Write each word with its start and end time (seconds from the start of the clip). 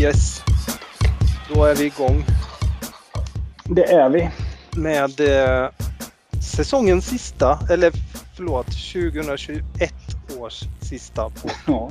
Yes, 0.00 0.42
då 1.54 1.64
är 1.64 1.74
vi 1.74 1.84
igång 1.84 2.24
Det 3.64 3.92
är 3.92 4.08
vi. 4.10 4.30
med 4.76 5.20
eh, 5.20 5.70
säsongens 6.56 7.06
sista, 7.06 7.58
eller 7.70 7.92
förlåt, 8.36 8.66
2021 8.66 9.94
års 10.38 10.62
sista 10.80 11.30
på. 11.30 11.50
Ja. 11.66 11.90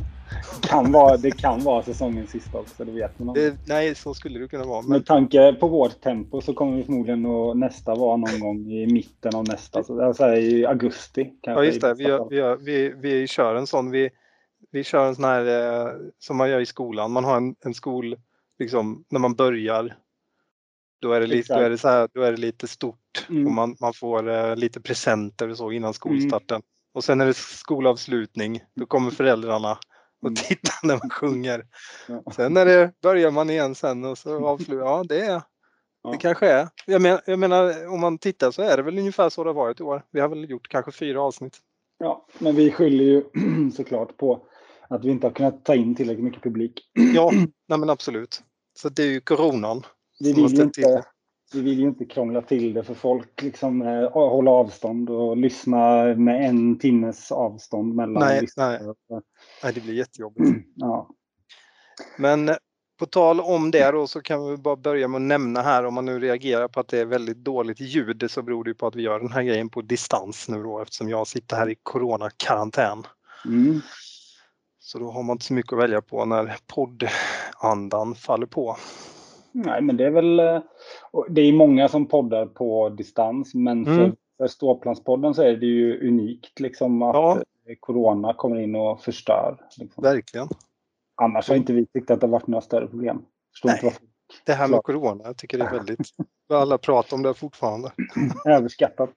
Kan 0.61 0.91
vara, 0.91 1.17
det 1.17 1.31
kan 1.31 1.63
vara 1.63 1.83
säsongens 1.83 2.29
sista 2.29 2.57
också, 2.57 2.85
det 2.85 2.91
vet 2.91 3.19
man. 3.19 3.33
Det, 3.33 3.55
nej, 3.67 3.95
så 3.95 4.13
skulle 4.13 4.39
det 4.39 4.47
kunna 4.47 4.65
vara. 4.65 4.81
Men 4.81 4.89
Med 4.89 5.05
tanke 5.05 5.53
på 5.53 5.67
vårt 5.67 6.01
tempo 6.01 6.41
så 6.41 6.53
kommer 6.53 6.77
vi 6.77 6.83
förmodligen 6.83 7.25
att 7.25 7.57
nästa 7.57 7.95
vara 7.95 8.17
någon 8.17 8.39
gång 8.39 8.71
i 8.71 8.87
mitten 8.87 9.35
av 9.35 9.47
nästa. 9.47 9.83
Så 9.83 9.95
det 9.97 10.05
är 10.05 10.13
så 10.13 10.23
här 10.23 10.35
i 10.35 10.65
augusti. 10.65 11.33
Kanske 11.41 11.61
ja, 11.61 11.65
just 11.65 11.81
det. 11.81 11.93
Vi, 11.93 12.03
gör, 12.03 12.27
vi, 12.29 12.35
gör, 12.35 12.57
vi, 12.57 12.93
vi 12.97 13.27
kör 13.27 13.55
en 13.55 13.67
sån. 13.67 13.91
Vi, 13.91 14.09
vi 14.71 14.83
kör 14.83 15.07
en 15.07 15.15
sån 15.15 15.25
här 15.25 15.45
eh, 15.45 15.91
som 16.19 16.37
man 16.37 16.49
gör 16.49 16.59
i 16.59 16.65
skolan. 16.65 17.11
Man 17.11 17.23
har 17.23 17.37
en, 17.37 17.55
en 17.65 17.73
skol, 17.73 18.15
liksom 18.59 19.05
när 19.09 19.19
man 19.19 19.35
börjar. 19.35 19.95
Då 21.01 21.11
är 21.11 21.19
det, 21.19 21.27
lite, 21.27 21.53
då 21.53 21.59
är 21.59 21.69
det, 21.69 21.77
så 21.77 21.87
här, 21.87 22.09
då 22.13 22.21
är 22.21 22.31
det 22.31 22.37
lite 22.37 22.67
stort 22.67 22.97
Mm. 23.29 23.47
och 23.47 23.53
man, 23.53 23.75
man 23.81 23.93
får 23.93 24.29
eh, 24.29 24.55
lite 24.55 24.81
presenter 24.81 25.49
och 25.49 25.57
så 25.57 25.71
innan 25.71 25.93
skolstarten. 25.93 26.61
Och 26.93 27.03
sen 27.03 27.21
är 27.21 27.25
det 27.25 27.33
skolavslutning. 27.33 28.59
Då 28.75 28.85
kommer 28.85 29.11
föräldrarna 29.11 29.77
och 30.21 30.27
Mm. 30.27 30.35
tittar 30.35 30.87
när 30.87 30.97
man 30.97 31.09
sjunger. 31.09 31.65
Ja. 32.07 32.31
Sen 32.35 32.53
när 32.53 32.65
det 32.65 32.91
börjar 33.01 33.31
man 33.31 33.49
igen 33.49 33.75
sen 33.75 34.05
och 34.05 34.17
så 34.17 34.45
avslutar, 34.47 34.85
ja 34.85 35.03
det 35.09 35.21
är, 35.25 35.41
Ja. 36.03 36.11
det 36.11 36.17
kanske 36.17 36.47
är. 36.51 36.67
Jag, 36.85 37.01
men, 37.01 37.19
jag 37.25 37.39
menar 37.39 37.87
om 37.93 37.99
man 37.99 38.17
tittar 38.17 38.51
så 38.51 38.61
är 38.61 38.77
det 38.77 38.83
väl 38.83 38.97
ungefär 38.99 39.29
så 39.29 39.43
det 39.43 39.49
har 39.49 39.53
varit 39.55 39.79
i 39.79 39.83
år. 39.83 40.03
Vi 40.11 40.19
har 40.19 40.27
väl 40.29 40.49
gjort 40.49 40.67
kanske 40.67 40.91
fyra 40.91 41.21
avsnitt. 41.21 41.57
Ja, 41.99 42.25
men 42.39 42.55
vi 42.55 42.71
skyller 42.71 43.03
ju 43.03 43.23
såklart 43.75 44.17
på 44.17 44.47
att 44.89 45.05
vi 45.05 45.09
inte 45.11 45.27
har 45.27 45.31
kunnat 45.31 45.65
ta 45.65 45.75
in 45.75 45.95
tillräckligt 45.95 46.23
mycket 46.25 46.43
publik. 46.43 46.81
Ja, 47.15 47.31
nej 47.67 47.79
men 47.79 47.89
absolut. 47.89 48.41
Så 48.79 48.89
det 48.89 49.03
är 49.03 49.07
ju 49.07 49.21
coronan. 49.21 49.83
Vi 50.19 50.33
vill, 50.33 50.43
ju 50.43 50.49
till 50.49 50.61
inte. 50.61 51.03
Vi 51.53 51.61
vill 51.61 51.79
ju 51.79 51.87
inte 51.87 52.05
krångla 52.05 52.41
till 52.41 52.73
det 52.73 52.83
för 52.83 52.93
folk. 52.93 53.41
Liksom, 53.41 53.81
eh, 53.81 54.11
hålla 54.11 54.51
avstånd 54.51 55.09
och 55.09 55.37
lyssna 55.37 56.03
med 56.15 56.49
en 56.49 56.79
timmes 56.79 57.31
avstånd 57.31 57.95
mellan 57.95 58.23
Nej, 58.23 58.41
lyssnare. 58.41 58.79
Nej, 59.63 59.73
det 59.73 59.81
blir 59.81 59.93
jättejobbigt. 59.93 60.67
Ja. 60.75 61.09
Men 62.17 62.49
eh, 62.49 62.55
på 62.99 63.05
tal 63.05 63.41
om 63.41 63.71
det 63.71 63.91
då 63.91 64.07
så 64.07 64.21
kan 64.21 64.49
vi 64.49 64.57
bara 64.57 64.75
börja 64.75 65.07
med 65.07 65.15
att 65.15 65.21
nämna 65.21 65.61
här 65.61 65.85
om 65.85 65.93
man 65.93 66.05
nu 66.05 66.19
reagerar 66.19 66.67
på 66.67 66.79
att 66.79 66.87
det 66.87 66.99
är 66.99 67.05
väldigt 67.05 67.37
dåligt 67.37 67.79
ljud 67.79 68.31
så 68.31 68.41
beror 68.41 68.63
det 68.63 68.73
på 68.73 68.87
att 68.87 68.95
vi 68.95 69.01
gör 69.01 69.19
den 69.19 69.31
här 69.31 69.43
grejen 69.43 69.69
på 69.69 69.81
distans 69.81 70.49
nu 70.49 70.63
då 70.63 70.81
eftersom 70.81 71.09
jag 71.09 71.27
sitter 71.27 71.55
här 71.55 71.69
i 71.69 71.75
coronakarantän. 71.83 73.03
Mm. 73.45 73.81
Så 74.79 74.99
då 74.99 75.11
har 75.11 75.23
man 75.23 75.33
inte 75.33 75.45
så 75.45 75.53
mycket 75.53 75.73
att 75.73 75.79
välja 75.79 76.01
på 76.01 76.25
när 76.25 76.57
poddandan 76.67 78.15
faller 78.15 78.45
på. 78.45 78.77
Nej, 79.65 79.81
men 79.81 79.97
det 79.97 80.05
är 80.05 80.09
väl... 80.11 80.39
eh, 80.39 80.61
Det 81.29 81.41
är 81.41 81.53
många 81.53 81.87
som 81.87 82.05
poddar 82.07 82.45
på 82.45 82.89
distans, 82.89 83.53
men 83.53 83.85
för, 83.85 83.91
Mm. 84.03 84.15
för 84.37 84.47
Ståplanspodden 84.47 85.33
så 85.33 85.41
är 85.41 85.57
det 85.57 85.65
ju 85.65 86.07
unikt 86.07 86.59
liksom 86.59 87.01
att 87.01 87.15
Ja. 87.15 87.37
eh, 87.69 87.75
Corona 87.79 88.33
kommer 88.33 88.59
in 88.59 88.75
och 88.75 89.01
förstör. 89.01 89.61
Liksom. 89.77 90.03
Verkligen. 90.03 90.47
Annars 91.21 91.49
har 91.49 91.55
inte 91.55 91.73
vi 91.73 91.85
tyckt 91.85 92.11
att 92.11 92.19
det 92.21 92.27
har 92.27 92.31
varit 92.31 92.47
några 92.47 92.61
större 92.61 92.87
problem. 92.87 93.21
Förstår 93.53 93.71
inte 93.71 93.85
Nej. 93.85 93.91
varför. 93.93 94.07
Det 94.45 94.53
här 94.53 94.67
med 94.67 94.83
corona, 94.83 95.23
jag 95.23 95.37
tycker 95.37 95.57
det 95.57 95.63
är 95.65 95.71
väldigt... 95.73 95.99
Alla 96.53 96.77
pratar 96.77 97.17
om 97.17 97.23
det 97.23 97.33
fortfarande. 97.33 97.91
Överskattat. 98.45 99.09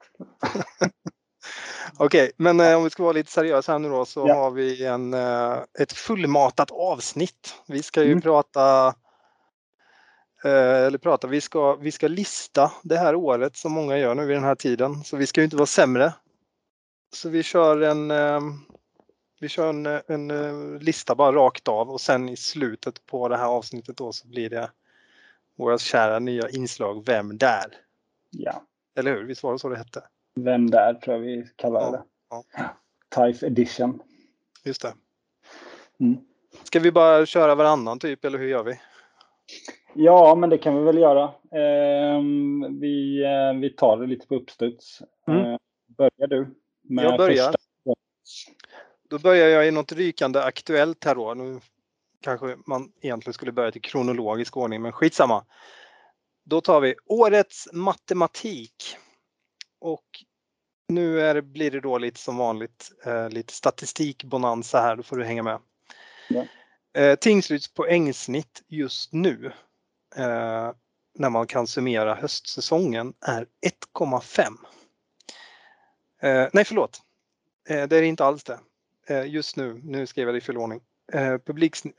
Okej, 1.97 2.31
men 2.37 2.59
eh, 2.59 2.77
om 2.77 2.83
vi 2.83 2.89
ska 2.89 3.03
vara 3.03 3.13
lite 3.13 3.31
seriösa 3.31 3.71
här 3.71 3.79
nu 3.79 3.89
då 3.89 4.05
så 4.05 4.27
Ja. 4.27 4.33
har 4.35 4.51
vi 4.51 4.85
en, 4.85 5.13
eh, 5.13 5.53
ett 5.79 5.91
fullmatat 5.91 6.71
avsnitt. 6.71 7.55
Vi 7.67 7.83
ska 7.83 8.03
ju 8.03 8.11
Mm. 8.11 8.21
prata 8.21 8.93
eller 10.49 10.97
prata, 10.97 11.27
vi 11.27 11.41
ska, 11.41 11.75
vi 11.75 11.91
ska 11.91 12.07
lista 12.07 12.71
det 12.83 12.97
här 12.97 13.15
året 13.15 13.55
som 13.55 13.71
många 13.71 13.97
gör 13.97 14.15
nu 14.15 14.25
vid 14.25 14.35
den 14.35 14.43
här 14.43 14.55
tiden. 14.55 15.03
Så 15.03 15.17
vi 15.17 15.27
ska 15.27 15.41
ju 15.41 15.45
inte 15.45 15.55
vara 15.55 15.65
sämre. 15.65 16.13
Så 17.13 17.29
vi 17.29 17.43
kör 17.43 17.81
en, 17.81 18.11
eh, 18.11 18.41
vi 19.39 19.49
kör 19.49 19.69
en, 19.69 19.85
en 19.85 20.31
eh, 20.31 20.79
lista 20.81 21.15
bara 21.15 21.31
rakt 21.31 21.67
av 21.67 21.89
och 21.91 22.01
sen 22.01 22.29
i 22.29 22.37
slutet 22.37 23.05
på 23.05 23.27
det 23.27 23.37
här 23.37 23.45
avsnittet 23.47 23.97
då 23.97 24.11
så 24.11 24.27
blir 24.27 24.49
det 24.49 24.71
våra 25.57 25.77
kära 25.77 26.19
nya 26.19 26.49
inslag 26.49 27.05
Vem 27.05 27.37
där? 27.37 27.65
Ja. 28.29 28.63
Eller 28.95 29.11
hur? 29.11 29.23
Visst 29.23 29.43
var 29.43 29.53
det 29.53 29.59
så 29.59 29.69
det 29.69 29.77
hette? 29.77 30.03
Vem 30.35 30.69
där 30.69 30.93
tror 30.93 31.15
jag 31.15 31.21
vi 31.21 31.47
kallar 31.55 31.81
Ja, 31.81 31.91
det. 31.91 32.03
ja. 32.57 32.75
Type 33.31 33.45
edition. 33.47 34.01
Just 34.63 34.81
det. 34.81 34.93
Mm. 35.99 36.17
Ska 36.63 36.79
vi 36.79 36.91
bara 36.91 37.25
köra 37.25 37.55
varannan 37.55 37.99
typ 37.99 38.25
eller 38.25 38.39
hur 38.39 38.47
gör 38.47 38.63
vi? 38.63 38.79
Ja, 39.93 40.35
men 40.35 40.49
det 40.49 40.57
kan 40.57 40.77
vi 40.77 40.83
väl 40.83 40.97
göra. 40.97 41.33
Ehm, 41.51 42.79
vi, 42.79 43.23
eh, 43.23 43.59
vi 43.59 43.69
tar 43.69 43.97
det 43.97 44.07
lite 44.07 44.27
på 44.27 44.35
uppstuds. 44.35 45.01
Mm. 45.27 45.45
Eh, 45.45 45.57
börjar 45.87 46.27
du? 46.27 46.55
Med 46.81 47.05
Jag 47.05 47.17
börjar. 47.17 47.45
första? 47.45 47.57
Då 49.09 49.19
börjar 49.19 49.47
jag 49.47 49.67
i 49.67 49.71
något 49.71 49.91
rykande 49.91 50.43
aktuellt 50.43 51.05
här 51.05 51.15
då. 51.15 51.33
Nu 51.33 51.59
kanske 52.21 52.57
man 52.65 52.91
egentligen 53.01 53.33
skulle 53.33 53.51
börja 53.51 53.71
i 53.75 53.79
kronologisk 53.79 54.57
ordning 54.57 54.81
men 54.81 54.91
skitsamma. 54.91 55.45
Då 56.43 56.61
tar 56.61 56.81
vi 56.81 56.95
årets 57.05 57.69
matematik. 57.73 58.97
Och 59.79 60.05
nu 60.87 61.21
är 61.21 61.41
blir 61.41 61.71
det 61.71 61.79
då 61.79 61.97
lite 61.97 62.19
som 62.19 62.37
vanligt 62.37 62.91
eh, 63.05 63.29
lite 63.29 63.53
statistikbonanza 63.53 64.81
här, 64.81 64.95
då 64.95 65.03
får 65.03 65.17
du 65.17 65.23
hänga 65.23 65.43
med. 65.43 65.59
Ja. 66.29 66.45
Eh, 67.01 67.15
Tingsryds 67.15 67.73
poängsnitt 67.73 68.63
just 68.67 69.13
nu 69.13 69.51
eh, 70.15 70.71
när 71.13 71.29
man 71.29 71.47
kan 71.47 71.67
summera 71.67 72.15
höstsäsongen 72.15 73.13
är 73.21 73.47
1,5. 73.95 74.57
Eh, 76.21 76.49
nej 76.53 76.65
förlåt, 76.65 77.01
eh, 77.69 77.87
det 77.87 77.97
är 77.97 78.03
inte 78.03 78.25
alls 78.25 78.43
det. 78.43 78.59
Eh, 79.07 79.25
just 79.25 79.55
nu, 79.55 79.81
nu 79.83 80.07
skrev 80.07 80.27
jag 80.27 80.35
det 80.35 80.37
i 80.37 80.41
fel 80.41 80.57
ordning. 80.57 80.81
Eh, 81.13 81.33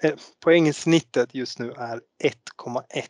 eh, 0.02 0.14
poängsnittet 0.40 1.34
just 1.34 1.58
nu 1.58 1.72
är 1.72 2.00
1,1. 2.22 3.08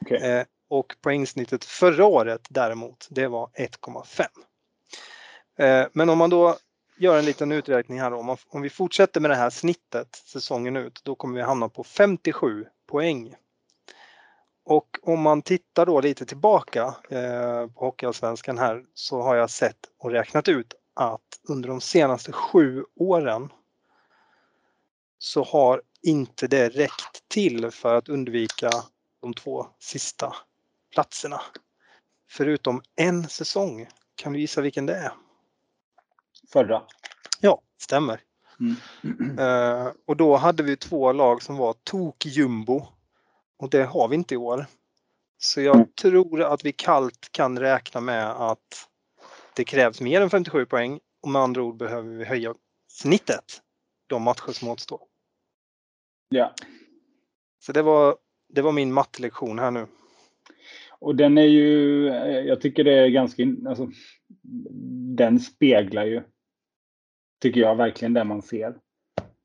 Okej. 0.00 0.18
Eh, 0.18 0.44
och 0.68 0.94
poängsnittet 1.00 1.64
förra 1.64 2.04
året 2.04 2.46
däremot, 2.50 3.08
det 3.10 3.28
var 3.28 3.50
1,5. 3.54 4.26
Eh, 5.58 5.86
men 5.92 6.10
om 6.10 6.18
man 6.18 6.30
då 6.30 6.56
gör 6.96 7.18
en 7.18 7.24
liten 7.24 7.52
uträkning 7.52 8.00
här 8.00 8.10
då, 8.10 8.16
om, 8.16 8.26
man, 8.26 8.36
om 8.48 8.62
vi 8.62 8.70
fortsätter 8.70 9.20
med 9.20 9.30
det 9.30 9.34
här 9.34 9.50
snittet 9.50 10.22
säsongen 10.26 10.76
ut, 10.76 11.00
då 11.04 11.14
kommer 11.14 11.34
vi 11.36 11.42
hamna 11.42 11.68
på 11.68 11.84
57 11.84 12.66
poäng. 12.86 13.34
Och 14.64 14.98
om 15.02 15.20
man 15.20 15.42
tittar 15.42 15.86
då 15.86 16.00
lite 16.00 16.26
tillbaka 16.26 16.94
eh, 17.10 17.66
på 17.66 17.84
Hockeyallsvenskan 17.84 18.58
här 18.58 18.84
så 18.94 19.22
har 19.22 19.36
jag 19.36 19.50
sett 19.50 19.78
och 19.98 20.10
räknat 20.10 20.48
ut 20.48 20.74
att 20.94 21.40
under 21.48 21.68
de 21.68 21.80
senaste 21.80 22.32
sju 22.32 22.84
åren 22.96 23.52
så 25.18 25.44
har 25.44 25.82
inte 26.02 26.46
det 26.46 26.68
räckt 26.68 27.28
till 27.28 27.70
för 27.70 27.94
att 27.94 28.08
undvika 28.08 28.70
de 29.20 29.34
två 29.34 29.66
sista 29.78 30.36
platserna. 30.92 31.40
Förutom 32.30 32.82
en 32.96 33.28
säsong. 33.28 33.86
Kan 34.14 34.32
du 34.32 34.40
gissa 34.40 34.60
vilken 34.60 34.86
det 34.86 34.94
är? 34.94 35.12
Förra. 36.52 36.82
Ja, 37.40 37.60
stämmer. 37.78 38.20
Mm. 38.60 39.38
Eh, 39.38 39.92
och 40.06 40.16
då 40.16 40.36
hade 40.36 40.62
vi 40.62 40.76
två 40.76 41.12
lag 41.12 41.42
som 41.42 41.56
var 41.56 41.72
tok-jumbo. 41.72 42.86
Och 43.58 43.70
det 43.70 43.84
har 43.84 44.08
vi 44.08 44.14
inte 44.14 44.34
i 44.34 44.36
år. 44.36 44.66
Så 45.38 45.60
jag 45.60 45.76
Mm. 45.76 45.88
tror 46.00 46.42
att 46.42 46.64
vi 46.64 46.72
kallt 46.72 47.28
kan 47.30 47.58
räkna 47.58 48.00
med 48.00 48.30
att 48.30 48.88
det 49.56 49.64
krävs 49.64 50.00
mer 50.00 50.20
än 50.20 50.30
57 50.30 50.66
poäng. 50.66 51.00
Och 51.22 51.28
med 51.28 51.42
andra 51.42 51.62
ord 51.62 51.76
behöver 51.76 52.08
vi 52.16 52.24
höja 52.24 52.54
snittet 52.88 53.62
de 54.06 54.22
matcher 54.22 54.52
som 54.52 54.68
återstår. 54.68 55.00
Ja. 56.28 56.54
Så 57.58 57.72
det 57.72 57.82
var, 57.82 58.16
det 58.48 58.62
var 58.62 58.72
min 58.72 58.92
mattelektion 58.92 59.58
här 59.58 59.70
nu. 59.70 59.86
Och 60.98 61.16
den 61.16 61.38
är 61.38 61.42
ju, 61.42 62.04
jag 62.46 62.60
tycker 62.60 62.84
det 62.84 62.92
är 62.92 63.08
ganska, 63.08 63.42
alltså, 63.68 63.90
den 65.16 65.40
speglar 65.40 66.04
ju, 66.04 66.22
tycker 67.42 67.60
jag, 67.60 67.76
verkligen 67.76 68.12
det 68.14 68.24
man 68.24 68.42
ser. 68.42 68.78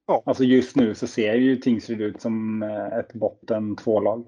Ja. 0.10 0.24
Alltså 0.26 0.44
just 0.44 0.76
nu 0.76 0.96
så 0.96 1.08
ser 1.08 1.34
ju 1.36 1.56
Tingsryd 1.56 2.02
ut 2.02 2.22
som 2.22 2.64
eh, 2.64 3.00
ett 3.00 3.14
botten 3.14 3.76
två-lag. 3.76 4.28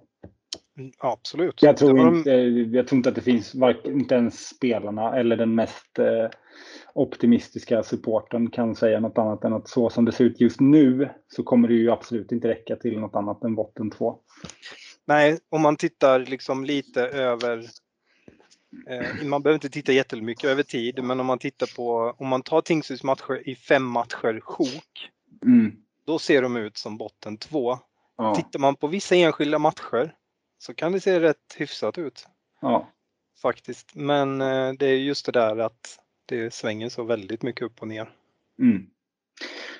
Mm, 0.78 0.92
absolut. 0.98 1.62
Jag 1.62 1.78
tror, 1.78 1.98
de- 1.98 2.18
inte, 2.18 2.32
jag 2.78 2.88
tror 2.88 2.98
inte 2.98 3.10
att 3.10 3.16
det 3.16 3.22
finns, 3.22 3.56
varken, 3.56 3.94
inte 3.94 4.16
ens 4.16 4.48
spelarna 4.48 5.20
eller 5.20 5.36
den 5.36 5.56
mest 5.56 6.00
eh, 6.00 6.30
optimistiska 6.94 7.84
supporten 7.84 8.50
kan 8.50 8.76
säga 8.76 9.00
något 9.00 9.18
annat 9.18 9.44
än 9.44 9.54
att 9.54 9.70
så 9.70 9.90
som 9.90 10.06
det 10.06 10.12
ser 10.12 10.24
ut 10.26 10.42
just 10.42 10.60
nu 10.60 11.10
så 11.28 11.44
kommer 11.44 11.68
det 11.68 11.74
ju 11.74 11.92
absolut 11.92 12.32
inte 12.32 12.48
räcka 12.48 12.76
till 12.76 13.00
något 13.00 13.16
annat 13.16 13.44
än 13.44 13.56
botten 13.56 13.92
två. 13.92 14.20
Nej, 15.06 15.38
om 15.50 15.62
man 15.62 15.76
tittar 15.76 16.20
liksom 16.20 16.66
lite 16.66 17.02
över 17.08 17.66
Eh, 18.90 19.26
man 19.26 19.44
behöver 19.44 19.56
inte 19.56 19.70
titta 19.70 19.92
jättemycket 19.92 20.50
över 20.50 20.64
tid, 20.64 21.04
men 21.04 21.20
om 21.20 21.26
man 21.26 21.40
tittar 21.40 21.76
på, 21.76 22.16
om 22.18 22.28
man 22.28 22.42
tar 22.42 22.62
Tingsryds 22.62 23.04
matcher 23.04 23.50
i 23.50 23.56
fem 23.56 23.84
matcher 23.84 24.40
sjok, 24.40 25.10
Mm. 25.46 25.72
då 26.06 26.20
ser 26.20 26.42
de 26.42 26.58
ut 26.58 26.78
som 26.78 26.98
botten 26.98 27.38
två. 27.38 27.78
Ja. 28.18 28.36
Tittar 28.36 28.60
man 28.60 28.76
på 28.76 28.88
vissa 28.88 29.16
enskilda 29.16 29.60
matcher 29.60 30.16
så 30.58 30.74
kan 30.74 30.92
det 30.92 31.00
se 31.00 31.20
rätt 31.20 31.56
hyfsat 31.58 31.98
ut 31.98 32.28
Ja. 32.62 32.88
faktiskt. 33.42 33.96
Men 33.96 34.42
eh, 34.42 34.74
det 34.80 34.86
är 34.86 34.96
just 34.96 35.26
det 35.26 35.32
där 35.32 35.58
att 35.58 36.00
det 36.26 36.54
svänger 36.54 36.90
så 36.90 37.04
väldigt 37.04 37.44
mycket 37.44 37.62
upp 37.66 37.82
och 37.82 37.88
ner. 37.88 38.10
Mm. 38.60 38.72
Men 38.72 38.88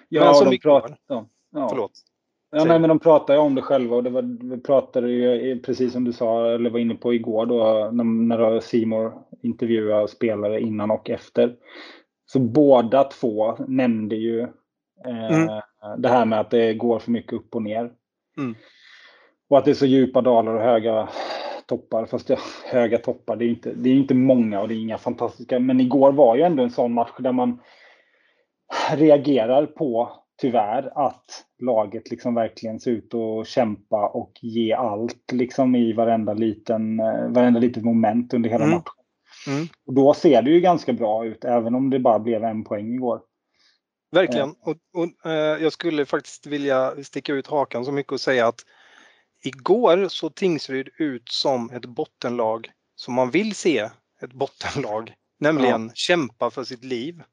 Ja, 0.10 0.34
som 0.34 0.50
de 0.50 0.60
pratar, 0.60 0.98
ja. 1.08 1.28
Ja. 1.52 1.70
Förlåt. 1.70 1.92
Ja, 2.52 2.66
nej, 2.66 2.80
men 2.80 2.88
de 2.88 3.00
pratar 3.00 3.34
ju 3.34 3.40
om 3.40 3.56
det 3.56 3.62
själva 3.62 3.96
och 3.96 4.04
det 4.04 4.10
var, 4.10 4.56
vi 4.56 4.62
pratade 4.62 5.12
ju 5.12 5.60
precis 5.62 5.94
som 5.94 6.04
du 6.04 6.14
sa 6.14 6.52
eller 6.52 6.70
var 6.70 6.80
inne 6.80 6.96
på 6.96 7.14
igår 7.14 7.46
då 7.46 7.90
när, 7.92 8.60
Simor 8.60 9.24
intervjuade 9.42 10.08
spelare 10.08 10.62
innan 10.62 10.92
och 10.92 11.10
efter. 11.10 11.56
Så 12.26 12.40
båda 12.40 13.04
två 13.04 13.58
nämnde 13.68 14.16
ju 14.16 14.48
Mm. 15.06 15.62
det 15.98 16.10
här 16.10 16.26
med 16.26 16.40
att 16.40 16.52
det 16.52 16.74
går 16.74 17.00
för 17.00 17.12
mycket 17.12 17.34
upp 17.34 17.56
och 17.56 17.62
ner. 17.62 17.92
Mm. 18.38 18.56
Och 19.50 19.58
att 19.58 19.66
det 19.66 19.72
är 19.72 19.76
så 19.76 19.86
djupa 19.86 20.22
dalar 20.22 20.54
och 20.54 20.62
höga 20.62 21.10
toppar. 21.66 22.06
Fast 22.06 22.30
ja, 22.30 22.38
höga 22.72 22.98
toppar, 22.98 23.36
det 23.36 23.46
är, 23.46 23.50
inte, 23.50 23.74
det 23.74 23.90
är 23.90 23.94
inte 23.94 24.14
många 24.14 24.62
och 24.62 24.68
det 24.68 24.74
är 24.74 24.80
inga 24.82 24.98
fantastiska. 24.98 25.60
Men 25.60 25.80
igår 25.80 26.12
var 26.12 26.36
ju 26.36 26.42
ändå 26.42 26.64
en 26.64 26.70
sån 26.70 26.94
match 26.94 27.16
där 27.20 27.32
man 27.32 27.60
reagerar 28.92 29.66
på, 29.66 30.12
tyvärr, 30.42 30.92
att 31.08 31.26
laget 31.62 32.12
liksom 32.12 32.36
verkligen 32.36 32.80
ser 32.80 32.92
ut 32.92 33.14
att 33.14 33.48
kämpa 33.48 34.08
och 34.08 34.32
ge 34.42 34.74
allt 34.74 35.32
liksom 35.32 35.76
i 35.76 35.94
varenda 35.94 36.34
liten, 36.34 37.00
eh, 37.00 37.28
varenda 37.30 37.60
litet 37.60 37.84
moment 37.84 38.34
under 38.34 38.50
hela 38.50 38.64
Mm. 38.64 38.76
matchen. 38.76 38.94
Mm. 39.48 39.68
Och 39.86 39.94
då 39.94 40.14
ser 40.14 40.42
det 40.42 40.52
ju 40.52 40.60
ganska 40.60 40.94
bra 40.94 41.26
ut, 41.26 41.46
även 41.46 41.76
om 41.76 41.90
det 41.90 42.00
bara 42.00 42.20
blev 42.20 42.44
en 42.44 42.64
poäng 42.64 42.94
igår. 42.94 43.22
Verkligen. 44.12 44.56
Och, 44.62 44.78
och, 44.94 45.32
eh, 45.32 45.64
jag 45.64 45.74
skulle 45.74 46.06
faktiskt 46.06 46.46
vilja 46.48 47.04
sticka 47.04 47.34
ut 47.34 47.48
hakan 47.48 47.86
så 47.86 47.92
mycket 47.92 48.12
och 48.12 48.22
säga 48.22 48.48
att 48.48 48.66
igår 49.44 50.08
såg 50.08 50.36
Tingsryd 50.36 50.90
ut 50.98 51.30
som 51.30 51.70
ett 51.72 51.86
bottenlag 51.86 52.72
som 52.96 53.14
man 53.14 53.32
vill 53.32 53.56
se 53.56 53.90
ett 54.22 54.34
bottenlag, 54.34 55.14
nämligen 55.40 55.92
kämpa 55.94 56.50
för 56.52 56.64
sitt 56.64 56.84
liv. 56.84 57.24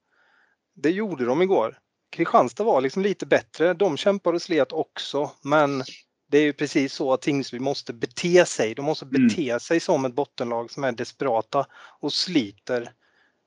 Det 0.75 0.91
gjorde 0.91 1.25
de 1.25 1.43
igår. 1.43 1.79
Kristianstad 2.11 2.65
var 2.65 2.81
liksom 2.81 3.03
lite 3.03 3.27
bättre. 3.27 3.75
De 3.75 3.97
kämpade 3.97 4.35
och 4.37 4.43
slet 4.43 4.73
också, 4.73 5.31
men 5.43 5.85
det 6.31 6.39
är 6.39 6.43
ju 6.43 6.53
precis 6.53 6.93
så 6.93 7.13
att 7.13 7.21
Tingsryd 7.23 7.61
måste 7.61 7.93
bete 7.93 8.45
sig. 8.47 8.75
De 8.75 8.85
måste 8.85 9.05
Mm. 9.05 9.27
bete 9.29 9.61
sig 9.61 9.81
som 9.81 10.05
ett 10.05 10.15
bottenlag 10.15 10.71
som 10.71 10.85
är 10.85 10.93
desperata 10.93 11.67
och 12.01 12.13
sliter 12.13 12.93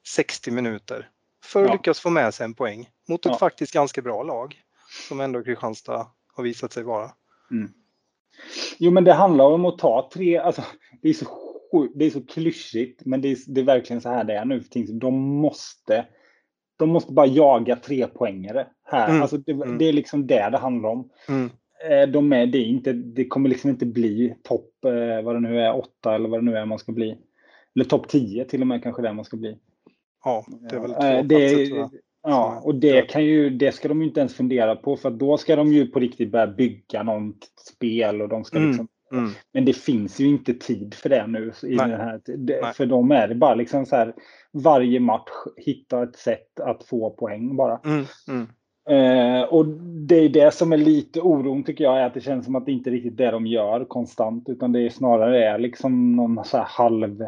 60 0.08 0.52
minuter 0.52 1.10
för 1.44 1.62
att 1.64 1.68
Ja. 1.68 1.74
lyckas 1.74 2.00
få 2.00 2.10
med 2.10 2.34
sig 2.34 2.46
en 2.46 2.54
poäng 2.54 2.90
mot 3.10 3.26
ett 3.26 3.32
Ja. 3.32 3.38
faktiskt 3.38 3.74
ganska 3.74 4.02
bra 4.02 4.24
lag 4.24 4.56
som 5.08 5.22
ändå 5.22 5.44
Kristianstad 5.44 6.08
har 6.34 6.44
visat 6.44 6.74
sig 6.74 6.84
vara. 6.84 7.12
Jo, 8.78 8.92
men 8.92 9.04
det 9.04 9.14
handlar 9.14 9.46
om 9.46 9.66
att 9.66 9.78
ta 9.78 10.10
tre, 10.14 10.38
alltså 10.38 10.64
det 11.02 11.10
är 11.10 11.14
så, 11.14 11.28
det 11.96 12.06
är 12.06 12.10
så 12.10 12.26
klyschigt, 12.26 13.06
men 13.06 13.22
det 13.22 13.32
är, 13.32 13.38
det 13.48 13.62
är 13.62 13.66
verkligen 13.66 14.02
så 14.02 14.10
här 14.10 14.24
det 14.24 14.34
är 14.34 14.46
nu 14.46 14.62
för 14.62 14.70
Tingsryd. 14.70 15.00
De 15.00 15.14
måste, 15.20 16.06
de 16.78 16.90
måste 16.90 17.14
bara 17.14 17.26
jaga 17.26 17.76
tre 17.76 18.08
poängare 18.08 18.68
här. 18.84 19.10
Mm, 19.10 19.22
Alltså 19.22 19.38
det, 19.38 19.52
mm. 19.52 19.78
det 19.78 19.86
är 19.86 19.94
liksom 19.94 20.28
det 20.28 20.50
det 20.50 20.58
handlar 20.58 20.90
om. 20.90 21.10
Mm. 21.28 21.50
Eh, 21.90 22.10
De 22.10 22.34
är, 22.34 22.46
det, 22.46 22.58
är 22.58 22.66
inte, 22.66 22.94
det 22.94 23.28
kommer 23.28 23.50
liksom 23.50 23.70
inte 23.70 23.86
bli 23.86 24.36
topp, 24.44 24.86
eh, 24.86 25.22
vad 25.26 25.36
det 25.36 25.40
nu 25.40 25.60
är, 25.62 25.76
åtta 25.78 26.16
eller 26.16 26.30
vad 26.30 26.40
det 26.40 26.46
nu 26.46 26.58
är 26.58 26.66
man 26.66 26.80
ska 26.80 26.92
bli. 26.92 27.18
Eller 27.76 27.86
topp 27.86 28.08
10 28.08 28.46
till 28.46 28.62
och 28.62 28.68
med 28.68 28.84
kanske 28.84 29.02
det 29.02 29.14
man 29.14 29.26
ska 29.26 29.38
bli. 29.38 29.58
Ja, 30.24 30.46
det 30.70 30.76
är 30.76 30.80
väl 30.80 30.92
två 30.94 30.96
Eh, 30.98 31.00
platser 31.00 31.24
det, 31.58 31.66
tror 31.68 31.80
jag. 31.80 31.90
Ja, 32.24 32.62
och 32.64 32.76
det 32.76 33.02
kan 33.10 33.26
ju, 33.26 33.50
det 33.50 33.72
ska 33.72 33.88
de 33.88 34.02
ju 34.02 34.08
inte 34.08 34.20
ens 34.20 34.36
fundera 34.36 34.76
på 34.76 34.98
för 34.98 35.10
då 35.12 35.38
ska 35.38 35.56
de 35.56 35.74
ju 35.74 35.88
på 35.88 36.00
riktigt 36.00 36.32
börja 36.32 36.48
bygga 36.48 37.04
något 37.04 37.38
spel 37.76 38.22
och 38.22 38.30
de 38.30 38.44
ska 38.44 38.58
Mm. 38.58 38.70
liksom 38.70 38.88
Mm. 39.14 39.30
men 39.54 39.66
det 39.66 39.74
finns 39.74 40.20
ju 40.20 40.28
inte 40.28 40.54
tid 40.54 40.94
för 40.94 41.10
det 41.10 41.28
nu. 41.28 41.52
I 41.64 41.76
Nej. 41.76 41.90
den 41.90 42.00
här, 42.00 42.22
det, 42.38 42.76
för 42.76 42.86
dem 42.86 43.12
är 43.12 43.28
det 43.28 43.36
bara 43.36 43.56
liksom 43.56 43.86
så 43.86 43.96
här 43.96 44.14
varje 44.54 45.00
match 45.00 45.30
hitta 45.58 46.04
ett 46.04 46.16
sätt 46.16 46.60
att 46.60 46.84
få 46.84 47.10
poäng 47.10 47.56
bara. 47.56 47.80
Mm. 47.86 48.06
Mm. 48.28 48.48
Eh, 48.90 49.44
och 49.44 49.66
det 50.08 50.16
är 50.16 50.30
det 50.30 50.54
som 50.54 50.74
är 50.74 50.78
lite 50.78 51.22
oron 51.22 51.64
tycker 51.64 51.84
jag 51.84 52.00
är 52.00 52.06
att 52.06 52.14
det 52.14 52.22
känns 52.22 52.46
som 52.46 52.56
att 52.56 52.66
det 52.66 52.72
inte 52.72 52.90
riktigt 52.90 53.20
är 53.20 53.26
det 53.26 53.32
de 53.32 53.48
gör 53.48 53.86
konstant 53.86 54.50
utan 54.50 54.72
det 54.72 54.80
är 54.80 54.90
snarare 54.90 55.46
är 55.46 55.60
liksom 55.60 56.16
någon 56.16 56.46
så 56.46 56.58
här 56.58 56.66
halv. 56.66 57.26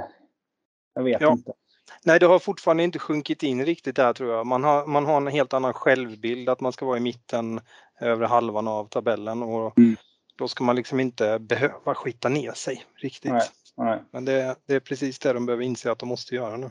Jag 0.95 1.04
vet 1.04 1.22
Ja. 1.22 1.31
inte. 1.31 1.54
Nej, 2.03 2.19
det 2.19 2.25
har 2.25 2.39
fortfarande 2.39 2.83
inte 2.83 3.00
sjunkit 3.00 3.44
in 3.44 3.65
riktigt 3.65 3.95
där 3.95 4.13
tror 4.13 4.31
jag. 4.33 4.47
Man 4.47 4.63
har, 4.63 4.85
man 4.85 5.06
har 5.06 5.18
en 5.18 5.27
helt 5.27 5.53
annan 5.53 5.74
självbild 5.74 6.50
att 6.50 6.59
man 6.62 6.74
ska 6.74 6.85
vara 6.85 6.97
i 6.97 7.01
mitten, 7.01 7.59
övre 8.00 8.25
halvan 8.25 8.68
av 8.68 8.85
tabellen 8.88 9.44
och 9.44 9.77
Mm. 9.77 9.95
då 10.35 10.47
ska 10.47 10.63
man 10.63 10.75
liksom 10.75 11.00
inte 11.00 11.39
behöva 11.39 11.95
skita 11.95 12.30
ner 12.30 12.51
sig 12.51 12.83
riktigt. 12.95 13.31
Nej. 13.31 13.41
Nej. 13.77 14.00
Men 14.12 14.25
det, 14.25 14.56
det 14.68 14.74
är 14.75 14.80
precis 14.80 15.19
det 15.19 15.33
de 15.33 15.45
behöver 15.45 15.63
inse 15.63 15.91
att 15.91 16.00
de 16.00 16.09
måste 16.09 16.35
göra 16.35 16.57
nu. 16.57 16.69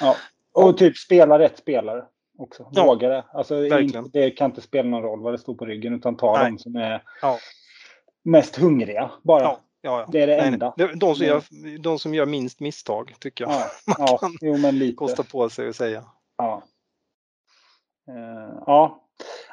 Ja. 0.00 0.16
Och 0.52 0.78
typ 0.78 0.96
spela 0.96 1.38
rätt 1.38 1.58
spelare 1.58 2.04
också. 2.38 2.68
Ja. 2.72 2.84
Våga 2.84 3.08
det. 3.08 3.24
Alltså, 3.32 3.54
Verkligen. 3.60 4.10
det 4.12 4.30
kan 4.30 4.50
inte 4.50 4.60
spela 4.60 4.88
någon 4.88 5.02
roll 5.02 5.20
vad 5.22 5.34
det 5.34 5.38
står 5.38 5.54
på 5.54 5.64
ryggen 5.66 5.94
utan 5.94 6.16
ta 6.16 6.36
Nej. 6.38 6.50
de 6.50 6.58
som 6.58 6.76
är 6.76 7.02
Ja. 7.22 7.38
mest 8.24 8.56
hungriga 8.56 9.10
bara. 9.22 9.42
Ja, 9.42 9.60
ja. 9.82 10.06
Det 10.12 10.20
är 10.20 10.26
det 10.26 10.36
Nej, 10.36 10.48
enda. 10.52 10.74
nej. 10.76 10.88
De, 10.94 11.14
som 11.14 11.26
gör, 11.26 11.42
de 11.78 11.98
som 11.98 12.14
gör 12.14 12.26
minst 12.26 12.60
misstag 12.60 13.14
tycker 13.18 13.44
jag 13.44 13.52
Ja, 13.52 13.66
man 13.98 14.06
ja, 14.10 14.18
kan 14.18 14.36
jo 14.40 14.56
men 14.56 14.78
lite. 14.78 14.96
kosta 14.96 15.22
på 15.22 15.48
sig 15.48 15.68
att 15.68 15.76
säga. 15.76 16.04
Ja. 16.38 16.62
Eh, 18.08 18.62
ja. 18.66 18.98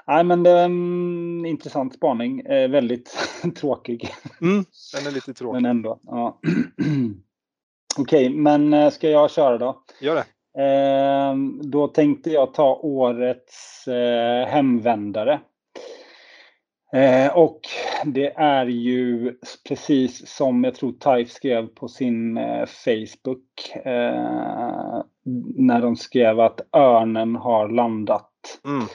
Nej, 0.08 0.24
men 0.24 0.44
det 0.44 0.50
är 0.50 0.66
en 0.66 1.46
intressant 1.46 1.94
spaning. 1.94 2.40
Eh, 2.40 2.70
väldigt 2.70 3.18
tråkig, 3.56 4.14
Mm, 4.42 4.66
den 4.96 5.08
är 5.08 5.12
lite 5.12 5.34
tråkig. 5.34 5.62
men 5.62 5.66
ändå. 5.72 6.00
Ja. 6.04 6.40
Okej, 8.00 8.30
men 8.30 8.74
eh, 8.74 8.90
ska 8.90 9.10
jag 9.10 9.32
köra 9.32 9.58
då? 9.58 9.84
Gör 10.02 10.16
det. 10.16 10.26
Eh, 10.64 11.36
då 11.64 11.88
tänkte 11.88 12.30
jag 12.32 12.54
ta 12.54 12.76
årets 12.76 13.88
eh, 13.88 14.48
hemvändare. 14.48 15.40
Eh, 16.94 17.38
och 17.38 17.60
det 18.06 18.34
är 18.36 18.66
ju 18.66 19.34
precis 19.68 20.28
som 20.28 20.64
jag 20.64 20.76
tror 20.76 20.92
Taif 20.92 21.32
skrev 21.32 21.68
på 21.68 21.88
sin 21.88 22.38
eh, 22.38 22.66
Facebook. 22.66 23.76
Eh, 23.86 25.04
när 25.56 25.82
de 25.82 25.96
skrev 25.96 26.40
att 26.40 26.76
örnen 26.76 27.36
har 27.36 27.70
landat. 27.70 28.32
Mm. 28.66 28.86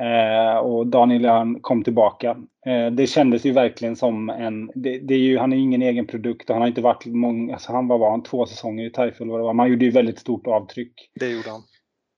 Eh, 0.00 0.56
och 0.56 0.86
Daniel 0.86 1.24
Örn 1.24 1.60
kom 1.60 1.84
tillbaka. 1.84 2.36
Eh, 2.66 2.86
det 2.86 3.06
kändes 3.06 3.46
ju 3.46 3.52
verkligen 3.52 3.96
som 3.96 4.30
en... 4.30 4.70
Det, 4.74 4.98
det 4.98 5.14
är 5.14 5.18
ju, 5.18 5.38
han 5.38 5.52
är 5.52 5.56
ingen 5.56 5.82
egen 5.82 6.06
produkt 6.06 6.50
och 6.50 6.54
han 6.54 6.62
har 6.62 6.68
inte 6.68 6.80
varit 6.80 7.06
många... 7.06 7.52
Alltså 7.52 7.72
han 7.72 7.88
var, 7.88 7.98
var 7.98 8.10
han 8.10 8.22
två 8.22 8.46
säsonger 8.46 8.84
i 8.84 8.90
Taif 8.90 9.20
eller 9.20 9.30
vad 9.30 9.40
det 9.40 9.44
var. 9.44 9.54
Man 9.54 9.70
gjorde 9.70 9.84
ju 9.84 9.90
väldigt 9.90 10.18
stort 10.18 10.46
avtryck. 10.46 11.10
Det 11.20 11.28
gjorde 11.28 11.50
han. 11.50 11.62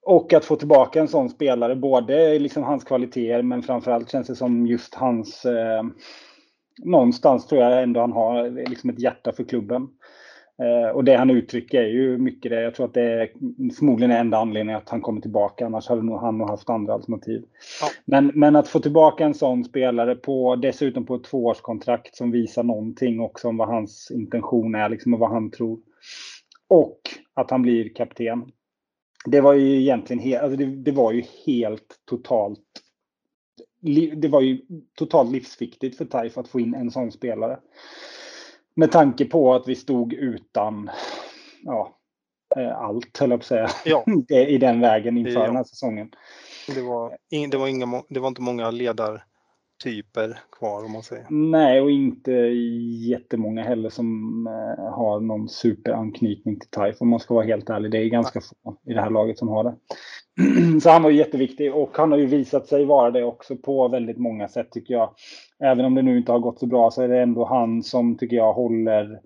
Och 0.09 0.33
att 0.33 0.45
få 0.45 0.57
tillbaka 0.57 1.01
en 1.01 1.09
sån 1.09 1.29
spelare, 1.29 1.77
både 1.77 2.39
liksom 2.39 2.63
hans 2.63 2.85
kvaliteter 2.85 3.43
men 3.43 3.63
framförallt 3.63 4.11
känns 4.11 4.27
det 4.27 4.35
som 4.35 4.67
just 4.67 4.95
hans... 4.95 5.45
Eh, 5.45 5.83
någonstans 6.85 7.47
tror 7.47 7.63
jag 7.63 7.83
ändå 7.83 8.01
han 8.01 8.13
har 8.13 8.51
liksom 8.71 8.91
ett 8.91 9.01
hjärta 9.01 9.33
för 9.33 9.45
klubben. 9.45 9.89
Eh, 10.63 10.97
och 10.97 11.05
det 11.05 11.17
han 11.17 11.31
uttrycker 11.31 11.83
är 11.83 11.89
ju 11.89 12.19
mycket 12.19 12.51
det. 12.51 12.63
Jag 12.63 12.75
tror 12.75 12.87
att 12.87 12.95
det 12.95 13.03
är 13.03 13.31
förmodligen 13.79 14.11
är 14.11 14.21
enda 14.21 14.39
anledningen 14.39 14.77
att 14.77 14.89
han 14.89 15.01
kommer 15.01 15.21
tillbaka. 15.21 15.67
Annars 15.67 15.89
hade 15.89 16.03
nog 16.03 16.21
han 16.21 16.39
nog 16.39 16.49
haft 16.49 16.71
andra 16.71 16.95
alternativ. 16.95 17.43
Ja. 17.81 17.89
Men, 18.05 18.33
men 18.35 18.57
att 18.57 18.69
få 18.69 18.81
tillbaka 18.81 19.25
en 19.25 19.35
sån 19.35 19.65
spelare 19.65 20.15
på 20.15 20.57
dessutom 20.57 21.07
på 21.07 21.15
ett 21.15 21.25
tvåårskontrakt 21.25 22.17
som 22.17 22.31
visar 22.31 22.63
någonting 22.63 23.21
också 23.21 23.49
om 23.49 23.57
vad 23.57 23.69
hans 23.69 24.11
intention 24.11 24.75
är 24.75 24.89
liksom 24.89 25.15
och 25.15 25.21
vad 25.21 25.31
han 25.31 25.51
tror. 25.51 25.79
Och 26.69 27.01
att 27.35 27.51
han 27.51 27.63
blir 27.63 27.95
kapten. 27.95 28.53
Det 29.31 29.41
var 29.41 29.53
ju 29.55 29.81
egentligen 29.81 30.23
helt, 30.23 30.43
alltså 30.43 30.57
det, 30.57 30.67
det 30.67 30.93
var 30.93 31.13
ju 31.13 31.25
helt 31.47 32.01
totalt. 32.05 32.61
Det 34.17 34.29
var 34.29 34.41
ju 34.41 34.61
totalt 34.99 35.33
livsviktigt 35.33 35.99
för 35.99 36.05
Taif 36.05 36.39
att 36.39 36.49
få 36.49 36.61
in 36.61 36.75
en 36.75 36.91
sån 36.91 37.13
spelare. 37.13 37.59
Med 38.75 38.93
tanke 38.93 39.25
på 39.25 39.55
att 39.55 39.69
vi 39.69 39.75
stod 39.75 40.13
utan 40.13 40.91
ja, 41.63 41.97
eh, 42.57 42.79
allt, 42.79 43.19
höll 43.19 43.31
jag 43.31 43.41
på 43.41 43.43
att 43.43 43.47
säga, 43.47 43.69
Ja, 43.85 44.05
i 44.49 44.59
den 44.59 44.81
vägen 44.81 45.19
inför 45.19 45.33
Ja. 45.33 45.47
den 45.47 45.57
här 45.57 45.65
säsongen. 45.65 46.11
det 46.75 46.83
var, 46.83 47.17
det 47.51 47.57
var, 47.57 47.69
inga, 47.69 48.03
det 48.09 48.21
var 48.21 48.29
inte 48.29 48.43
många 48.43 48.71
typer 49.85 50.39
kvar 50.59 50.85
om 50.85 50.93
man 50.93 51.03
säger. 51.03 51.27
Nej, 51.31 51.81
och 51.81 51.91
inte 51.91 52.33
jättemånga 53.11 53.63
heller 53.63 53.91
som 53.91 54.47
eh, 54.47 54.93
har 54.93 55.21
någon 55.21 55.49
superanknytning 55.49 56.61
till 56.61 56.71
Taif 56.71 56.97
om 57.01 57.09
man 57.09 57.21
ska 57.21 57.35
vara 57.35 57.45
helt 57.45 57.71
ärlig. 57.71 57.91
Det 57.91 57.99
är 57.99 58.09
ganska 58.09 58.41
få 58.41 58.77
i 58.87 58.95
det 58.95 59.01
här 59.01 59.11
laget 59.11 59.39
som 59.39 59.49
har 59.49 59.65
det. 59.65 59.75
Så 60.81 60.91
han 60.91 61.03
var 61.03 61.11
ju 61.11 61.17
jätteviktig 61.17 61.75
och 61.75 61.91
han 61.97 62.13
har 62.13 62.19
ju 62.19 62.27
visat 62.27 62.67
sig 62.67 62.85
vara 62.85 63.11
det 63.11 63.25
också 63.25 63.57
på 63.57 63.89
väldigt 63.89 64.19
många 64.19 64.49
sätt 64.49 64.71
tycker 64.71 64.95
jag. 64.95 65.15
Även 65.65 65.85
om 65.85 65.95
det 65.95 66.03
nu 66.03 66.19
inte 66.19 66.33
har 66.33 66.39
gått 66.39 66.59
så 66.59 66.67
bra 66.67 66.91
så 66.91 67.03
är 67.03 67.09
det 67.09 67.23
ändå 67.23 67.45
han 67.45 67.83
som 67.83 68.17
tycker 68.19 68.37
jag 68.37 68.53
håller 68.53 69.21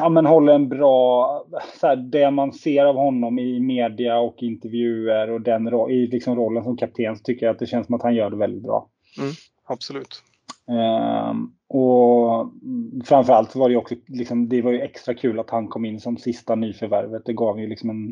ja, 0.00 0.08
men 0.08 0.26
håller 0.26 0.52
en 0.52 0.68
bra, 0.68 1.44
så 1.80 1.86
här, 1.86 1.96
det 1.96 2.30
man 2.30 2.52
ser 2.52 2.84
av 2.84 2.96
honom 2.96 3.38
i 3.38 3.60
media 3.60 4.18
och 4.18 4.42
intervjuer 4.42 5.30
och 5.30 5.40
den 5.40 5.90
i 5.90 6.06
liksom 6.06 6.36
rollen 6.36 6.64
som 6.64 6.76
kapten 6.76 7.16
så 7.16 7.22
tycker 7.22 7.46
jag 7.46 7.52
att 7.52 7.58
det 7.58 7.66
känns 7.66 7.86
som 7.86 7.94
att 7.94 8.02
han 8.02 8.14
gör 8.14 8.30
det 8.30 8.36
väldigt 8.36 8.62
bra. 8.62 8.88
Mm, 9.18 9.32
absolut. 9.64 10.22
Um, 10.66 11.56
och 11.68 12.52
framförallt 13.04 13.54
var 13.54 13.68
det 13.68 13.76
också 13.76 13.94
liksom, 14.06 14.48
det 14.48 14.62
var 14.62 14.72
ju 14.72 14.80
extra 14.80 15.14
kul 15.14 15.40
att 15.40 15.50
han 15.50 15.68
kom 15.68 15.84
in 15.84 16.00
som 16.00 16.16
sista 16.16 16.54
nyförvärvet. 16.54 17.26
Det 17.26 17.32
gav 17.32 17.60
ju 17.60 17.66
liksom 17.66 17.90
en, 17.90 18.08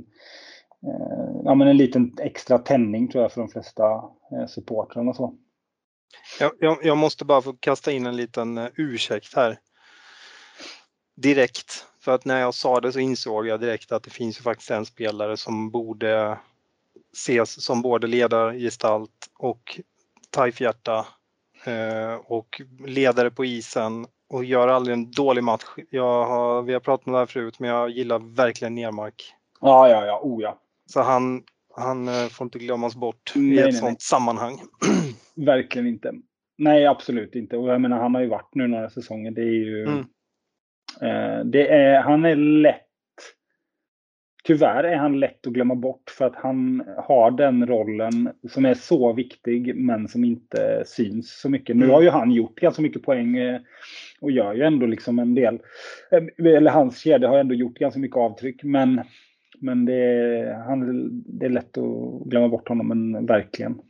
uh, 0.91 1.41
ja, 1.45 1.55
men 1.55 1.69
en 1.69 1.77
liten 1.77 2.15
extra 2.21 2.59
tändning 2.59 3.09
tror 3.09 3.23
jag 3.23 3.33
för 3.33 3.41
de 3.41 3.51
flesta 3.51 3.83
uh, 4.33 4.47
supportrarna. 4.49 5.15
Så. 5.15 5.35
Jag, 6.41 6.53
jag, 6.59 6.79
jag, 6.83 6.99
måste 6.99 7.25
bara 7.25 7.43
få 7.43 7.53
kasta 7.53 7.93
in 7.93 8.07
en 8.07 8.17
liten 8.17 8.59
uh, 8.59 8.69
ursäkt 8.77 9.37
här. 9.37 9.59
Direkt. 11.17 11.87
För 12.01 12.15
att 12.15 12.25
när 12.25 12.41
jag 12.41 12.55
sa 12.55 12.81
det 12.81 12.93
så 12.93 12.99
insåg 12.99 13.47
jag 13.47 13.61
direkt 13.61 13.93
att 13.93 14.03
det 14.03 14.11
finns 14.11 14.39
ju 14.39 14.43
faktiskt 14.43 14.71
en 14.71 14.87
spelare 14.87 15.37
som 15.37 15.71
borde 15.71 16.39
ses 17.13 17.65
som 17.65 17.83
både 17.83 18.07
ledargestalt 18.07 19.31
och 19.39 19.81
tajfhjärta 20.31 21.07
Eh, 21.65 22.15
och 22.27 22.63
ledare 22.87 23.31
på 23.31 23.45
isen 23.45 24.07
och 24.29 24.45
gör 24.45 24.69
aldrig 24.69 24.95
en 24.95 25.11
dålig 25.11 25.45
match. 25.45 25.65
Jag 25.91 26.25
har, 26.27 26.63
vi 26.63 26.73
har 26.73 26.81
pratat 26.81 27.07
om 27.07 27.13
det 27.13 27.19
här 27.19 27.27
förut, 27.27 27.59
men 27.59 27.71
jag 27.71 27.91
gillar 27.91 28.37
verkligen 28.37 28.75
Nermark. 28.75 29.35
Ja, 29.61 29.89
ja, 29.89 30.07
ja, 30.07 30.21
oh 30.23 30.43
ja. 30.43 30.61
Så 30.87 31.01
han, 31.01 31.43
han 31.77 32.09
eh, 32.09 32.29
får 32.31 32.45
inte 32.45 32.59
glömmas 32.59 32.97
bort 32.97 33.33
nej, 33.35 33.55
i 33.55 33.59
ett 33.59 33.65
nej, 33.65 33.73
sånt 33.73 33.91
nej. 33.91 33.97
sammanhang. 34.01 34.59
Verkligen 35.37 35.87
inte. 35.87 36.13
Nej, 36.59 36.87
absolut 36.87 37.35
inte. 37.35 37.57
Och 37.57 37.69
jag 37.69 37.81
menar, 37.81 37.99
han 37.99 38.15
har 38.15 38.23
ju 38.23 38.29
varit 38.29 38.55
nu 38.55 38.67
några 38.67 38.91
säsonger. 38.91 39.31
Det 39.31 39.43
är 39.43 39.45
ju... 39.45 39.85
Mm. 39.85 39.99
Eh, 41.01 41.45
det 41.45 41.69
är, 41.69 42.03
han 42.03 42.25
är 42.25 42.37
lätt 42.37 42.90
tyvärr 44.43 44.85
är 44.85 44.97
han 44.97 45.21
lätt 45.21 45.47
att 45.47 45.53
glömma 45.53 45.75
bort 45.75 46.11
för 46.11 46.27
att 46.27 46.37
han 46.37 46.85
har 46.97 47.31
den 47.31 47.67
rollen 47.67 48.33
som 48.49 48.65
är 48.65 48.75
så 48.75 49.13
viktig 49.13 49.77
men 49.77 50.09
som 50.09 50.25
inte 50.25 50.83
syns 50.87 51.41
så 51.41 51.49
mycket. 51.49 51.77
Nu 51.77 51.85
mm. 51.85 51.95
har 51.95 52.03
ju 52.03 52.11
han 52.11 52.31
gjort 52.31 52.61
ganska 52.61 52.83
mycket 52.83 53.03
poäng 53.03 53.37
eh, 53.37 53.61
och 54.21 54.31
gör 54.31 54.55
ju 54.55 54.63
ändå 54.63 54.87
liksom 54.87 55.19
en 55.19 55.35
del. 55.35 55.59
Eh, 56.11 56.55
eller 56.57 56.71
hans 56.71 56.99
kedja 56.99 57.29
har 57.29 57.39
ändå 57.39 57.55
gjort 57.55 57.79
ganska 57.79 58.01
mycket 58.01 58.17
avtryck 58.17 58.63
men, 58.63 59.01
men 59.59 59.85
det, 59.85 59.95
är, 59.95 60.55
han, 60.55 61.11
det 61.39 61.47
är 61.47 61.51
lätt 61.51 61.79
att 61.79 62.25
glömma 62.25 62.49
bort 62.49 62.69
honom, 62.69 62.89
men 62.89 63.27
verkligen. 63.27 63.81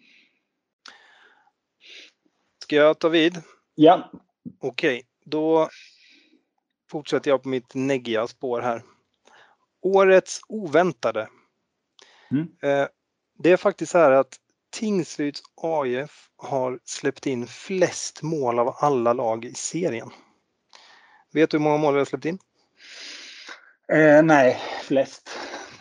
Ska 2.62 2.76
jag 2.76 2.98
ta 2.98 3.08
vid? 3.08 3.32
Ja. 3.74 4.10
Okej, 4.60 5.02
då 5.24 5.68
fortsätter 6.90 7.30
jag 7.30 7.42
på 7.42 7.48
mitt 7.48 7.74
neggiga 7.74 8.26
spår 8.26 8.60
här. 8.60 8.82
Årets 9.82 10.40
oväntade. 10.48 11.28
Mm. 12.30 12.48
Eh, 12.62 12.88
det 13.38 13.52
är 13.52 13.56
faktiskt 13.56 13.92
så 13.92 13.98
här 13.98 14.10
att 14.10 14.36
Tingsryds 14.70 15.42
AIF 15.56 16.30
har 16.36 16.80
släppt 16.84 17.26
in 17.26 17.46
flest 17.46 18.22
mål 18.22 18.58
av 18.58 18.76
alla 18.78 19.12
lag 19.12 19.44
i 19.44 19.54
serien. 19.54 20.10
Vet 21.32 21.50
du 21.50 21.56
hur 21.56 21.64
många 21.64 21.76
mål 21.76 21.94
vi 21.94 21.98
har 21.98 22.04
släppt 22.04 22.24
in? 22.24 22.38
Eh, 23.92 24.22
nej, 24.22 24.60
flest. 24.82 25.30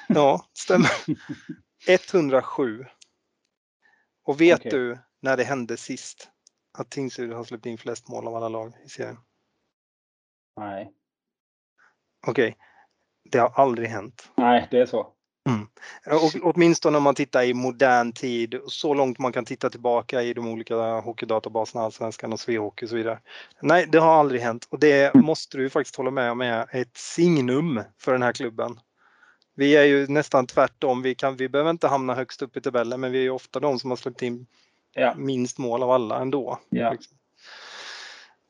Ja, 0.07 0.45
stämmer. 0.53 0.91
107. 1.87 2.85
Och 4.23 4.41
vet 4.41 4.59
okay. 4.59 4.71
du 4.71 4.99
när 5.21 5.37
det 5.37 5.43
hände 5.43 5.77
sist 5.77 6.29
att 6.77 6.89
Tingsryd 6.89 7.33
har 7.33 7.43
släppt 7.43 7.65
in 7.65 7.77
flest 7.77 8.07
mål 8.07 8.27
av 8.27 8.35
alla 8.35 8.49
lag 8.49 8.73
i 8.85 8.89
serien? 8.89 9.17
Nej. 10.57 10.93
Okej, 12.27 12.47
okay. 12.47 12.68
Det 13.23 13.37
har 13.37 13.51
aldrig 13.55 13.89
hänt. 13.89 14.31
Nej, 14.35 14.67
det 14.71 14.79
är 14.79 14.85
så. 14.85 15.07
Mm. 15.49 15.67
Och, 16.05 16.55
åtminstone 16.55 16.97
om 16.97 17.03
man 17.03 17.15
tittar 17.15 17.43
i 17.43 17.53
modern 17.53 18.11
tid, 18.11 18.59
så 18.67 18.93
långt 18.93 19.19
man 19.19 19.31
kan 19.31 19.45
titta 19.45 19.69
tillbaka 19.69 20.21
i 20.21 20.33
de 20.33 20.47
olika 20.47 20.75
hockeydatabaserna, 20.99 21.83
Allsvenskan 21.83 22.33
och 22.33 22.39
Svehockey 22.39 22.85
och 22.85 22.89
så 22.89 22.95
vidare. 22.95 23.19
Nej, 23.61 23.85
det 23.91 23.99
har 23.99 24.13
aldrig 24.19 24.41
hänt 24.41 24.67
och 24.69 24.79
det 24.79 25.13
måste 25.13 25.57
du 25.57 25.69
faktiskt 25.69 25.95
hålla 25.95 26.11
med 26.11 26.31
om 26.31 26.41
är 26.41 26.67
ett 26.71 26.97
signum 26.97 27.81
för 27.97 28.11
den 28.11 28.23
här 28.23 28.33
klubben. 28.33 28.79
Vi 29.55 29.75
är 29.75 29.83
ju 29.83 30.07
nästan 30.07 30.47
tvärtom. 30.47 31.01
Vi, 31.01 31.15
kan, 31.15 31.35
vi 31.35 31.49
behöver 31.49 31.69
inte 31.69 31.87
hamna 31.87 32.15
högst 32.15 32.41
upp 32.41 32.57
i 32.57 32.61
tabellen, 32.61 32.99
men 32.99 33.11
vi 33.11 33.25
är 33.25 33.29
ofta 33.29 33.59
de 33.59 33.79
som 33.79 33.89
har 33.89 33.97
släppt 33.97 34.21
in 34.21 34.45
ja. 34.93 35.13
minst 35.17 35.57
mål 35.57 35.83
av 35.83 35.91
alla 35.91 36.21
ändå. 36.21 36.59
Ja. 36.69 36.95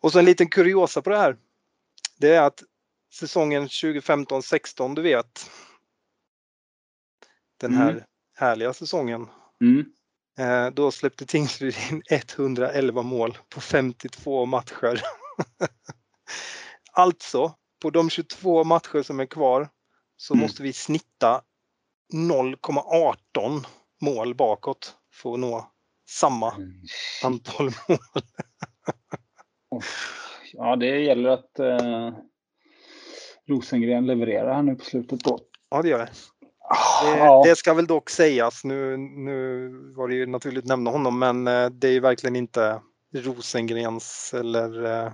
Och 0.01 0.11
så 0.11 0.19
en 0.19 0.25
liten 0.25 0.47
kuriosa 0.47 1.01
på 1.01 1.09
det 1.09 1.17
här. 1.17 1.37
Det 2.17 2.35
är 2.35 2.41
att 2.41 2.63
säsongen 3.13 3.67
2015-16, 3.67 4.95
du 4.95 5.01
vet. 5.01 5.51
Den 7.57 7.73
här 7.73 7.91
mm. 7.91 8.03
härliga 8.35 8.73
säsongen. 8.73 9.27
Mm. 9.61 9.85
Eh, 10.39 10.73
då 10.73 10.91
släppte 10.91 11.25
Tingsryd 11.25 11.75
in 11.91 12.03
111 12.09 13.01
mål 13.01 13.37
på 13.49 13.61
52 13.61 14.45
matcher. 14.45 15.01
alltså, 16.91 17.55
på 17.81 17.89
de 17.89 18.09
22 18.09 18.63
matcher 18.63 19.03
som 19.03 19.19
är 19.19 19.25
kvar 19.25 19.69
så 20.17 20.33
mm. 20.33 20.41
måste 20.41 20.63
vi 20.63 20.73
snitta 20.73 21.41
0,18 22.13 23.65
mål 24.01 24.35
bakåt 24.35 24.95
för 25.13 25.33
att 25.33 25.39
nå 25.39 25.71
samma 26.09 26.55
mm. 26.55 26.81
antal 27.23 27.65
mål. 27.87 27.97
ja, 30.53 30.75
det 30.75 30.99
gäller 30.99 31.29
att 31.29 31.59
eh, 31.59 32.13
Rosengren 33.49 34.05
levererar 34.05 34.53
här 34.53 34.61
nu 34.61 34.75
på 34.75 34.85
slutet 34.85 35.19
då. 35.19 35.39
Ja, 35.69 35.81
det 35.81 35.89
gör 35.89 35.99
det. 35.99 36.09
Det, 37.03 37.49
det, 37.49 37.55
ska 37.55 37.73
väl 37.73 37.87
dock 37.87 38.09
sägas, 38.09 38.63
nu, 38.63 38.97
nu 38.97 39.69
var 39.95 40.07
det 40.07 40.15
ju 40.15 40.25
naturligt 40.25 40.63
att 40.63 40.67
nämna 40.67 40.91
honom, 40.91 41.19
men 41.19 41.47
eh, 41.47 41.69
det 41.69 41.87
är 41.87 41.91
ju 41.91 41.99
verkligen 41.99 42.35
inte 42.35 42.81
Rosengrens 43.13 44.33
eller 44.33 44.85
eh, 44.85 45.11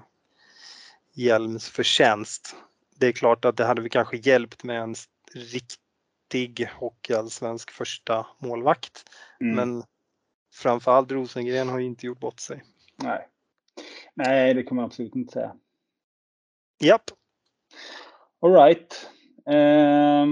Hjelms 1.14 1.70
förtjänst. 1.70 2.56
Det 3.00 3.08
är 3.08 3.12
klart 3.12 3.46
att 3.46 3.58
det 3.58 3.66
hade 3.66 3.82
vi 3.82 3.90
kanske 3.90 4.18
hjälpt 4.18 4.64
med 4.64 4.82
en 4.82 4.96
riktig 5.34 6.70
hockeyallsvensk 6.74 7.72
första 7.72 8.26
målvakt. 8.40 9.04
Mm. 9.40 9.56
Men 9.56 9.84
framförallt 10.54 11.12
Rosengren 11.12 11.70
har 11.70 11.80
ju 11.80 11.86
inte 11.86 12.06
gjort 12.06 12.20
bort 12.20 12.40
sig. 12.40 12.64
Nej, 13.04 13.28
Nej 14.14 14.54
det 14.54 14.64
kan 14.64 14.76
man 14.76 14.86
absolut 14.86 15.16
inte 15.16 15.34
säga. 15.34 15.56
Japp. 16.80 17.12
Alright. 18.42 19.10
Eh, 19.50 20.26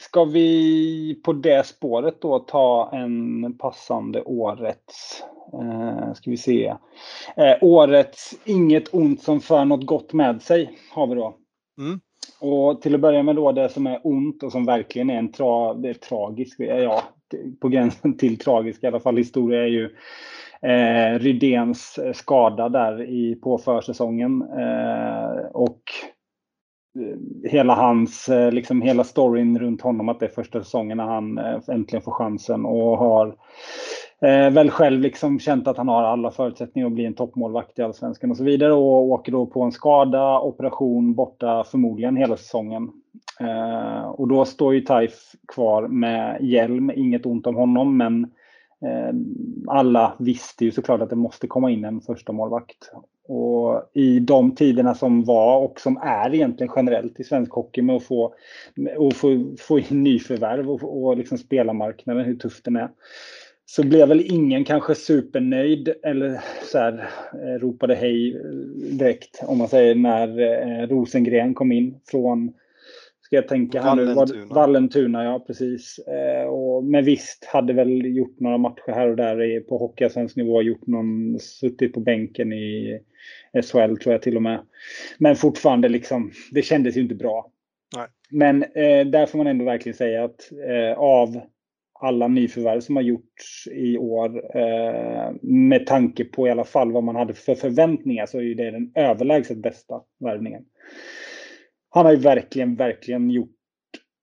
ska 0.00 0.24
vi 0.24 1.20
på 1.24 1.32
det 1.32 1.66
spåret 1.66 2.20
då 2.20 2.38
ta 2.38 2.90
en 2.92 3.58
passande 3.58 4.22
årets, 4.22 5.24
eh, 5.52 6.12
ska 6.14 6.30
vi 6.30 6.36
se, 6.36 6.74
eh, 7.36 7.56
årets 7.60 8.34
Inget 8.44 8.94
ont 8.94 9.22
som 9.22 9.40
för 9.40 9.64
något 9.64 9.86
gott 9.86 10.12
med 10.12 10.42
sig 10.42 10.78
har 10.92 11.06
vi 11.06 11.14
då. 11.14 11.36
Mm. 11.78 12.00
Och 12.40 12.82
till 12.82 12.94
att 12.94 13.00
börja 13.00 13.22
med 13.22 13.36
då 13.36 13.52
det 13.52 13.68
som 13.68 13.86
är 13.86 14.00
ont 14.04 14.42
och 14.42 14.52
som 14.52 14.64
verkligen 14.64 15.10
är 15.10 15.18
en 15.18 15.32
tra, 15.32 15.74
det 15.74 15.88
är 15.88 15.94
tragisk, 15.94 16.60
ja, 16.60 17.02
på 17.60 17.68
gränsen 17.68 18.16
till 18.16 18.38
tragisk 18.38 18.84
i 18.84 18.86
alla 18.86 19.00
fall 19.00 19.16
historia 19.16 19.62
är 19.62 19.66
ju 19.66 19.96
eh, 20.62 21.18
Rydéns 21.18 21.98
skada 22.14 22.68
där 22.68 23.02
i, 23.02 23.34
på 23.34 23.58
försäsongen. 23.58 24.42
Eh, 24.42 25.46
och 25.52 25.82
Eh, 25.92 26.15
Eh, 26.96 27.50
hela 27.50 27.74
hans, 27.74 28.28
eh, 28.28 28.52
liksom 28.52 28.82
hela 28.82 29.04
storyn 29.04 29.58
runt 29.58 29.82
honom 29.82 30.08
att 30.08 30.20
det 30.20 30.26
är 30.26 30.30
första 30.30 30.62
säsongen 30.62 30.96
när 30.96 31.04
han 31.04 31.38
eh, 31.38 31.60
äntligen 31.68 32.02
får 32.02 32.12
chansen 32.12 32.64
och 32.64 32.98
har 32.98 33.26
eh, 34.20 34.50
väl 34.50 34.70
själv 34.70 35.00
liksom 35.00 35.38
känt 35.38 35.68
att 35.68 35.76
han 35.76 35.88
har 35.88 36.02
alla 36.02 36.30
förutsättningar 36.30 36.86
att 36.86 36.92
bli 36.92 37.04
en 37.04 37.14
toppmålvakt 37.14 37.78
i 37.78 37.82
Allsvenskan 37.82 38.30
och 38.30 38.36
så 38.36 38.44
vidare 38.44 38.72
och 38.72 39.04
åker 39.04 39.32
då 39.32 39.46
på 39.46 39.62
en 39.62 39.72
skada, 39.72 40.40
operation 40.40 41.14
borta 41.14 41.64
förmodligen 41.64 42.16
hela 42.16 42.36
säsongen. 42.36 42.90
Eh, 43.40 44.08
och 44.08 44.28
då 44.28 44.44
står 44.44 44.74
ju 44.74 44.80
Taif 44.80 45.32
kvar 45.48 45.88
med 45.88 46.38
hjälm, 46.40 46.90
inget 46.94 47.26
ont 47.26 47.46
om 47.46 47.56
honom 47.56 47.96
men 47.96 48.24
eh, 48.84 49.14
alla 49.66 50.14
visste 50.18 50.64
ju 50.64 50.70
såklart 50.70 51.00
att 51.00 51.10
det 51.10 51.16
måste 51.16 51.46
komma 51.46 51.70
in 51.70 51.84
en 51.84 52.00
första 52.00 52.32
målvakt 52.32 52.92
och 53.28 53.90
i 53.92 54.20
de 54.20 54.54
tiderna 54.54 54.94
som 54.94 55.24
var 55.24 55.58
och 55.58 55.80
som 55.80 55.96
är 55.96 56.34
egentligen 56.34 56.72
generellt 56.76 57.20
i 57.20 57.24
svensk 57.24 57.52
hockey 57.52 57.82
med 57.82 57.96
att 57.96 58.04
få, 58.04 58.34
och 58.96 59.14
få, 59.14 59.44
få 59.58 59.78
in 59.78 60.02
nyförvärv 60.02 60.70
och, 60.70 61.04
och 61.04 61.16
liksom 61.16 61.38
spelarmarknaden, 61.38 62.24
hur 62.24 62.36
tufft 62.36 62.64
den 62.64 62.76
är. 62.76 62.88
Så 63.68 63.86
blev 63.86 64.08
väl 64.08 64.32
ingen 64.32 64.64
kanske 64.64 64.94
supernöjd 64.94 65.94
eller 66.02 66.40
så 66.72 66.78
här, 66.78 67.08
eh, 67.32 67.60
ropade 67.60 67.94
hej 67.94 68.36
eh, 68.36 68.40
direkt 68.96 69.42
om 69.46 69.58
man 69.58 69.68
säger 69.68 69.94
när 69.94 70.40
eh, 70.40 70.88
Rosengren 70.88 71.54
kom 71.54 71.72
in 71.72 71.94
från 72.10 72.52
Ska 73.26 73.36
jag 73.36 73.48
tänka 73.48 73.82
här 73.82 73.96
nu? 73.96 74.04
Vallentuna. 74.04 74.54
Vallentuna, 74.54 75.24
ja 75.24 75.44
precis. 75.46 75.98
Eh, 75.98 76.46
och, 76.46 76.84
men 76.84 77.04
visst, 77.04 77.44
hade 77.44 77.72
väl 77.72 78.16
gjort 78.16 78.40
några 78.40 78.58
matcher 78.58 78.92
här 78.92 79.10
och 79.10 79.16
där 79.16 79.42
i, 79.42 79.60
på 79.60 79.78
Hockeyallsvensk 79.78 80.36
nivå. 80.36 80.62
Gjort 80.62 80.86
någon, 80.86 81.38
suttit 81.40 81.92
på 81.92 82.00
bänken 82.00 82.52
i 82.52 83.00
SHL 83.62 83.96
tror 83.96 84.12
jag 84.12 84.22
till 84.22 84.36
och 84.36 84.42
med. 84.42 84.60
Men 85.18 85.36
fortfarande 85.36 85.88
liksom, 85.88 86.32
det 86.52 86.62
kändes 86.62 86.96
ju 86.96 87.00
inte 87.00 87.14
bra. 87.14 87.50
Nej. 87.96 88.06
Men 88.30 88.62
eh, 88.62 89.06
där 89.06 89.26
får 89.26 89.38
man 89.38 89.46
ändå 89.46 89.64
verkligen 89.64 89.96
säga 89.96 90.24
att 90.24 90.50
eh, 90.68 90.98
av 90.98 91.40
alla 92.00 92.28
nyförvärv 92.28 92.80
som 92.80 92.96
har 92.96 93.02
gjorts 93.02 93.68
i 93.72 93.98
år 93.98 94.56
eh, 94.56 95.32
med 95.42 95.86
tanke 95.86 96.24
på 96.24 96.48
i 96.48 96.50
alla 96.50 96.64
fall 96.64 96.92
vad 96.92 97.04
man 97.04 97.16
hade 97.16 97.34
för 97.34 97.54
förväntningar 97.54 98.26
så 98.26 98.40
är 98.40 98.54
det 98.54 98.70
den 98.70 98.92
överlägset 98.94 99.58
bästa 99.58 100.00
värvningen. 100.20 100.64
Han 101.90 102.04
har 102.06 102.12
ju 102.12 102.18
verkligen, 102.18 102.76
verkligen 102.76 103.30
gjort 103.30 103.50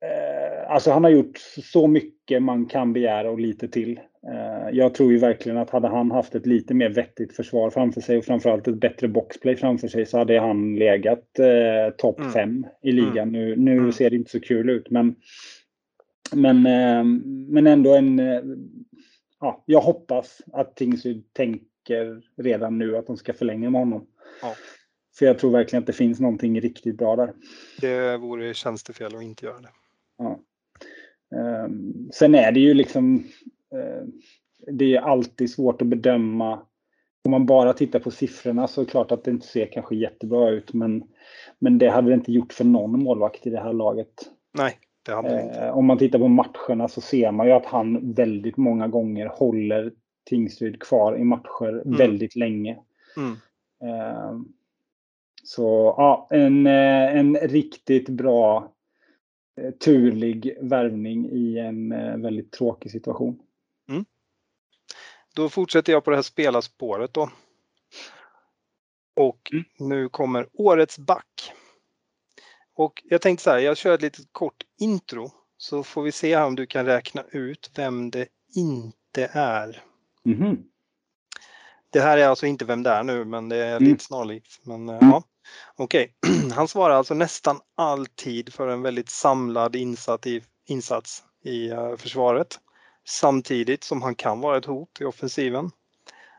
eh, 0.05 0.71
Alltså 0.71 0.91
han 0.91 1.03
har 1.03 1.11
gjort 1.11 1.37
så 1.63 1.87
mycket 1.87 2.43
man 2.43 2.65
kan 2.65 2.93
begära 2.93 3.31
och 3.31 3.39
lite 3.39 3.67
till. 3.67 3.97
Eh, 4.33 4.69
jag 4.71 4.93
tror 4.93 5.11
ju 5.11 5.17
verkligen 5.17 5.57
att 5.57 5.69
hade 5.69 5.87
han 5.87 6.11
haft 6.11 6.35
ett 6.35 6.45
lite 6.45 6.73
mer 6.73 6.89
vettigt 6.89 7.35
försvar 7.35 7.69
framför 7.69 8.01
sig 8.01 8.17
och 8.17 8.25
framförallt 8.25 8.67
ett 8.67 8.75
bättre 8.79 9.07
boxplay 9.07 9.55
framför 9.55 9.87
sig 9.87 10.05
så 10.05 10.17
hade 10.17 10.39
han 10.39 10.75
legat 10.75 11.39
eh, 11.39 11.95
topp 11.97 12.19
Mm. 12.19 12.31
5 12.31 12.65
i 12.81 12.91
ligan. 12.91 13.31
Nu, 13.31 13.55
nu 13.55 13.77
Mm. 13.77 13.91
ser 13.91 14.09
det 14.09 14.15
inte 14.15 14.31
så 14.31 14.39
kul 14.39 14.69
ut 14.69 14.89
men 14.89 15.15
men, 16.35 16.65
eh, 16.65 17.03
men 17.49 17.67
ändå 17.67 17.93
en... 17.95 18.19
eh, 18.19 18.41
Ja, 19.39 19.63
jag 19.65 19.81
hoppas 19.81 20.41
att 20.53 20.75
Tingsryd 20.75 21.33
tänker 21.33 22.21
redan 22.43 22.77
nu 22.77 22.97
att 22.97 23.07
de 23.07 23.17
ska 23.17 23.33
förlänga 23.33 23.69
med 23.69 23.81
honom. 23.81 24.07
Ja. 24.41 24.53
För 25.15 25.25
jag 25.25 25.39
tror 25.39 25.51
verkligen 25.51 25.83
att 25.83 25.87
det 25.87 25.93
finns 25.93 26.19
någonting 26.19 26.61
riktigt 26.61 26.97
bra 26.97 27.15
där. 27.15 27.33
Det 27.81 28.17
vore 28.17 28.53
tjänstefel 28.53 29.15
att 29.15 29.23
inte 29.23 29.45
göra 29.45 29.59
det. 29.59 29.69
Ja. 30.17 30.39
Ehm, 31.35 32.09
sen 32.13 32.35
är 32.35 32.51
det 32.51 32.59
ju 32.59 32.73
liksom... 32.73 33.23
eh, 33.71 34.07
det 34.67 34.95
är 34.95 35.01
alltid 35.01 35.51
svårt 35.51 35.81
att 35.81 35.87
bedöma. 35.87 36.61
Om 37.25 37.31
man 37.31 37.45
bara 37.45 37.73
tittar 37.73 37.99
på 37.99 38.11
siffrorna 38.11 38.67
så 38.67 38.81
är 38.81 38.85
det 38.85 38.91
klart 38.91 39.11
att 39.11 39.23
det 39.23 39.31
inte 39.31 39.47
ser 39.47 39.65
kanske 39.65 39.95
jättebra 39.95 40.49
ut. 40.49 40.73
Men, 40.73 41.03
men 41.59 41.77
det 41.77 41.89
hade 41.89 42.09
det 42.09 42.13
inte 42.13 42.31
gjort 42.31 42.53
för 42.53 42.65
någon 42.65 43.03
målvakt 43.03 43.47
i 43.47 43.49
det 43.49 43.59
här 43.59 43.73
laget. 43.73 44.13
Nej, 44.57 44.77
det 45.05 45.11
hade 45.11 45.29
det 45.29 45.41
inte. 45.41 45.59
Eh, 45.59 45.77
om 45.77 45.85
man 45.85 45.97
tittar 45.97 46.19
på 46.19 46.27
matcherna 46.27 46.87
så 46.87 47.01
ser 47.01 47.31
man 47.31 47.47
ju 47.47 47.53
att 47.53 47.65
han 47.65 48.13
väldigt 48.13 48.57
många 48.57 48.87
gånger 48.87 49.25
håller 49.27 49.91
Tingsryd 50.25 50.79
kvar 50.79 51.17
i 51.17 51.23
matcher 51.23 51.97
väldigt 51.97 52.35
länge. 52.35 52.77
Mm. 53.17 53.35
Så 55.43 55.93
ja, 55.97 56.27
en, 56.31 56.67
eh, 56.67 57.17
en 57.17 57.35
riktigt 57.37 58.09
bra 58.09 58.73
eh, 59.61 59.71
turlig 59.71 60.57
värvning 60.61 61.29
i 61.31 61.57
en 61.59 61.91
eh, 61.91 62.17
väldigt 62.17 62.51
tråkig 62.51 62.91
situation. 62.91 63.39
Då 65.35 65.49
fortsätter 65.49 65.93
jag 65.93 66.03
på 66.03 66.09
det 66.11 66.17
här 66.17 66.21
spelarspåret 66.21 67.13
då. 67.13 67.29
Och 69.15 69.51
Mm. 69.53 69.65
nu 69.89 70.09
kommer 70.09 70.47
årets 70.53 70.99
back. 70.99 71.53
Och 72.75 73.03
jag 73.05 73.21
tänkte 73.21 73.43
så 73.43 73.49
här, 73.49 73.59
jag 73.59 73.77
kör 73.77 73.93
ett 73.93 74.01
litet 74.01 74.25
kort 74.31 74.63
intro 74.79 75.31
så 75.57 75.83
får 75.83 76.03
vi 76.03 76.11
se 76.11 76.37
om 76.37 76.55
du 76.55 76.65
kan 76.65 76.85
räkna 76.85 77.23
ut 77.31 77.71
vem 77.75 78.11
det 78.11 78.27
inte 78.55 79.29
är. 79.33 79.81
Mhm. 80.23 80.63
Det 81.89 81.99
här 81.99 82.17
är 82.17 82.27
alltså 82.27 82.45
inte 82.45 82.65
vem 82.65 82.83
det 82.83 82.89
är 82.89 83.03
nu, 83.03 83.25
men 83.25 83.49
det 83.49 83.57
är 83.57 83.77
Mm. 83.77 83.89
lite 83.89 84.03
snarlikt. 84.03 84.59
Men 84.65 84.89
eh, 84.89 84.97
ja, 85.01 85.23
okej. 85.75 86.13
Han 86.55 86.67
svarar 86.67 86.95
alltså 86.95 87.13
nästan 87.13 87.59
alltid 87.75 88.53
för 88.53 88.67
en 88.67 88.81
väldigt 88.81 89.09
samlad 89.09 89.75
insats 89.75 90.27
i, 90.27 90.43
insats 90.65 91.23
i 91.43 91.69
eh, 91.69 91.95
försvaret. 91.95 92.59
Samtidigt 93.05 93.83
som 93.83 94.01
han 94.01 94.15
kan 94.15 94.39
vara 94.39 94.57
ett 94.57 94.65
hot 94.65 95.01
i 95.01 95.05
offensiven. 95.05 95.71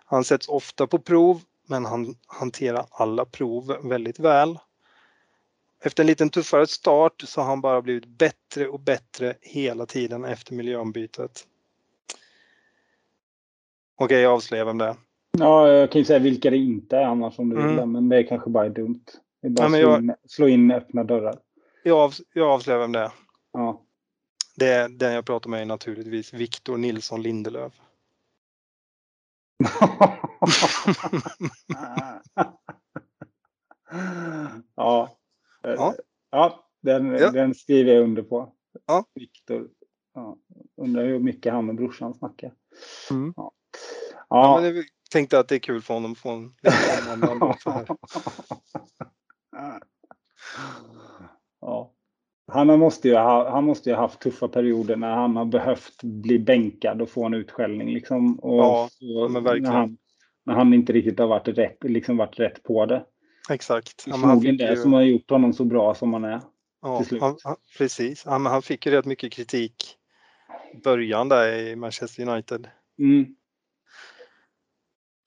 Han 0.05 0.25
sätts 0.25 0.49
ofta 0.49 0.87
på 0.87 0.99
prov, 0.99 1.43
men 1.67 1.85
han 1.85 2.17
hanterar 2.27 2.87
alla 2.91 3.25
prov 3.25 3.77
väldigt 3.83 4.19
väl. 4.19 4.59
Efter 5.83 6.03
en 6.03 6.07
liten 6.07 6.31
tuffare 6.31 6.67
start 6.67 7.23
så 7.27 7.41
har 7.41 7.49
han 7.49 7.61
bara 7.61 7.83
blivit 7.83 8.07
bättre 8.07 8.69
och 8.69 8.81
bättre 8.81 9.37
hela 9.41 9.87
tiden 9.87 10.25
efter 10.25 10.55
miljöombytet. 10.55 11.47
Okej, 13.97 14.21
jag 14.21 14.33
avslöjar 14.33 14.65
vem 14.65 14.79
det 14.79 14.85
är. 14.85 14.97
Ja, 15.39 15.69
jag 15.69 15.91
kan 15.93 15.99
ju 15.99 16.05
säga 16.05 16.19
vilka 16.19 16.51
det 16.51 16.57
inte 16.57 16.97
är 16.97 17.05
annars 17.05 17.39
om 17.39 17.49
du 17.51 17.61
Mm. 17.61 17.77
vill, 17.77 17.87
men 17.87 18.09
det 18.09 18.17
är 18.17 18.23
kanske 18.23 18.51
bara 18.51 18.69
dumt. 18.69 19.05
Det 19.43 19.47
är 19.49 19.51
bara 19.51 19.69
men 19.69 19.81
slå, 19.81 19.91
jag- 19.91 20.03
in, 20.03 20.15
slå 20.29 20.49
in 20.49 20.71
öppna 20.71 21.05
dörrar. 21.05 21.39
Jag, 21.83 21.99
av, 21.99 22.13
jag 22.35 22.51
avslöjar 22.51 22.81
vem 22.81 22.93
det 22.93 22.99
är. 23.01 23.13
Ja. 23.53 23.83
Det 24.57 24.67
är 24.69 24.89
den 24.89 25.13
jag 25.13 25.27
pratar 25.27 25.51
med 25.51 25.61
är 25.61 25.65
naturligtvis 25.67 26.35
Victor 26.35 26.77
Nilsson 26.77 27.23
Lindelöf. 27.23 27.73
ja. 34.75 35.17
Ja. 35.63 35.95
Ja, 36.31 36.65
den, 36.83 37.07
Ja. 37.13 37.31
den 37.31 37.55
skriver 37.55 37.93
jag 37.93 38.03
under 38.03 38.23
på. 38.23 38.53
Ja. 38.87 39.05
Viktor. 39.15 39.69
Ja. 40.15 40.37
Undrar 40.77 41.05
hur 41.05 41.19
mycket 41.19 41.53
han 41.53 41.69
och 41.69 41.75
brorsan 41.75 42.15
snackar. 42.15 42.53
Mm. 43.11 43.33
Ja. 43.37 43.53
Ja, 44.29 44.67
Ja. 44.67 44.83
Tänkte 45.15 45.39
att 45.39 45.49
det 45.49 45.55
är 45.55 45.59
kul 45.59 45.83
för 45.83 45.95
honom 45.95 46.13
att 46.13 46.19
få 46.19 46.31
en 46.31 46.53
omnämnande 47.13 47.45
också 47.51 47.71
här. 47.71 47.87
ja. 51.61 51.91
Han 52.53 52.79
måste, 52.79 53.09
ju 53.09 53.15
ha, 53.15 53.51
han 53.51 53.65
måste 53.65 53.91
ju 53.91 53.95
ha 53.97 54.03
haft 54.03 54.21
tuffa 54.21 54.49
perioder 54.49 54.97
när 54.97 55.15
han 55.15 55.37
har 55.37 55.45
behövt 55.45 56.03
bli 56.03 56.39
bänkad 56.39 57.03
och 57.03 57.11
få 57.11 57.25
en 57.25 57.35
utskällning. 57.35 57.95
Liksom. 57.95 58.39
Och 58.39 58.59
Ja, 58.59 58.89
så, 58.93 59.29
men 59.29 59.45
verkligen. 59.45 59.73
När 59.73 59.79
han, 59.79 59.99
när 60.47 60.55
han 60.55 60.75
inte 60.75 60.93
riktigt 60.93 61.19
har 61.19 61.27
varit 61.27 61.49
rätt, 61.49 61.77
liksom 61.81 62.17
varit 62.17 62.39
rätt 62.39 62.63
på 62.63 62.87
det. 62.87 63.05
Exakt. 63.51 64.05
Ja, 64.07 64.17
han 64.17 64.41
det 64.41 64.71
ju, 64.71 64.77
som 64.77 64.93
har 64.93 65.03
gjort 65.03 65.31
honom 65.31 65.53
så 65.53 65.65
bra 65.65 65.95
som 65.95 66.13
han 66.13 66.25
är. 66.25 66.41
ja, 66.83 67.05
han, 67.21 67.37
han, 67.45 67.57
precis. 67.79 68.27
Men 68.27 68.47
han 68.47 68.63
fick 68.63 68.87
ju 68.87 68.93
rätt 68.93 69.07
mycket 69.07 69.33
kritik 69.33 69.97
i 70.75 70.77
början 70.77 71.29
där 71.29 71.59
i 71.59 71.77
Manchester 71.77 72.29
United. 72.29 72.69
Mm. 72.99 73.27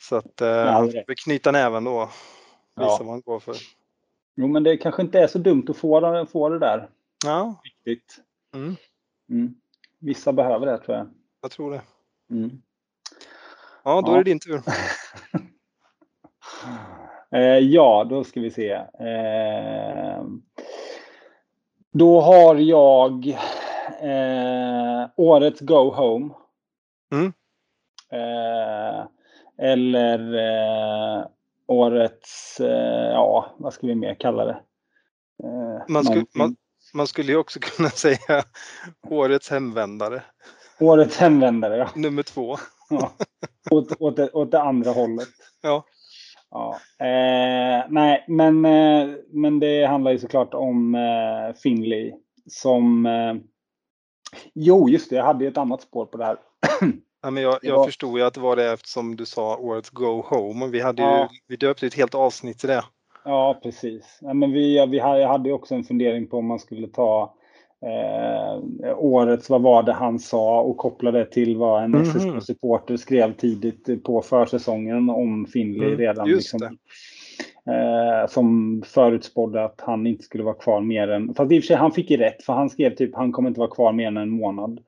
Så 0.09 0.15
att 0.15 0.41
eh, 0.41 0.47
Ja, 0.47 0.81
får 1.07 1.13
knyta 1.23 1.51
näven 1.51 1.83
då. 1.83 2.05
Visa 2.05 2.11
Ja. 2.75 2.97
vad 2.99 3.07
han 3.09 3.21
går 3.21 3.39
för. 3.39 3.55
Jo, 4.35 4.47
men 4.47 4.63
det 4.63 4.77
kanske 4.77 5.01
inte 5.01 5.19
är 5.19 5.27
så 5.27 5.37
dumt 5.39 5.65
att 5.69 5.77
få 5.77 6.25
få 6.31 6.49
det 6.49 6.59
där. 6.59 6.89
Ja, 7.25 7.61
Riktigt. 7.63 8.17
mm, 8.55 8.75
Mm. 9.29 9.55
Vissa 9.99 10.33
behöver 10.33 10.65
det 10.65 10.77
tror 10.77 10.97
jag. 10.97 11.07
jag 11.41 11.51
tror 11.51 11.71
det. 11.71 11.81
Mm. 12.31 12.61
Ja, 13.83 14.01
då 14.01 14.11
Ja. 14.11 14.13
är 14.13 14.17
det 14.17 14.23
din 14.31 14.39
tur. 14.39 14.61
Eh, 17.31 17.57
ja, 17.59 18.03
då 18.09 18.23
ska 18.23 18.39
vi 18.41 18.51
se. 18.51 18.71
Eh, 18.71 20.23
då 21.91 22.21
har 22.21 22.55
jag 22.55 23.27
eh, 24.01 25.09
årets 25.15 25.59
Go 25.61 25.91
Home. 25.91 26.29
Mm. 27.11 27.33
Eh, 28.11 29.05
eller 29.61 30.19
eh, 31.19 31.25
årets, 31.67 32.59
eh, 32.59 33.09
ja, 33.11 33.55
vad 33.57 33.73
ska 33.73 33.87
vi 33.87 33.95
mer 33.95 34.15
kalla 34.15 34.45
det? 34.45 34.59
Eh, 35.43 35.83
Man 35.87 36.03
skulle- 36.05 36.25
man- 36.35 36.55
Man 36.93 37.07
skulle 37.07 37.31
ju 37.31 37.37
också 37.37 37.59
kunna 37.77 37.89
säga 37.89 38.43
årets 39.09 39.49
hemvändare, 39.49 40.23
Årets 40.79 41.17
hemvändare, 41.17 41.77
ja. 41.77 41.89
nummer 41.95 42.23
två. 42.23 42.57
ja. 42.89 43.11
Åt, 43.71 44.01
åt, 44.01 44.15
det, 44.15 44.29
åt 44.31 44.51
det 44.51 44.61
andra 44.61 44.91
hållet. 44.91 45.27
Ja. 45.61 45.85
Ja. 46.49 46.79
Eh, 47.05 47.85
nej, 47.89 48.25
men, 48.27 48.65
eh, 48.65 49.09
men 49.29 49.59
det 49.59 49.85
handlar 49.85 50.11
ju 50.11 50.19
såklart 50.19 50.53
om 50.53 50.95
eh, 50.95 51.55
Finley 51.63 52.13
som... 52.49 53.05
Eh, 53.05 53.35
jo, 54.53 54.89
just 54.89 55.09
det. 55.09 55.15
Jag 55.15 55.23
hade 55.25 55.43
ju 55.43 55.49
ett 55.51 55.57
annat 55.57 55.81
spår 55.81 56.05
på 56.05 56.17
det 56.17 56.25
här. 56.25 56.37
Ja, 57.21 57.31
men 57.31 57.43
jag, 57.43 57.57
jag 57.61 57.75
var- 57.75 57.85
förstod 57.85 58.19
ju 58.19 58.25
att 58.25 58.33
det 58.33 58.39
var 58.39 58.55
det 58.55 58.71
eftersom 58.73 59.15
du 59.15 59.25
sa 59.25 59.57
årets 59.57 59.89
Go 59.89 60.21
Home. 60.29 60.65
Och 60.65 60.73
vi, 60.73 60.81
hade 60.81 61.01
ju, 61.01 61.07
Ja. 61.07 61.29
vi 61.47 61.55
döpte 61.55 61.87
ett 61.87 61.93
helt 61.93 62.15
avsnitt 62.15 62.59
till 62.59 62.69
det. 62.69 62.83
Ja, 63.25 63.59
precis. 63.63 64.17
Ja, 64.21 64.33
men 64.33 64.51
vi, 64.51 64.85
vi 64.89 64.99
hade, 64.99 65.19
jag 65.21 65.27
hade 65.27 65.51
också 65.51 65.75
en 65.75 65.83
fundering 65.83 66.27
på 66.27 66.37
om 66.37 66.45
man 66.47 66.59
skulle 66.59 66.87
ta 66.87 67.33
eh, 67.85 68.61
årets, 68.97 69.49
vad 69.49 69.61
var 69.61 69.83
det 69.83 69.93
han 69.93 70.19
sa 70.19 70.61
och 70.61 70.77
koppla 70.77 71.11
det 71.11 71.25
till 71.25 71.57
vad 71.57 71.83
en 71.83 71.91
Mhm. 71.91 72.03
SSK-supporter 72.03 72.97
skrev 72.97 73.33
tidigt 73.33 74.03
på 74.03 74.21
försäsongen 74.21 75.09
om 75.09 75.45
Finley 75.45 75.87
Mm, 75.87 75.97
redan. 75.99 76.27
liksom, 76.29 76.63
eh, 77.65 78.27
som 78.29 78.81
förutspådde 78.85 79.63
att 79.63 79.81
han 79.81 80.07
inte 80.07 80.23
skulle 80.23 80.43
vara 80.43 80.55
kvar 80.55 80.81
mer 80.81 81.07
än, 81.07 81.33
fast 81.33 81.51
i 81.51 81.59
och 81.59 81.63
för 81.63 81.67
sig 81.67 81.75
han 81.75 81.91
fick 81.91 82.11
ju 82.11 82.17
rätt 82.17 82.43
för 82.43 82.53
han 82.53 82.69
skrev 82.69 82.95
typ 82.95 83.15
han 83.15 83.31
kommer 83.31 83.49
inte 83.49 83.59
vara 83.59 83.71
kvar 83.71 83.91
mer 83.93 84.07
än 84.07 84.17
en 84.17 84.29
månad. 84.29 84.79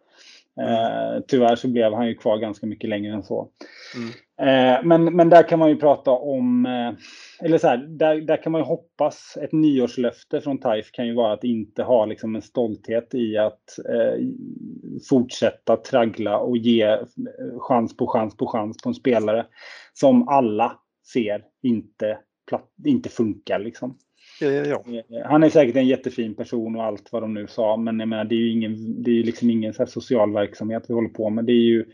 Mm. 0.59 1.23
tyvärr 1.27 1.55
så 1.55 1.67
blev 1.67 1.93
han 1.93 2.07
ju 2.07 2.15
kvar 2.15 2.37
ganska 2.37 2.67
mycket 2.67 2.89
längre 2.89 3.13
än 3.13 3.23
så. 3.23 3.49
Mm. 3.95 4.09
Eh, 4.39 4.83
men, 4.83 5.03
men 5.15 5.29
där 5.29 5.43
kan 5.47 5.59
man 5.59 5.69
ju 5.69 5.75
prata 5.75 6.11
om, 6.11 6.65
eh, 6.65 7.45
eller 7.45 7.57
så 7.57 7.67
här, 7.67 7.77
där, 7.77 8.15
där 8.15 8.43
kan 8.43 8.51
man 8.51 8.61
ju 8.61 8.65
hoppas, 8.65 9.37
ett 9.41 9.51
nyårslöfte 9.51 10.41
från 10.41 10.57
Taif 10.57 10.91
kan 10.91 11.07
ju 11.07 11.13
vara 11.13 11.33
att 11.33 11.43
inte 11.43 11.83
ha 11.83 12.05
liksom 12.05 12.35
en 12.35 12.41
stolthet 12.41 13.13
i 13.13 13.37
att 13.37 13.79
eh, 13.89 14.25
fortsätta 15.09 15.75
traggla 15.75 16.37
och 16.37 16.57
ge 16.57 16.83
eh, 16.83 16.99
chans 17.59 17.97
på 17.97 18.07
chans 18.07 18.37
på 18.37 18.47
chans 18.47 18.77
på 18.83 18.89
en 18.89 18.95
spelare 18.95 19.45
som 19.93 20.27
alla 20.27 20.79
ser 21.13 21.43
inte, 21.63 22.17
inte 22.85 23.09
funkar. 23.09 23.59
Liksom. 23.59 23.97
Ja, 24.41 24.47
ja, 24.47 24.83
ja. 24.85 25.03
Han 25.25 25.43
är 25.43 25.49
säkert 25.49 25.75
en 25.75 25.87
jättefin 25.87 26.35
person 26.35 26.75
och 26.75 26.83
allt 26.83 27.11
vad 27.11 27.23
de 27.23 27.33
nu 27.33 27.47
sa, 27.47 27.77
men 27.77 27.99
jag 27.99 28.09
menar, 28.09 28.25
det 28.25 28.35
är 28.35 28.39
ju 28.39 28.51
ingen, 28.51 29.03
det 29.03 29.11
är 29.11 29.23
liksom 29.23 29.49
ingen 29.49 29.73
så 29.73 29.85
social 29.85 30.33
verksamhet 30.33 30.85
vi 30.87 30.93
håller 30.93 31.09
på 31.09 31.29
med. 31.29 31.45
Det 31.45 31.51
är 31.51 31.63
ju 31.63 31.85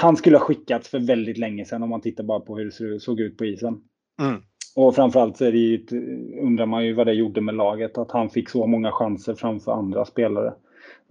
han 0.00 0.16
skulle 0.16 0.36
ha 0.36 0.44
skickats 0.44 0.88
för 0.88 0.98
väldigt 0.98 1.38
länge 1.38 1.64
sedan 1.64 1.82
om 1.82 1.90
man 1.90 2.00
tittar 2.00 2.24
bara 2.24 2.40
på 2.40 2.56
hur 2.56 2.92
det 2.92 3.00
såg 3.00 3.20
ut 3.20 3.36
på 3.36 3.44
isen. 3.44 3.80
Mm. 4.20 4.42
Och 4.76 4.94
framförallt 4.94 5.36
så 5.36 5.44
är 5.44 5.52
det 5.52 5.58
ju, 5.58 5.86
undrar 6.42 6.66
man 6.66 6.84
ju 6.84 6.92
vad 6.92 7.06
det 7.06 7.12
gjorde 7.12 7.40
med 7.40 7.54
laget, 7.54 7.98
att 7.98 8.10
han 8.10 8.30
fick 8.30 8.48
så 8.48 8.66
många 8.66 8.92
chanser 8.92 9.34
framför 9.34 9.72
andra 9.72 10.04
spelare. 10.04 10.54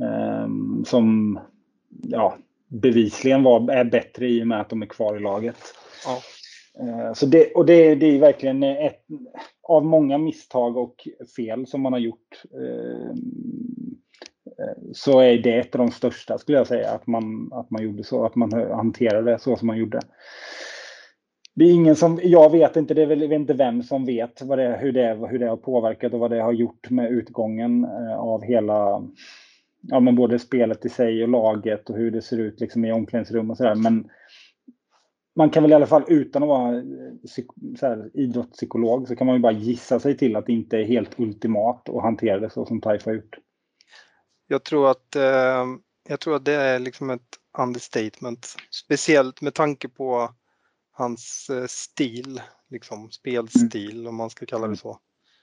Eh, 0.01 0.47
som 0.85 1.39
ja, 2.03 2.37
bevisligen 2.67 3.43
var, 3.43 3.71
är 3.71 3.85
bättre 3.85 4.29
i 4.29 4.43
och 4.43 4.47
med 4.47 4.61
att 4.61 4.69
de 4.69 4.81
är 4.81 4.85
kvar 4.85 5.17
i 5.17 5.19
laget. 5.19 5.57
Ja. 6.05 6.17
Eh, 6.81 7.13
så 7.13 7.25
det, 7.25 7.51
och 7.51 7.65
det, 7.65 7.95
det 7.95 8.05
är 8.05 8.19
verkligen 8.19 8.63
ett 8.63 9.01
av 9.63 9.85
många 9.85 10.17
misstag 10.17 10.77
och 10.77 11.07
fel 11.35 11.67
som 11.67 11.81
man 11.81 11.93
har 11.93 11.99
gjort. 11.99 12.43
Eh, 12.53 13.09
eh, 14.45 14.77
så 14.93 15.19
är 15.19 15.37
det 15.37 15.59
ett 15.59 15.75
av 15.75 15.79
de 15.79 15.91
största 15.91 16.37
skulle 16.37 16.57
jag 16.57 16.67
säga, 16.67 16.91
att 16.91 17.07
man, 17.07 17.49
att 17.53 17.71
man 17.71 17.83
gjorde 17.83 18.03
så, 18.03 18.25
att 18.25 18.35
man 18.35 18.53
hanterade 18.53 19.31
det 19.31 19.39
så 19.39 19.55
som 19.55 19.67
man 19.67 19.77
gjorde. 19.77 19.99
Det 21.55 21.65
är 21.65 21.71
ingen 21.71 21.95
som, 21.95 22.19
jag 22.23 22.51
vet 22.51 22.75
inte, 22.75 22.93
det 22.93 23.01
är 23.01 23.05
väl, 23.05 23.31
inte 23.31 23.53
vem 23.53 23.83
som 23.83 24.05
vet 24.05 24.41
vad 24.41 24.57
det, 24.57 24.77
hur, 24.81 24.91
det, 24.91 25.27
hur 25.29 25.39
det 25.39 25.47
har 25.49 25.57
påverkat 25.57 26.13
och 26.13 26.19
vad 26.19 26.31
det 26.31 26.41
har 26.41 26.53
gjort 26.53 26.89
med 26.89 27.11
utgången 27.11 27.85
av 28.17 28.43
hela, 28.43 29.03
ja 29.81 29.99
men 29.99 30.15
både 30.15 30.39
spelet 30.39 30.85
i 30.85 30.89
sig 30.89 31.23
och 31.23 31.29
laget 31.29 31.89
och 31.89 31.97
hur 31.97 32.11
det 32.11 32.21
ser 32.21 32.37
ut 32.37 32.59
liksom 32.59 32.85
i 32.85 32.91
omklädningsrum 32.91 33.51
och 33.51 33.57
sådär. 33.57 33.75
Men 33.75 34.09
man 35.39 35.49
kan 35.49 35.63
väl 35.63 35.71
i 35.71 35.75
alla 35.75 35.88
fall 35.88 36.04
utan 36.08 36.43
att 36.43 36.49
vara 36.49 36.84
så 37.80 37.86
här, 37.86 38.10
idrottspsykolog 38.13 39.08
så 39.08 39.15
kan 39.15 39.28
man 39.28 39.36
ju 39.36 39.41
bara 39.41 39.52
gissa 39.52 39.99
sig 39.99 40.17
till 40.17 40.36
att 40.36 40.45
det 40.45 40.52
inte 40.52 40.78
är 40.78 40.84
helt 40.84 41.19
ultimat 41.19 41.89
att 41.89 42.02
hantera 42.02 42.39
det 42.39 42.49
så 42.49 42.65
som 42.65 42.82
Taif 42.82 43.06
har 43.06 43.13
gjort. 43.13 43.38
Jag 44.47 44.63
tror 44.63 44.91
att, 44.91 45.15
eh, 45.15 45.65
jag 46.10 46.19
tror 46.19 46.36
att 46.36 46.45
det 46.45 46.54
är 46.54 46.80
liksom 46.80 47.10
ett 47.10 47.38
understatement. 47.58 48.56
Speciellt 48.71 49.41
med 49.41 49.54
tanke 49.54 49.89
på 49.89 50.34
hans 50.91 51.49
eh, 51.49 51.65
stil, 51.67 52.41
liksom 52.69 53.12
spelstil 53.12 53.99
mm. 53.99 54.08
om 54.08 54.15
man 54.15 54.30
ska 54.30 54.45
kalla 54.45 54.67
det 54.67 54.78
så. 54.78 54.99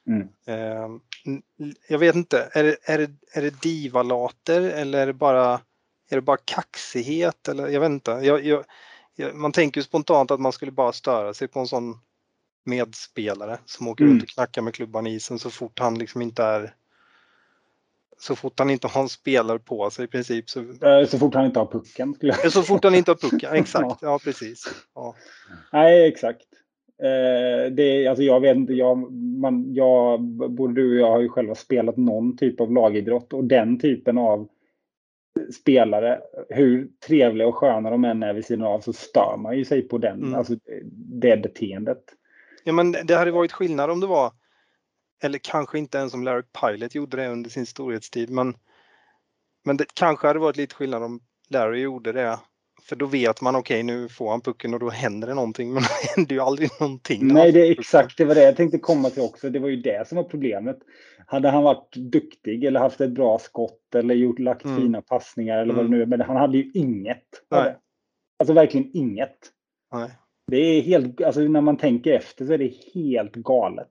Mm. 0.06 0.28
Eh, 0.46 0.88
jag 1.88 1.98
vet 1.98 2.14
inte, 2.14 2.50
är 2.52 2.64
det, 2.64 2.76
är 2.82 2.98
det, 2.98 3.10
är 3.32 3.42
det 3.42 3.62
divalater 3.62 4.60
eller 4.60 4.98
är 4.98 5.06
det 5.06 5.12
bara, 5.12 5.60
är 6.10 6.16
det 6.16 6.20
bara 6.20 6.38
kaxighet? 6.44 7.48
Eller, 7.48 7.68
jag 7.68 7.80
vet 7.80 7.90
inte. 7.90 8.10
Jag, 8.10 8.44
jag, 8.44 8.64
man 9.34 9.52
tänker 9.52 9.80
ju 9.80 9.84
spontant 9.84 10.30
att 10.30 10.40
man 10.40 10.52
skulle 10.52 10.72
bara 10.72 10.92
störa 10.92 11.34
sig 11.34 11.48
på 11.48 11.60
en 11.60 11.66
sån 11.66 11.98
medspelare 12.64 13.58
som 13.64 13.88
åker 13.88 14.04
mm. 14.04 14.14
runt 14.14 14.22
och 14.22 14.28
knackar 14.28 14.62
med 14.62 14.74
klubban 14.74 15.06
i 15.06 15.14
isen 15.14 15.38
så 15.38 15.50
fort 15.50 15.78
han 15.78 15.98
liksom 15.98 16.22
inte 16.22 16.42
är 16.42 16.74
så 18.18 18.36
fort 18.36 18.58
han 18.58 18.70
inte 18.70 18.86
har 18.86 19.02
en 19.02 19.08
spelare 19.08 19.58
på 19.58 19.90
sig 19.90 20.04
i 20.04 20.08
princip. 20.08 20.50
Så, 20.50 20.60
eh, 20.60 21.06
så 21.06 21.18
fort 21.18 21.34
han 21.34 21.46
inte 21.46 21.58
har 21.58 21.66
pucken. 21.66 22.14
Så 22.50 22.62
fort 22.62 22.84
han 22.84 22.94
inte 22.94 23.10
har 23.10 23.30
pucken, 23.30 23.52
exakt. 23.54 23.86
ja. 23.86 23.96
ja, 24.00 24.18
precis. 24.24 24.84
Ja. 24.94 25.14
Nej, 25.72 26.08
exakt. 26.08 26.46
Eh, 27.02 27.72
det, 27.72 28.06
alltså 28.06 28.22
jag 28.22 28.40
vet 28.40 28.56
inte, 28.56 28.72
jag, 28.72 29.12
man, 29.12 29.74
jag, 29.74 30.20
både 30.50 30.74
du 30.74 30.94
och 30.94 31.00
jag 31.00 31.10
har 31.10 31.20
ju 31.20 31.28
själva 31.28 31.54
spelat 31.54 31.96
någon 31.96 32.36
typ 32.36 32.60
av 32.60 32.72
lagidrott 32.72 33.32
och 33.32 33.44
den 33.44 33.78
typen 33.78 34.18
av 34.18 34.48
spelare, 35.54 36.20
hur 36.48 36.88
trevliga 37.06 37.48
och 37.48 37.54
sköna 37.54 37.90
de 37.90 38.04
än 38.04 38.22
är 38.22 38.34
vid 38.34 38.44
sidan 38.44 38.66
av, 38.66 38.80
så 38.80 38.92
stör 38.92 39.36
man 39.36 39.56
ju 39.58 39.64
sig 39.64 39.82
på 39.82 39.98
den, 39.98 40.22
mm. 40.22 40.34
alltså 40.34 40.54
det 40.92 41.42
beteendet. 41.42 42.04
Ja, 42.64 42.72
men 42.72 42.92
det 42.92 43.14
hade 43.14 43.30
varit 43.30 43.52
skillnad 43.52 43.90
om 43.90 44.00
det 44.00 44.06
var 44.06 44.32
eller 45.22 45.38
kanske 45.38 45.78
inte 45.78 45.98
ens 45.98 46.14
om 46.14 46.22
Larry 46.22 46.42
Pilot 46.60 46.94
gjorde 46.94 47.16
det 47.16 47.28
under 47.28 47.50
sin 47.50 47.66
storhetstid, 47.66 48.30
men, 48.30 48.56
men 49.64 49.76
det 49.76 49.94
kanske 49.94 50.26
hade 50.26 50.38
varit 50.38 50.56
lite 50.56 50.74
skillnad 50.74 51.02
om 51.02 51.20
Larry 51.48 51.80
gjorde 51.80 52.12
det. 52.12 52.38
För 52.88 52.96
då 52.96 53.06
vet 53.06 53.40
man 53.40 53.56
okej, 53.56 53.84
okay, 53.84 53.96
nu 53.96 54.08
får 54.08 54.30
han 54.30 54.40
pucken 54.40 54.74
och 54.74 54.80
då 54.80 54.90
händer 54.90 55.28
det 55.28 55.34
någonting, 55.34 55.72
men 55.72 55.82
det 56.02 56.08
händer 56.16 56.34
ju 56.34 56.40
aldrig 56.40 56.70
någonting. 56.80 57.26
Nej, 57.26 57.52
det 57.52 57.66
är 57.66 57.70
exakt 57.70 58.18
det 58.18 58.24
var 58.24 58.34
det 58.34 58.42
jag 58.42 58.56
tänkte 58.56 58.78
komma 58.78 59.10
till 59.10 59.22
också. 59.22 59.50
Det 59.50 59.58
var 59.58 59.68
ju 59.68 59.76
det 59.76 60.08
som 60.08 60.16
var 60.16 60.24
problemet. 60.24 60.78
Hade 61.26 61.50
han 61.50 61.62
varit 61.62 61.96
duktig 61.96 62.64
eller 62.64 62.80
haft 62.80 63.00
ett 63.00 63.10
bra 63.10 63.38
skott 63.38 63.94
eller 63.94 64.14
gjort, 64.14 64.38
lagt 64.38 64.64
mm. 64.64 64.80
fina 64.80 65.02
passningar 65.02 65.58
eller 65.58 65.72
mm. 65.72 65.76
vad 65.76 65.84
det 65.84 65.96
nu 65.96 66.02
är, 66.02 66.06
men 66.06 66.20
han 66.20 66.36
hade 66.36 66.58
ju 66.58 66.70
inget. 66.74 67.26
Nej. 67.50 67.76
Alltså 68.38 68.52
verkligen 68.52 68.96
inget. 68.96 69.38
Nej. 69.92 70.10
Det 70.46 70.56
är 70.56 70.82
helt, 70.82 71.22
alltså 71.22 71.40
när 71.40 71.60
man 71.60 71.76
tänker 71.76 72.12
efter 72.12 72.46
så 72.46 72.52
är 72.52 72.58
det 72.58 72.74
helt 72.94 73.34
galet. 73.34 73.88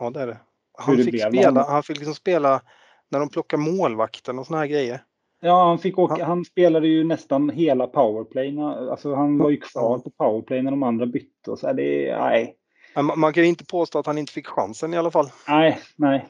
Ja, 0.00 0.10
det 0.10 0.20
är 0.20 0.26
det. 0.26 0.38
Han 0.78 0.96
fick, 0.96 1.22
spela, 1.22 1.64
han 1.64 1.82
fick 1.82 1.96
liksom 1.96 2.14
spela 2.14 2.62
när 3.10 3.18
de 3.18 3.28
plockar 3.28 3.56
målvakten 3.56 4.38
och 4.38 4.46
såna 4.46 4.58
här 4.58 4.66
grejer. 4.66 5.00
Ja, 5.40 5.68
han, 5.68 5.78
fick 5.78 5.98
åka, 5.98 6.14
han, 6.14 6.22
han 6.22 6.44
spelade 6.44 6.88
ju 6.88 7.04
nästan 7.04 7.50
hela 7.50 7.86
powerplay. 7.86 8.60
Alltså, 8.60 9.14
han 9.14 9.38
var 9.38 9.50
ju 9.50 9.60
kvar 9.60 9.98
på 9.98 10.10
powerplay 10.10 10.62
när 10.62 10.70
de 10.70 10.82
andra 10.82 11.06
bytte. 11.06 11.56
Så 11.56 11.72
det, 11.72 12.18
nej. 12.18 12.56
Man, 12.94 13.18
man 13.20 13.32
kan 13.32 13.42
ju 13.42 13.48
inte 13.48 13.64
påstå 13.64 13.98
att 13.98 14.06
han 14.06 14.18
inte 14.18 14.32
fick 14.32 14.46
chansen 14.46 14.94
i 14.94 14.96
alla 14.96 15.10
fall. 15.10 15.30
Nej, 15.48 15.80
nej. 15.96 16.28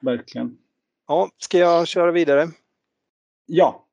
Verkligen. 0.00 0.58
Ja, 1.08 1.30
ska 1.38 1.58
jag 1.58 1.88
köra 1.88 2.12
vidare? 2.12 2.48
Ja. 3.46 3.86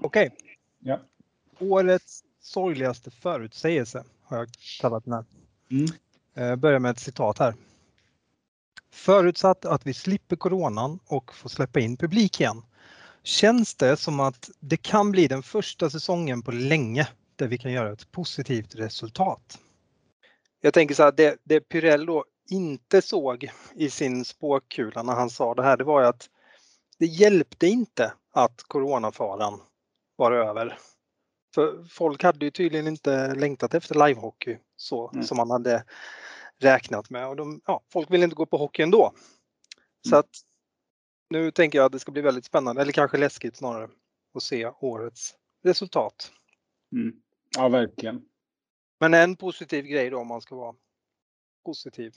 Okej. 0.00 0.26
Okay. 0.26 0.54
Ja. 0.78 0.98
Årets 1.58 2.24
sorgligaste 2.40 3.10
förutsägelse 3.10 4.04
har 4.24 4.38
jag 4.38 4.48
kallat 4.80 5.04
den 5.04 5.12
här. 5.12 5.24
Mm. 5.70 5.86
Eh, 6.34 6.56
börjar 6.56 6.78
med 6.78 6.90
ett 6.90 6.98
citat 6.98 7.38
här. 7.38 7.54
Förutsatt 8.98 9.64
att 9.64 9.86
vi 9.86 9.94
slipper 9.94 10.36
coronan 10.36 10.98
och 11.06 11.34
får 11.34 11.48
släppa 11.48 11.80
in 11.80 11.96
publik 11.96 12.40
igen 12.40 12.62
känns 13.22 13.74
det 13.74 13.96
som 13.96 14.20
att 14.20 14.50
det 14.60 14.76
kan 14.76 15.10
bli 15.10 15.28
den 15.28 15.42
första 15.42 15.90
säsongen 15.90 16.42
på 16.42 16.52
länge 16.52 17.08
där 17.36 17.48
vi 17.48 17.58
kan 17.58 17.72
göra 17.72 17.92
ett 17.92 18.12
positivt 18.12 18.74
resultat. 18.74 19.58
Jag 20.60 20.74
tänker 20.74 20.94
så 20.94 21.02
här, 21.02 21.12
det, 21.16 21.36
det 21.44 21.60
Pyrell 21.60 22.08
inte 22.50 23.02
såg 23.02 23.50
i 23.74 23.90
sin 23.90 24.24
spåkula 24.24 25.02
när 25.02 25.14
han 25.14 25.30
sa 25.30 25.54
det 25.54 25.62
här, 25.62 25.76
det 25.76 25.84
var 25.84 26.00
ju 26.00 26.06
att 26.06 26.30
det 26.98 27.06
hjälpte 27.06 27.66
inte 27.66 28.12
att 28.32 28.62
coronafaran 28.62 29.60
var 30.16 30.32
över. 30.32 30.78
För 31.54 31.84
folk 31.90 32.22
hade 32.22 32.44
ju 32.44 32.50
tydligen 32.50 32.88
inte 32.88 33.34
längtat 33.34 33.74
efter 33.74 34.06
livehockey 34.06 34.58
så 34.76 35.10
mm. 35.10 35.24
som 35.24 35.36
man 35.36 35.50
hade 35.50 35.84
räknat 36.58 37.10
med 37.10 37.28
och 37.28 37.36
de, 37.36 37.60
ja, 37.66 37.82
folk 37.92 38.10
vill 38.10 38.22
inte 38.22 38.36
gå 38.36 38.46
på 38.46 38.56
hockey 38.56 38.82
ändå. 38.82 39.12
Så 40.08 40.14
mm. 40.14 40.20
att 40.20 40.30
nu 41.30 41.50
tänker 41.50 41.78
jag 41.78 41.86
att 41.86 41.92
det 41.92 41.98
ska 41.98 42.12
bli 42.12 42.22
väldigt 42.22 42.44
spännande, 42.44 42.82
eller 42.82 42.92
kanske 42.92 43.18
läskigt 43.18 43.56
snarare, 43.56 43.88
att 44.34 44.42
se 44.42 44.70
årets 44.80 45.34
resultat. 45.64 46.32
Mm. 46.92 47.16
Ja, 47.56 47.68
verkligen. 47.68 48.24
Men 49.00 49.14
en 49.14 49.36
positiv 49.36 49.84
grej 49.84 50.10
då 50.10 50.18
om 50.18 50.26
man 50.26 50.40
ska 50.40 50.56
vara 50.56 50.74
positiv. 51.64 52.14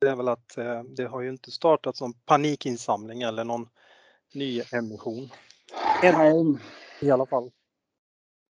Det 0.00 0.08
är 0.08 0.16
väl 0.16 0.28
att 0.28 0.58
eh, 0.58 0.82
det 0.82 1.04
har 1.04 1.20
ju 1.20 1.30
inte 1.30 1.50
startat 1.50 2.00
någon 2.00 2.12
panikinsamling 2.12 3.22
eller 3.22 3.44
någon 3.44 3.68
ny 4.34 4.62
emission. 4.72 5.28
Än, 6.02 6.58
I 7.00 7.10
alla 7.10 7.26
fall. 7.26 7.50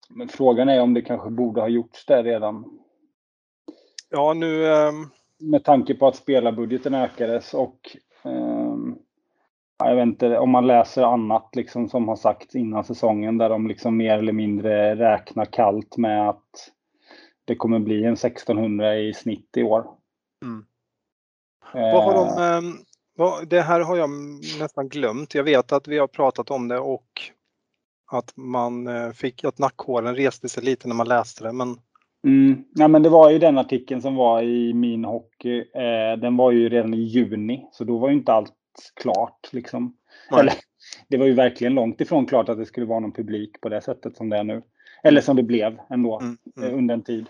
Men 0.08 0.28
frågan 0.28 0.68
är 0.68 0.80
om 0.80 0.94
det 0.94 1.02
kanske 1.02 1.30
borde 1.30 1.60
ha 1.60 1.68
gjorts 1.68 2.06
där 2.06 2.24
redan. 2.24 2.80
Ja, 4.08 4.34
nu... 4.34 4.64
Um... 4.64 5.10
Med 5.40 5.64
tanke 5.64 5.94
på 5.94 6.06
att 6.06 6.16
spelarbudgeten 6.16 6.94
ökades 6.94 7.54
och 7.54 7.96
um, 8.24 8.98
jag 9.84 9.96
vet 9.96 10.02
inte 10.02 10.38
om 10.38 10.50
man 10.50 10.66
läser 10.66 11.02
annat 11.02 11.56
liksom 11.56 11.88
som 11.88 12.08
har 12.08 12.16
sagts 12.16 12.54
innan 12.54 12.84
säsongen 12.84 13.38
där 13.38 13.48
de 13.48 13.66
liksom 13.66 13.96
mer 13.96 14.18
eller 14.18 14.32
mindre 14.32 14.96
räknar 14.96 15.44
kallt 15.44 15.96
med 15.96 16.28
att 16.28 16.70
det 17.44 17.56
kommer 17.56 17.78
bli 17.78 18.04
en 18.04 18.12
1600 18.12 18.98
i 18.98 19.14
snitt 19.14 19.56
i 19.56 19.62
år. 19.62 19.86
Mm. 20.44 20.64
Eh, 21.74 21.94
vad 21.94 22.04
har 22.04 22.14
de, 22.14 22.78
vad, 23.16 23.48
det 23.48 23.60
här 23.60 23.80
har 23.80 23.96
jag 23.96 24.10
nästan 24.60 24.88
glömt. 24.88 25.34
Jag 25.34 25.44
vet 25.44 25.72
att 25.72 25.88
vi 25.88 25.98
har 25.98 26.06
pratat 26.06 26.50
om 26.50 26.68
det 26.68 26.78
och 26.78 27.22
att 28.12 28.36
man 28.36 28.86
eh, 28.86 29.10
fick 29.10 29.44
att 29.44 29.58
nackhåren 29.58 30.16
reste 30.16 30.48
sig 30.48 30.62
lite 30.62 30.88
när 30.88 30.94
man 30.94 31.08
läste 31.08 31.44
det. 31.44 31.52
Men 31.52 31.80
Mm. 32.24 32.64
Ja, 32.74 32.88
men 32.88 33.02
det 33.02 33.08
var 33.08 33.30
ju 33.30 33.38
den 33.38 33.58
artikeln 33.58 34.02
som 34.02 34.14
var 34.14 34.42
i 34.42 34.74
min 34.74 35.04
hockey. 35.04 35.58
Eh, 35.58 36.20
den 36.20 36.36
var 36.36 36.50
ju 36.50 36.68
redan 36.68 36.94
i 36.94 37.00
juni, 37.00 37.66
så 37.72 37.84
då 37.84 37.98
var 37.98 38.08
ju 38.08 38.14
inte 38.14 38.32
allt 38.32 38.54
klart. 39.00 39.48
Liksom. 39.52 39.96
Eller, 40.40 40.52
det 41.08 41.16
var 41.16 41.26
ju 41.26 41.32
verkligen 41.32 41.74
långt 41.74 42.00
ifrån 42.00 42.26
klart 42.26 42.48
att 42.48 42.58
det 42.58 42.66
skulle 42.66 42.86
vara 42.86 43.00
någon 43.00 43.12
publik 43.12 43.60
på 43.60 43.68
det 43.68 43.80
sättet 43.80 44.16
som 44.16 44.28
det 44.28 44.36
är 44.36 44.44
nu. 44.44 44.62
Eller 45.02 45.20
som 45.20 45.36
det 45.36 45.42
blev 45.42 45.80
ändå 45.90 46.20
mm. 46.20 46.36
Mm. 46.56 46.78
under 46.78 46.94
en 46.94 47.02
tid. 47.02 47.26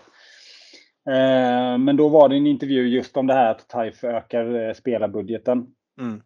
Eh, 1.09 1.77
men 1.77 1.97
då 1.97 2.09
var 2.09 2.29
det 2.29 2.35
en 2.35 2.47
intervju 2.47 2.87
just 2.87 3.17
om 3.17 3.27
det 3.27 3.33
här 3.33 3.51
att 3.51 3.67
TAIF 3.67 4.03
ökar 4.03 4.67
eh, 4.67 4.73
spelarbudgeten 4.73 5.67
mm. 6.01 6.21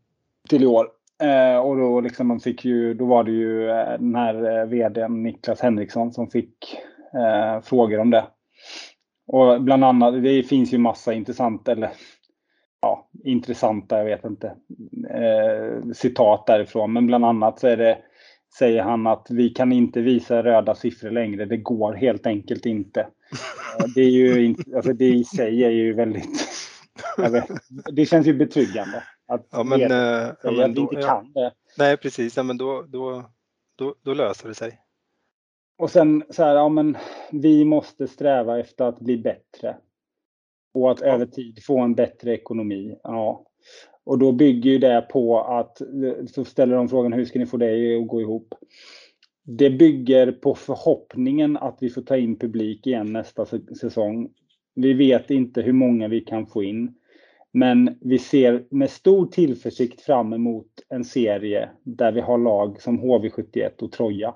till 0.50 0.64
i 0.64 0.66
år. 0.66 0.88
Eh, 1.24 1.58
och 1.58 1.78
då, 1.78 2.02
liksom 2.02 2.28
de 2.28 2.40
fick 2.40 2.66
ju, 2.66 2.94
då 2.94 3.06
var 3.06 3.24
det 3.24 3.32
ju 3.32 3.68
den 4.00 4.16
här 4.16 4.66
vdn 4.66 5.24
Niklas 5.24 5.62
Henriksson 5.62 6.12
som 6.12 6.30
fick 6.30 6.78
eh, 7.14 7.62
frågor 7.62 8.00
om 8.00 8.10
det. 8.10 8.26
Och 9.34 9.62
bland 9.62 9.84
annat, 9.84 10.24
det 10.24 10.44
finns 10.44 10.74
ju 10.74 10.78
massa 10.78 11.14
intressant, 11.14 11.68
eller 11.68 11.92
ja, 12.82 13.10
intressanta, 13.24 13.98
jag 13.98 14.06
vet 14.06 14.26
inte, 14.26 14.48
eh, 15.10 15.92
citat 15.94 16.48
därifrån. 16.48 16.94
Men 16.94 17.08
bland 17.08 17.26
annat 17.26 17.60
så 17.60 17.68
är 17.68 17.78
det, 17.78 17.98
säger 18.58 18.84
han 18.84 19.08
att 19.08 19.28
vi 19.30 19.50
kan 19.50 19.72
inte 19.72 20.02
visa 20.02 20.44
röda 20.44 20.76
siffror 20.76 21.12
längre. 21.12 21.46
Det 21.46 21.58
går 21.58 21.94
helt 21.94 22.28
enkelt 22.28 22.66
inte. 22.66 23.08
Det 23.96 24.02
är 24.02 24.10
ju 24.10 24.56
alltså 24.76 24.94
det 24.94 25.10
i 25.10 25.24
sig 25.24 25.64
är 25.64 25.70
ju 25.70 25.94
väldigt... 25.94 26.26
Vet, 27.18 27.48
det 27.92 28.06
känns 28.06 28.28
ju 28.28 28.34
betryggande. 28.34 29.04
Att 29.28 29.48
ja, 29.52 29.64
men, 29.64 29.82
äh, 29.82 30.32
ja, 30.44 30.52
men 30.52 30.74
då, 30.74 30.82
inte 30.82 30.96
kan 30.96 31.34
det. 31.34 31.52
Nej, 31.78 31.98
precis. 31.98 32.38
Ja, 32.38 32.44
men 32.44 32.58
då, 32.58 32.86
då, 32.88 33.32
då, 33.76 33.96
då 34.04 34.14
löser 34.14 34.48
det 34.48 34.56
sig. 34.56 34.80
Och 35.78 35.90
sen 35.90 36.24
så 36.30 36.44
här, 36.44 36.56
ja 36.56 36.70
men 36.70 36.98
vi 37.32 37.66
måste 37.66 38.08
sträva 38.08 38.60
efter 38.60 38.86
att 38.86 39.00
bli 39.00 39.18
bättre. 39.18 39.78
Och 40.74 40.92
att 40.92 41.02
över 41.02 41.26
tid 41.26 41.64
få 41.64 41.80
en 41.80 41.96
bättre 41.96 42.34
ekonomi. 42.34 42.96
Ja. 43.04 43.46
Och 44.04 44.20
då 44.20 44.32
bygger 44.32 44.72
ju 44.72 44.78
det 44.78 45.08
på 45.12 45.40
att, 45.40 45.82
så 46.34 46.46
ställer 46.46 46.76
de 46.76 46.90
frågan 46.90 47.14
hur 47.14 47.26
ska 47.26 47.40
ni 47.40 47.46
få 47.46 47.58
det 47.58 47.98
att 47.98 48.08
gå 48.08 48.22
ihop? 48.22 48.54
Det 49.44 49.70
bygger 49.70 50.32
på 50.32 50.56
förhoppningen 50.56 51.58
att 51.58 51.78
vi 51.82 51.90
får 51.90 52.02
ta 52.02 52.18
in 52.18 52.40
publik 52.40 52.88
igen 52.88 53.14
nästa 53.14 53.46
säsong. 53.82 54.30
Vi 54.76 54.94
vet 54.94 55.32
inte 55.32 55.62
hur 55.62 55.74
många 55.74 56.08
vi 56.08 56.22
kan 56.22 56.48
få 56.48 56.64
in. 56.64 56.96
Men 57.52 57.98
vi 58.02 58.20
ser 58.20 58.66
med 58.70 58.90
stor 58.90 59.26
tillförsikt 59.26 60.02
fram 60.02 60.34
emot 60.34 60.68
en 60.90 61.04
serie 61.04 61.70
där 61.84 62.12
vi 62.12 62.22
har 62.22 62.38
lag 62.38 62.82
som 62.82 63.00
HV71 63.00 63.82
och 63.82 63.92
Troja. 63.92 64.36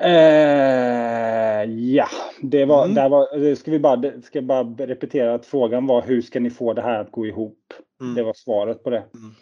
Eh, 0.00 1.64
ja, 1.70 2.08
det 2.42 2.64
var, 2.64 2.84
mm. 2.84 2.94
där 2.94 3.08
var, 3.08 3.54
ska 3.54 3.70
vi 3.70 3.78
bara, 3.78 4.22
ska 4.22 4.42
bara 4.42 4.62
repetera 4.62 5.34
att 5.34 5.46
frågan 5.46 5.86
var 5.86 6.02
hur 6.02 6.22
ska 6.22 6.40
ni 6.40 6.50
få 6.50 6.72
det 6.72 6.82
här 6.82 7.00
att 7.00 7.10
gå 7.10 7.26
ihop? 7.26 7.72
Mm. 8.00 8.14
Det 8.14 8.22
var 8.22 8.34
svaret 8.34 8.84
på 8.84 8.90
det. 8.90 9.04
Mm. 9.14 9.34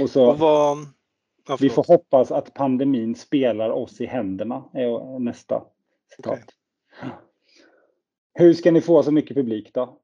Och 0.00 0.10
så, 0.10 0.30
och 0.30 0.38
vad, 0.38 0.78
ja, 1.48 1.56
vi 1.60 1.70
får 1.70 1.84
hoppas 1.84 2.32
att 2.32 2.54
pandemin 2.54 3.14
spelar 3.14 3.70
oss 3.70 4.00
i 4.00 4.06
händerna, 4.06 4.64
är 4.72 5.18
nästa 5.18 5.62
citat. 6.16 6.32
Okay. 6.32 7.10
Hur 8.34 8.54
ska 8.54 8.70
ni 8.70 8.80
få 8.80 9.02
så 9.02 9.10
mycket 9.10 9.36
publik 9.36 9.70
då? 9.74 9.98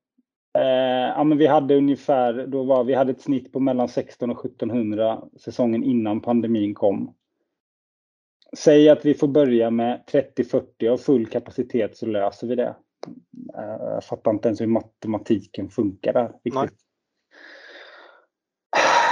Eh, 0.59 1.12
ja, 1.16 1.24
men 1.24 1.38
vi 1.38 1.46
hade 1.46 1.77
ungefär, 1.77 2.46
då 2.46 2.62
var, 2.62 2.85
vi 2.85 2.94
hade 2.94 3.11
ett 3.11 3.20
snitt 3.20 3.53
på 3.53 3.61
mellan 3.61 3.88
16 3.88 4.31
och 4.31 4.44
1700 4.44 5.22
säsongen 5.37 5.85
innan 5.85 6.20
pandemin 6.20 6.74
kom. 6.74 7.14
Säg 8.56 8.88
att 8.88 9.04
vi 9.04 9.14
får 9.14 9.28
börja 9.28 9.70
med 9.70 10.04
30-40 10.12 10.88
och 10.88 11.00
full 11.00 11.26
kapacitet 11.26 11.96
så 11.96 12.06
löser 12.06 12.46
vi 12.46 12.54
det. 12.54 12.76
Eh, 13.56 13.84
jag 13.94 14.04
fattar 14.04 14.30
inte 14.30 14.48
ens 14.48 14.61
hur 14.61 14.66
matematiken 14.66 15.68
funkar 15.68 16.12
där. 16.12 16.32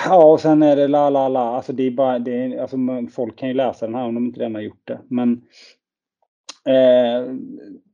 Ja, 0.05 0.25
och 0.25 0.41
sen 0.41 0.63
är 0.63 0.77
det 0.77 0.89
la 0.89 1.11
la 1.11 1.29
la. 1.29 1.57
Alltså 1.57 1.73
det 1.73 1.83
är 1.83 1.91
bara, 1.91 2.19
det 2.19 2.33
är, 2.33 2.59
alltså 2.59 2.77
folk 3.13 3.39
kan 3.39 3.49
ju 3.49 3.55
läsa 3.55 3.87
den 3.87 3.95
här 3.95 4.05
om 4.05 4.15
de 4.15 4.27
inte 4.27 4.41
redan 4.41 4.55
har 4.55 4.63
gjort 4.63 4.87
det. 4.87 5.01
Men 5.09 5.43
eh, 6.69 7.35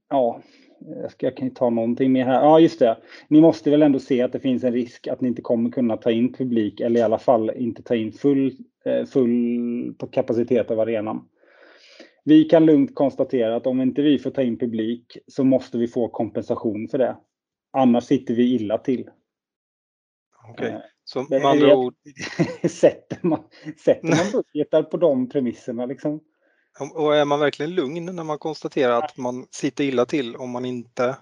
ja, 0.08 0.40
jag, 0.86 1.12
ska, 1.12 1.26
jag 1.26 1.36
kan 1.36 1.48
ju 1.48 1.54
ta 1.54 1.70
någonting 1.70 2.12
mer 2.12 2.24
här. 2.24 2.42
Ja, 2.42 2.60
just 2.60 2.78
det. 2.78 2.96
Ni 3.28 3.40
måste 3.40 3.70
väl 3.70 3.82
ändå 3.82 3.98
se 3.98 4.22
att 4.22 4.32
det 4.32 4.40
finns 4.40 4.64
en 4.64 4.72
risk 4.72 5.06
att 5.06 5.20
ni 5.20 5.28
inte 5.28 5.42
kommer 5.42 5.70
kunna 5.70 5.96
ta 5.96 6.10
in 6.10 6.32
publik 6.32 6.80
eller 6.80 7.00
i 7.00 7.02
alla 7.02 7.18
fall 7.18 7.50
inte 7.56 7.82
ta 7.82 7.94
in 7.94 8.12
full, 8.12 8.56
eh, 8.84 9.04
full 9.04 9.94
kapacitet 10.12 10.70
av 10.70 10.80
arenan. 10.80 11.28
Vi 12.24 12.44
kan 12.44 12.66
lugnt 12.66 12.94
konstatera 12.94 13.56
att 13.56 13.66
om 13.66 13.80
inte 13.80 14.02
vi 14.02 14.18
får 14.18 14.30
ta 14.30 14.42
in 14.42 14.58
publik 14.58 15.18
så 15.26 15.44
måste 15.44 15.78
vi 15.78 15.88
få 15.88 16.08
kompensation 16.08 16.88
för 16.88 16.98
det. 16.98 17.16
Annars 17.72 18.04
sitter 18.04 18.34
vi 18.34 18.54
illa 18.54 18.78
till. 18.78 19.10
Okej, 20.48 20.68
okay. 20.68 20.80
så 21.04 21.26
med 21.30 21.44
andra 21.44 21.76
ord... 21.76 21.94
sätter 22.70 23.18
man, 23.22 23.44
sätter 23.84 24.08
man 24.08 24.32
budgetar 24.32 24.82
på 24.82 24.96
de 24.96 25.28
premisserna 25.28 25.86
liksom? 25.86 26.20
Och 26.80 27.16
är 27.16 27.24
man 27.24 27.40
verkligen 27.40 27.74
lugn 27.74 28.16
när 28.16 28.24
man 28.24 28.38
konstaterar 28.38 29.02
att 29.02 29.16
man 29.16 29.46
sitter 29.50 29.84
illa 29.84 30.06
till 30.06 30.36
om 30.36 30.50
man 30.50 30.64
inte 30.64 31.16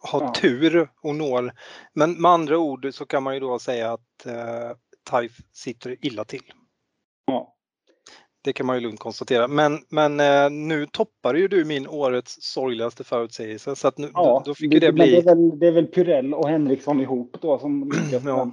har 0.00 0.22
ja. 0.22 0.32
tur 0.32 0.88
och 1.02 1.14
når. 1.14 1.52
Men 1.92 2.22
med 2.22 2.30
andra 2.30 2.58
ord 2.58 2.88
så 2.92 3.06
kan 3.06 3.22
man 3.22 3.34
ju 3.34 3.40
då 3.40 3.58
säga 3.58 3.92
att 3.92 4.26
eh, 4.26 4.76
TAIF 5.10 5.32
sitter 5.52 6.06
illa 6.06 6.24
till. 6.24 6.52
Ja. 7.26 7.54
Det 8.42 8.52
kan 8.52 8.66
man 8.66 8.76
ju 8.76 8.82
lugnt 8.82 9.00
konstatera. 9.00 9.48
Men, 9.48 9.78
men 9.88 10.20
eh, 10.20 10.50
nu 10.50 10.86
toppar 10.86 11.34
ju 11.34 11.48
du 11.48 11.64
min 11.64 11.86
årets 11.88 12.36
sorgligaste 12.40 13.04
förutsägelse. 13.04 13.76
Så 13.76 13.88
att 13.88 13.98
nu, 13.98 14.10
ja, 14.14 14.42
då, 14.44 14.50
då 14.50 14.54
fick 14.54 14.70
det, 14.70 14.78
det 14.78 14.92
bli... 14.92 15.10
Det 15.10 15.18
är, 15.18 15.22
väl, 15.22 15.58
det 15.58 15.66
är 15.66 15.72
väl 15.72 15.86
Pyrell 15.86 16.34
och 16.34 16.48
Henriksson 16.48 17.00
ihop 17.00 17.36
då 17.40 17.58
som 17.58 17.92
ja. 18.24 18.52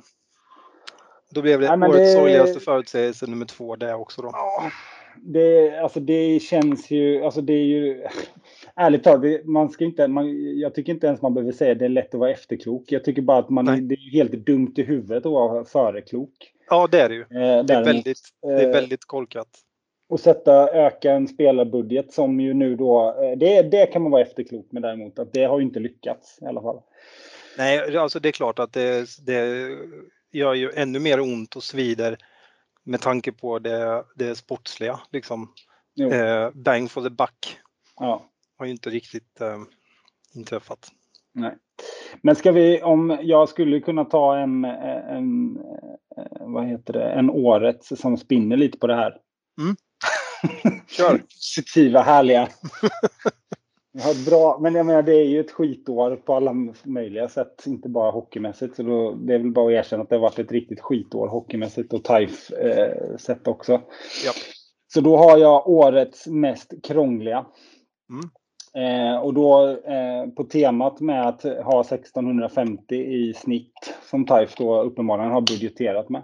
Då 1.32 1.42
blev 1.42 1.62
det 1.62 1.76
Nej, 1.76 1.90
årets 1.90 2.14
det... 2.14 2.20
sorgligaste 2.20 2.60
förutsägelse 2.60 3.28
nummer 3.28 3.46
två 3.46 3.76
det 3.76 3.94
också 3.94 4.22
då. 4.22 4.30
Ja, 4.34 4.72
det, 5.22 5.80
alltså 5.80 6.00
det 6.00 6.40
känns 6.40 6.92
ju, 6.92 7.24
alltså 7.24 7.42
det 7.42 7.54
är 7.54 7.66
ju 7.66 8.04
ärligt 8.76 9.04
talat, 9.04 9.46
man 9.46 9.70
ska 9.70 9.86
inte, 9.86 10.08
man, 10.08 10.58
jag 10.60 10.76
tycker 10.76 10.94
inte 10.94 11.08
ens 11.08 11.22
man 11.22 11.34
behöver 11.34 11.52
säga 11.52 11.76
det 11.76 11.86
är 11.86 11.90
lätt 11.90 12.14
att 12.14 12.20
vara 12.20 12.32
efterklok. 12.32 12.84
Jag 12.88 13.04
tycker 13.04 13.22
bara 13.22 13.38
att 13.38 13.50
man, 13.50 13.66
det 13.66 13.96
är 13.96 14.12
helt 14.12 14.32
dumt 14.32 14.74
i 14.76 14.84
huvudet 14.84 15.26
att 15.26 15.32
vara 15.32 15.66
föreklok. 15.66 16.52
Ja, 16.70 16.88
det 16.92 17.02
är 17.02 17.10
det 17.10 17.16
ju. 17.16 17.22
Eh, 17.22 17.66
det, 17.66 17.74
är 17.74 17.84
väldigt, 17.84 18.20
det 18.42 18.48
är 18.48 18.68
eh, 18.68 18.74
väldigt 18.74 19.06
kolkat. 19.06 19.48
Och 20.10 20.20
sätta, 20.20 20.70
öka 20.70 21.12
en 21.12 21.28
spelarbudget 21.28 22.14
som 22.14 22.40
ju 22.40 22.54
nu 22.54 22.76
då, 22.76 23.16
eh, 23.24 23.38
det, 23.38 23.62
det 23.62 23.86
kan 23.86 24.02
man 24.02 24.12
vara 24.12 24.22
efterklok 24.22 24.72
med 24.72 24.82
däremot, 24.82 25.20
att 25.20 25.34
det 25.34 25.44
har 25.44 25.60
ju 25.60 25.66
inte 25.66 25.80
lyckats 25.80 26.40
i 26.42 26.46
alla 26.46 26.62
fall. 26.62 26.82
Nej, 27.58 27.98
alltså 27.98 28.20
det 28.20 28.30
är 28.30 28.32
klart 28.32 28.60
att 28.60 28.74
det, 28.74 29.08
det 29.26 29.70
gör 30.32 30.54
ju 30.54 30.72
ännu 30.76 31.00
mer 31.00 31.20
ont 31.20 31.56
och 31.56 31.64
svider 31.64 32.18
med 32.86 33.02
tanke 33.02 33.32
på 33.32 33.60
det, 33.60 34.06
det 34.16 34.36
sportsliga. 34.36 35.00
Liksom. 35.12 35.54
Eh, 36.12 36.50
bang 36.54 36.92
for 36.92 37.02
the 37.02 37.10
buck 37.10 37.60
ja. 38.00 38.26
har 38.58 38.66
ju 38.66 38.72
inte 38.72 38.90
riktigt 38.90 39.42
eh, 39.42 39.58
inträffat. 40.36 40.92
Nej. 41.34 41.56
Men 42.22 42.36
ska 42.36 42.52
vi, 42.52 42.82
om 42.82 43.20
jag 43.22 43.50
skulle 43.50 43.80
kunna 43.80 44.06
ta 44.06 44.38
en, 44.38 44.66
en, 44.66 45.58
eh, 46.18 46.24
vad 46.40 46.66
heter 46.66 46.94
det, 46.94 47.12
en 47.12 47.30
årets 47.30 48.02
som 48.02 48.18
spinner 48.18 48.58
lite 48.58 48.78
på 48.78 48.88
det 48.88 48.96
här. 48.96 49.18
Mm. 49.62 49.76
Kör! 50.88 51.18
Positiva, 51.18 52.02
härliga. 52.02 52.48
Jag 53.98 54.04
har 54.04 54.26
bra, 54.30 54.58
men 54.62 54.76
jag 54.76 54.86
menar 54.86 55.02
det 55.02 55.16
är 55.16 55.26
ju 55.26 55.40
ett 55.40 55.52
skitår 55.52 56.16
på 56.16 56.34
alla 56.34 56.54
möjliga 56.84 57.30
sätt, 57.30 57.64
inte 57.66 57.90
bara 57.90 58.12
hockeymässigt. 58.12 58.76
Så 58.76 58.84
då, 58.84 59.12
det 59.12 59.34
är 59.34 59.40
väl 59.40 59.52
bara 59.52 59.66
att 59.66 59.86
erkänna 59.86 60.04
att 60.04 60.10
det 60.10 60.16
har 60.16 60.22
varit 60.22 60.40
ett 60.40 60.52
riktigt 60.52 60.82
skitår 60.82 61.28
hockeymässigt 61.28 61.94
och 61.94 62.04
TIFE 62.04 62.56
eh, 63.28 63.38
också. 63.46 63.82
Ja. 64.26 64.32
Så 64.94 65.02
då 65.02 65.18
har 65.18 65.38
jag 65.38 65.70
årets 65.70 66.28
mest 66.28 66.74
krångliga. 66.84 67.46
Mm. 68.10 68.30
Eh, 68.76 69.18
och 69.18 69.34
då 69.34 69.70
eh, 69.70 70.28
på 70.36 70.44
temat 70.44 71.00
med 71.00 71.28
att 71.28 71.44
ha 71.44 71.82
1650 71.82 72.96
i 72.96 73.34
snitt 73.34 73.96
som 74.10 74.26
TIFE 74.26 74.56
då 74.58 74.82
uppenbarligen 74.82 75.32
har 75.32 75.42
budgeterat 75.42 76.10
med. 76.10 76.24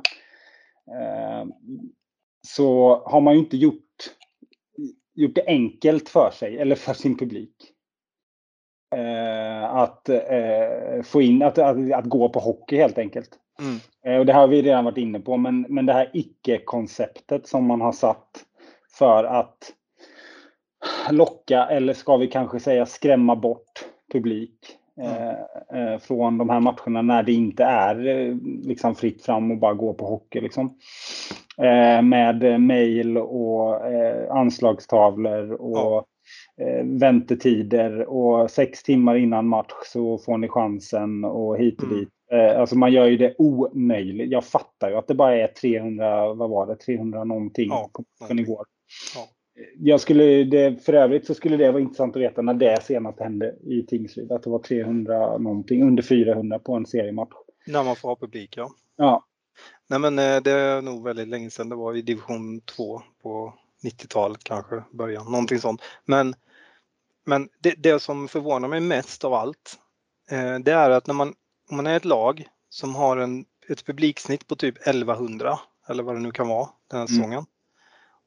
Eh, 0.88 1.46
så 2.48 3.02
har 3.06 3.22
man 3.22 3.34
ju 3.34 3.40
inte 3.40 3.58
gjort 3.58 3.86
gjort 5.14 5.36
det 5.36 5.48
enkelt 5.48 6.10
för 6.10 6.32
sig 6.32 6.58
eller 6.58 6.76
för 6.76 6.94
sin 6.94 7.18
publik. 7.18 7.56
Eh, 8.96 9.64
att 9.64 10.10
eh, 10.10 11.02
få 11.04 11.22
in, 11.22 11.44
att, 11.44 11.58
att, 11.58 11.92
att, 11.94 12.06
gå 12.06 12.30
på 12.30 12.40
hockey 12.40 12.78
helt 12.78 12.98
enkelt. 12.98 13.30
Mm. 13.60 13.80
Eh, 14.06 14.20
och 14.20 14.26
det 14.26 14.34
har 14.34 14.48
vi 14.48 14.62
redan 14.62 14.86
varit 14.86 14.98
inne 14.98 15.20
på, 15.20 15.38
men, 15.38 15.66
men 15.70 15.86
det 15.86 15.94
här 15.94 16.10
icke-konceptet 16.14 17.48
som 17.48 17.66
man 17.66 17.82
har 17.82 17.92
satt 17.92 18.46
för 18.98 19.24
att 19.24 19.74
locka, 21.12 21.66
eller 21.66 21.94
ska 21.94 22.18
vi 22.18 22.28
kanske 22.28 22.60
säga 22.60 22.86
skrämma 22.86 23.36
bort 23.36 23.86
publik 24.12 24.78
mm. 24.98 26.00
från 26.00 26.38
de 26.38 26.50
här 26.50 26.60
matcherna 26.60 27.02
när 27.02 27.24
det 27.24 27.34
inte 27.34 27.64
är 27.64 28.08
eh, 28.08 28.36
liksom 28.64 28.96
fritt 28.96 29.24
fram 29.24 29.52
och 29.52 29.58
bara 29.58 29.74
gå 29.74 29.94
på 29.94 30.06
hockey. 30.06 30.42
Liksom. 30.42 30.78
Med 32.04 32.62
mejl 32.62 33.18
och 33.18 33.82
anslagstavlor 34.38 35.52
och. 35.52 36.08
Eh, 36.62 36.86
väntetider 36.86 38.10
och 38.10 38.52
sex 38.52 38.84
timmar 38.84 39.16
innan 39.16 39.48
match 39.48 39.74
så 39.86 40.18
får 40.18 40.38
ni 40.38 40.48
chansen 40.48 41.26
och 41.26 41.58
hit 41.58 41.78
och 41.78 41.88
mm. 41.88 42.00
dit. 42.00 42.10
Eh, 42.32 42.60
alltså 42.60 42.78
man 42.78 42.92
gör 42.92 43.06
ju 43.06 43.18
det 43.18 43.36
omöjligt. 43.38 44.32
Jag 44.32 44.46
fattar 44.46 44.90
ju 44.90 44.96
att 44.96 45.08
det 45.08 45.16
bara 45.16 45.36
är 45.36 45.48
300, 45.48 46.34
vad 46.34 46.50
var 46.50 46.68
det, 46.68 46.76
300 46.76 47.24
någonting 47.24 47.70
Ja, 47.70 47.90
på 47.94 48.04
matchen 48.22 48.40
igår. 48.40 48.66
Ja. 49.16 49.22
Jag 49.78 50.02
skulle, 50.02 50.44
det, 50.44 50.86
för 50.86 50.94
övrigt 50.94 51.26
så 51.26 51.34
skulle 51.34 51.58
det 51.58 51.72
vara 51.72 51.82
intressant 51.82 52.16
att 52.16 52.22
veta 52.22 52.42
när 52.42 52.54
det 52.54 52.84
senast 52.84 53.20
hände 53.20 53.56
i 53.64 53.86
Tingsryd. 53.86 54.32
Att 54.32 54.44
det 54.44 54.50
var 54.50 54.60
300 54.60 55.38
någonting, 55.38 55.84
under 55.84 56.04
400 56.04 56.60
på 56.60 56.74
en 56.74 56.86
seriematch. 56.86 57.34
När 57.68 57.84
man 57.84 57.96
får 57.96 58.10
ha 58.10 58.16
publik, 58.16 58.58
ja. 58.58 58.70
Ja, 58.98 59.26
Nej 59.88 60.00
men 60.00 60.20
eh, 60.20 60.42
det 60.42 60.52
är 60.52 60.82
nog 60.82 61.04
väldigt 61.04 61.28
länge 61.28 61.50
sedan. 61.50 61.70
Det 61.70 61.76
var 61.76 61.96
i 61.96 62.02
division 62.02 62.62
2 62.62 63.02
på 63.24 63.54
90-talet 63.84 64.44
kanske, 64.44 64.84
början, 64.92 65.32
någonting 65.32 65.60
sånt. 65.60 65.82
Men, 66.06 66.36
men 67.26 67.50
det, 67.60 67.76
det 67.78 68.00
som 68.00 68.28
förvånar 68.28 68.68
mig 68.68 68.80
mest 68.80 69.24
av 69.24 69.34
allt, 69.34 69.80
eh, 70.32 70.60
det 70.60 70.72
är 70.72 70.90
att 70.90 71.08
när 71.08 71.14
man, 71.14 71.34
om 71.70 71.78
man 71.78 71.88
är 71.88 71.98
ett 71.98 72.06
lag 72.06 72.48
som 72.70 72.96
har 72.96 73.18
en, 73.18 73.46
ett 73.70 73.86
publiksnitt 73.86 74.48
på 74.48 74.56
typ 74.56 74.78
1100 74.78 75.60
eller 75.88 76.04
vad 76.04 76.16
det 76.16 76.20
nu 76.20 76.32
kan 76.32 76.48
vara 76.48 76.70
den 76.90 77.00
här 77.00 77.08
Mm. 77.08 77.46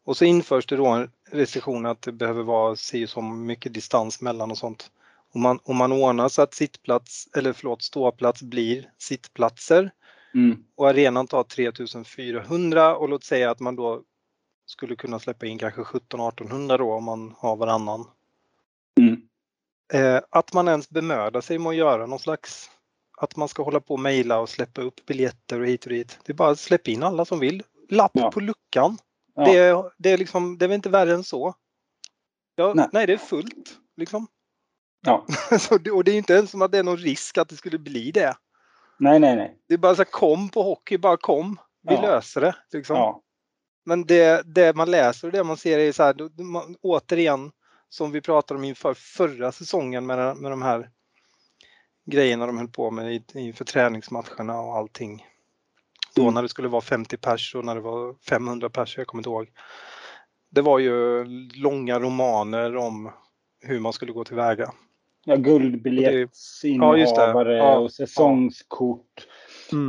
Och 0.04 0.16
så 0.16 0.24
införs 0.24 0.66
det 0.66 0.76
då 0.76 0.86
en 0.86 1.10
restriktion 1.30 1.86
att 1.86 2.02
det 2.02 2.12
behöver 2.12 2.42
vara 2.42 2.76
si 2.76 3.06
så 3.06 3.20
mycket 3.20 3.74
distans 3.74 4.20
mellan 4.20 4.50
och 4.50 4.58
sånt. 4.58 4.90
Om 5.34 5.40
man, 5.40 5.58
om 5.64 5.76
man 5.76 5.92
ordnar 5.92 6.28
så 6.28 6.42
att 6.42 6.54
sittplats, 6.54 7.28
eller 7.36 7.52
förlåt, 7.52 7.82
ståplats 7.82 8.42
blir 8.42 8.90
sittplatser 8.98 9.90
mm, 10.34 10.64
och 10.76 10.88
arenan 10.88 11.26
tar 11.26 11.42
3400 11.44 12.96
och 12.96 13.08
låt 13.08 13.24
säga 13.24 13.50
att 13.50 13.60
man 13.60 13.76
då 13.76 14.02
skulle 14.66 14.96
kunna 14.96 15.18
släppa 15.18 15.46
in 15.46 15.58
kanske 15.58 15.80
17-1800 15.80 16.78
då 16.78 16.92
om 16.92 17.04
man 17.04 17.34
har 17.38 17.56
varannan. 17.56 18.04
mm, 19.00 19.22
Eh, 19.92 20.20
att 20.30 20.52
man 20.52 20.68
ens 20.68 20.90
bemödar 20.90 21.40
sig 21.40 21.58
med 21.58 21.70
att 21.70 21.76
göra 21.76 22.06
någon 22.06 22.18
slags 22.18 22.70
att 23.16 23.36
man 23.36 23.48
ska 23.48 23.62
hålla 23.62 23.80
på 23.80 23.94
och 23.94 24.00
mejla 24.00 24.38
och 24.40 24.48
släppa 24.48 24.80
upp 24.82 25.06
biljetter 25.06 25.60
och 25.60 25.66
hit 25.66 25.84
och 25.84 25.90
dit. 25.90 26.18
Det 26.24 26.32
är 26.32 26.36
bara 26.36 26.50
att 26.50 26.58
släppa 26.60 26.90
in 26.90 27.02
alla 27.02 27.24
som 27.24 27.38
vill. 27.38 27.62
Lapp 27.88 28.10
Ja. 28.14 28.30
på 28.30 28.40
luckan. 28.40 28.98
Ja. 29.34 29.44
Det, 29.44 29.58
är, 29.58 29.90
det, 29.98 30.10
är 30.10 30.18
liksom, 30.18 30.58
det 30.58 30.64
är 30.64 30.68
väl 30.68 30.74
inte 30.74 30.88
värre 30.88 31.12
än 31.14 31.24
så. 31.24 31.54
Ja, 32.54 32.72
Nej. 32.74 32.88
nej. 32.92 33.06
det 33.06 33.12
är 33.12 33.16
fullt. 33.18 33.78
Liksom. 33.96 34.26
ja. 35.06 35.26
Så 35.58 35.74
och 35.74 36.04
det 36.04 36.10
är 36.10 36.16
inte 36.18 36.32
ens 36.34 36.50
som 36.50 36.62
att 36.62 36.72
det 36.72 36.78
är 36.78 36.82
någon 36.82 36.96
risk 36.96 37.38
att 37.38 37.48
det 37.48 37.56
skulle 37.56 37.78
bli 37.78 38.10
det. 38.10 38.34
Nej, 38.98 39.18
nej, 39.20 39.36
nej. 39.36 39.58
Det 39.68 39.74
är 39.74 39.78
bara 39.78 39.94
så 39.94 40.02
här, 40.02 40.10
kom 40.10 40.48
på 40.48 40.62
hockey, 40.62 40.98
bara 40.98 41.16
kom. 41.16 41.56
Vi 41.88 41.94
Ja. 41.94 42.02
löser 42.02 42.40
det. 42.40 42.56
Liksom. 42.72 42.96
Ja, 42.96 43.22
Men 43.86 44.04
det, 44.06 44.42
det 44.54 44.76
man 44.76 44.90
läser 44.90 45.28
och 45.28 45.32
det 45.32 45.44
man 45.44 45.56
ser 45.56 45.78
är 45.78 45.92
så 45.92 46.02
här, 46.02 46.14
då- 46.14 46.42
man, 46.42 46.76
återigen 46.82 47.52
som 47.88 48.10
vi 48.12 48.20
pratade 48.20 48.58
om 48.58 48.64
inför 48.64 48.94
förra 48.94 49.52
säsongen 49.52 50.06
med, 50.06 50.36
med 50.36 50.50
de 50.52 50.62
här 50.62 50.90
grejerna 52.10 52.46
de 52.46 52.58
höll 52.58 52.68
på 52.68 52.90
med 52.90 53.22
inför 53.34 53.64
träningsmatcherna 53.64 54.60
och 54.60 54.76
allting. 54.76 55.26
Då 56.14 56.22
Mm. 56.22 56.34
när 56.34 56.42
det 56.42 56.48
skulle 56.48 56.68
vara 56.68 56.80
50 56.82 57.16
pers 57.16 57.54
och 57.54 57.64
när 57.64 57.74
det 57.74 57.80
var 57.80 58.14
500 58.28 58.70
pers, 58.70 58.98
jag 58.98 59.06
kommer 59.06 59.20
inte 59.20 59.30
ihåg. 59.30 59.46
Det 60.50 60.62
var 60.62 60.78
ju 60.78 61.24
långa 61.54 62.00
romaner 62.00 62.76
om 62.76 63.10
hur 63.60 63.80
man 63.80 63.92
skulle 63.92 64.12
gå 64.12 64.24
tillväga. 64.24 64.72
ja 65.24 65.36
guldbiljettsinnehavare 65.36 67.56
Ja, 67.56 67.78
och 67.78 67.92
säsongskort. 67.92 69.26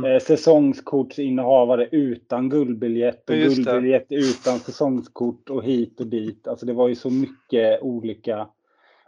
Eh, 0.06 0.18
säsongskortsinnehavare 0.22 1.88
utan 1.92 2.48
guldbiljett 2.48 3.30
och 3.30 3.36
Ja, 3.36 3.44
guldbiljett 3.48 4.06
utan 4.10 4.58
säsongskort 4.58 5.50
och 5.50 5.64
hit 5.64 6.00
och 6.00 6.06
dit. 6.06 6.48
Alltså 6.48 6.66
det 6.66 6.72
var 6.72 6.88
ju 6.88 6.94
så 6.94 7.10
mycket 7.10 7.82
olika. 7.82 8.48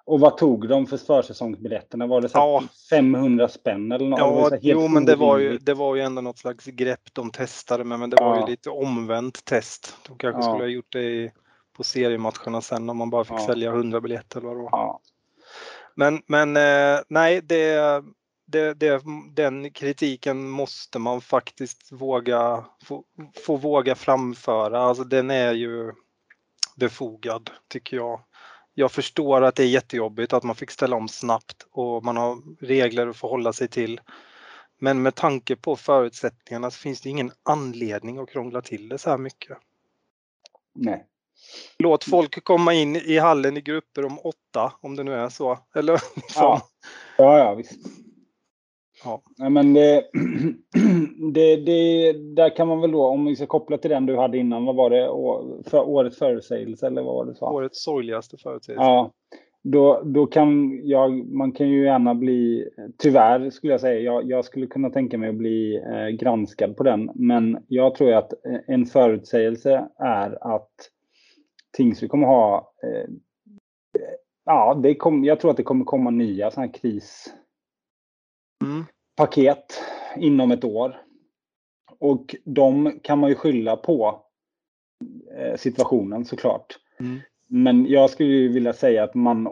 Och 0.08 0.20
vad 0.20 0.36
tog 0.36 0.68
de 0.68 0.86
för 0.86 0.96
försäsongsbiljetterna? 0.96 2.06
Var 2.06 2.20
det 2.20 2.28
så 2.28 2.38
Ja. 2.38 2.62
500 2.90 3.48
spänn 3.48 3.92
eller 3.92 4.06
något? 4.08 4.52
Ja, 4.52 4.58
jo 4.60 4.88
men 4.88 5.04
det 5.04 5.16
var, 5.16 5.38
ju, 5.38 5.58
det 5.58 5.74
var 5.74 5.94
ju 5.96 6.02
ändå 6.02 6.22
något 6.22 6.38
slags 6.38 6.64
grepp 6.64 7.14
de 7.14 7.30
testade 7.30 7.84
med 7.84 7.98
men 7.98 8.10
det 8.10 8.16
var 8.16 8.36
Ja. 8.36 8.40
ju 8.40 8.50
lite 8.50 8.70
omvänt 8.70 9.44
test. 9.44 9.96
De 10.08 10.18
kanske 10.18 10.38
Ja. 10.38 10.42
skulle 10.42 10.64
ha 10.64 10.68
gjort 10.68 10.92
det 10.92 11.02
i, 11.02 11.32
på 11.76 11.84
seriematcherna 11.84 12.60
sen 12.60 12.90
om 12.90 12.96
man 12.96 13.10
bara 13.10 13.24
fick 13.24 13.32
Ja. 13.40 13.46
sälja 13.46 13.70
100 13.70 14.00
biljetter 14.00 14.40
eller 14.40 14.54
vad. 14.54 14.68
Ja, 14.72 15.00
Men, 15.94 16.22
men 16.26 16.56
eh, 16.56 17.00
nej, 17.08 17.40
det, 17.42 18.02
det, 18.46 18.74
det, 18.74 19.02
den 19.34 19.70
kritiken 19.70 20.48
måste 20.48 20.98
man 20.98 21.20
faktiskt 21.20 21.92
våga 21.92 22.64
få, 22.84 23.04
få 23.46 23.56
våga 23.56 23.94
framföra. 23.94 24.80
Alltså 24.80 25.04
den 25.04 25.30
är 25.30 25.52
ju 25.52 25.92
befogad 26.76 27.50
tycker 27.68 27.96
jag. 27.96 28.20
Jag 28.78 28.92
förstår 28.92 29.42
att 29.42 29.54
det 29.54 29.62
är 29.62 29.66
jättejobbigt 29.66 30.32
att 30.32 30.42
man 30.42 30.56
fick 30.56 30.70
ställa 30.70 30.96
om 30.96 31.08
snabbt 31.08 31.66
och 31.70 32.04
man 32.04 32.16
har 32.16 32.64
regler 32.66 33.06
att 33.06 33.16
förhålla 33.16 33.52
sig 33.52 33.68
till. 33.68 34.00
Men 34.78 35.02
med 35.02 35.14
tanke 35.14 35.56
på 35.56 35.76
förutsättningarna 35.76 36.70
så 36.70 36.78
finns 36.78 37.00
det 37.00 37.08
ingen 37.08 37.32
anledning 37.42 38.18
att 38.18 38.28
krångla 38.30 38.62
till 38.62 38.88
det 38.88 38.98
så 38.98 39.10
här 39.10 39.18
mycket. 39.18 39.58
nej. 40.74 41.06
Låt 41.78 42.04
folk 42.04 42.44
komma 42.44 42.74
in 42.74 42.96
i 42.96 43.18
hallen 43.18 43.56
i 43.56 43.60
grupper 43.60 44.04
om 44.04 44.18
åtta, 44.18 44.72
om 44.80 44.96
det 44.96 45.04
nu 45.04 45.14
är 45.14 45.28
så. 45.28 45.58
Eller 45.74 45.92
liksom. 46.16 46.42
Ja. 46.42 46.68
Ja, 47.16 47.38
ja, 47.38 47.54
visst. 47.54 47.78
Ja. 49.04 49.22
Men 49.50 49.74
det, 49.74 50.04
det, 51.34 51.56
det, 51.56 52.12
där 52.12 52.56
kan 52.56 52.68
man 52.68 52.80
väl 52.80 52.90
då, 52.90 53.06
om 53.06 53.24
vi 53.24 53.36
ska 53.36 53.46
koppla 53.46 53.78
till 53.78 53.90
den 53.90 54.06
du 54.06 54.16
hade 54.16 54.38
innan, 54.38 54.64
vad 54.64 54.76
var 54.76 54.90
det? 54.90 55.08
Å- 55.10 55.62
För 55.66 55.88
årets 55.88 56.18
förutsägelse 56.18 56.86
eller 56.86 57.02
vad 57.02 57.14
var 57.14 57.24
det 57.26 57.34
sa? 57.34 57.50
Årets 57.52 57.82
sorgligaste 57.82 58.36
företeelse. 58.36 58.82
Ja, 58.82 59.12
då, 59.62 60.02
då 60.04 60.26
kan 60.26 60.80
jag, 60.88 61.26
man 61.32 61.52
kan 61.52 61.68
ju 61.68 61.84
gärna 61.84 62.14
bli, 62.14 62.68
tyvärr 62.98 63.50
skulle 63.50 63.72
jag 63.72 63.80
säga, 63.80 64.00
jag, 64.00 64.30
jag 64.30 64.44
skulle 64.44 64.66
kunna 64.66 64.90
tänka 64.90 65.18
mig 65.18 65.28
att 65.28 65.34
bli 65.36 65.76
eh, 65.76 66.08
granskad 66.08 66.76
på 66.76 66.82
den. 66.82 67.10
Men 67.14 67.64
jag 67.68 67.94
tror 67.94 68.12
att 68.12 68.32
eh, 68.32 68.60
en 68.66 68.86
förutsägelse 68.86 69.88
är 69.98 70.54
att 70.56 70.70
Tingsryd 71.76 72.10
kommer 72.10 72.26
ha, 72.26 72.72
eh, 72.82 73.10
ja, 74.44 74.74
det 74.82 74.94
kom, 74.94 75.24
jag 75.24 75.40
tror 75.40 75.50
att 75.50 75.56
det 75.56 75.62
kommer 75.62 75.84
komma 75.84 76.10
nya 76.10 76.50
sådana 76.50 76.66
här 76.66 76.74
krispaket 76.74 77.37
Mm. 80.14 80.24
inom 80.24 80.50
ett 80.50 80.64
år. 80.64 80.96
Och 81.98 82.36
de 82.44 82.98
kan 83.02 83.18
man 83.18 83.30
ju 83.30 83.36
skylla 83.36 83.76
på 83.76 84.22
eh, 85.36 85.56
situationen 85.56 86.24
såklart. 86.24 86.78
Mm. 87.00 87.20
Men 87.48 87.86
jag 87.86 88.10
skulle 88.10 88.28
ju 88.28 88.48
vilja 88.48 88.72
säga 88.72 89.04
att 89.04 89.14
man 89.14 89.48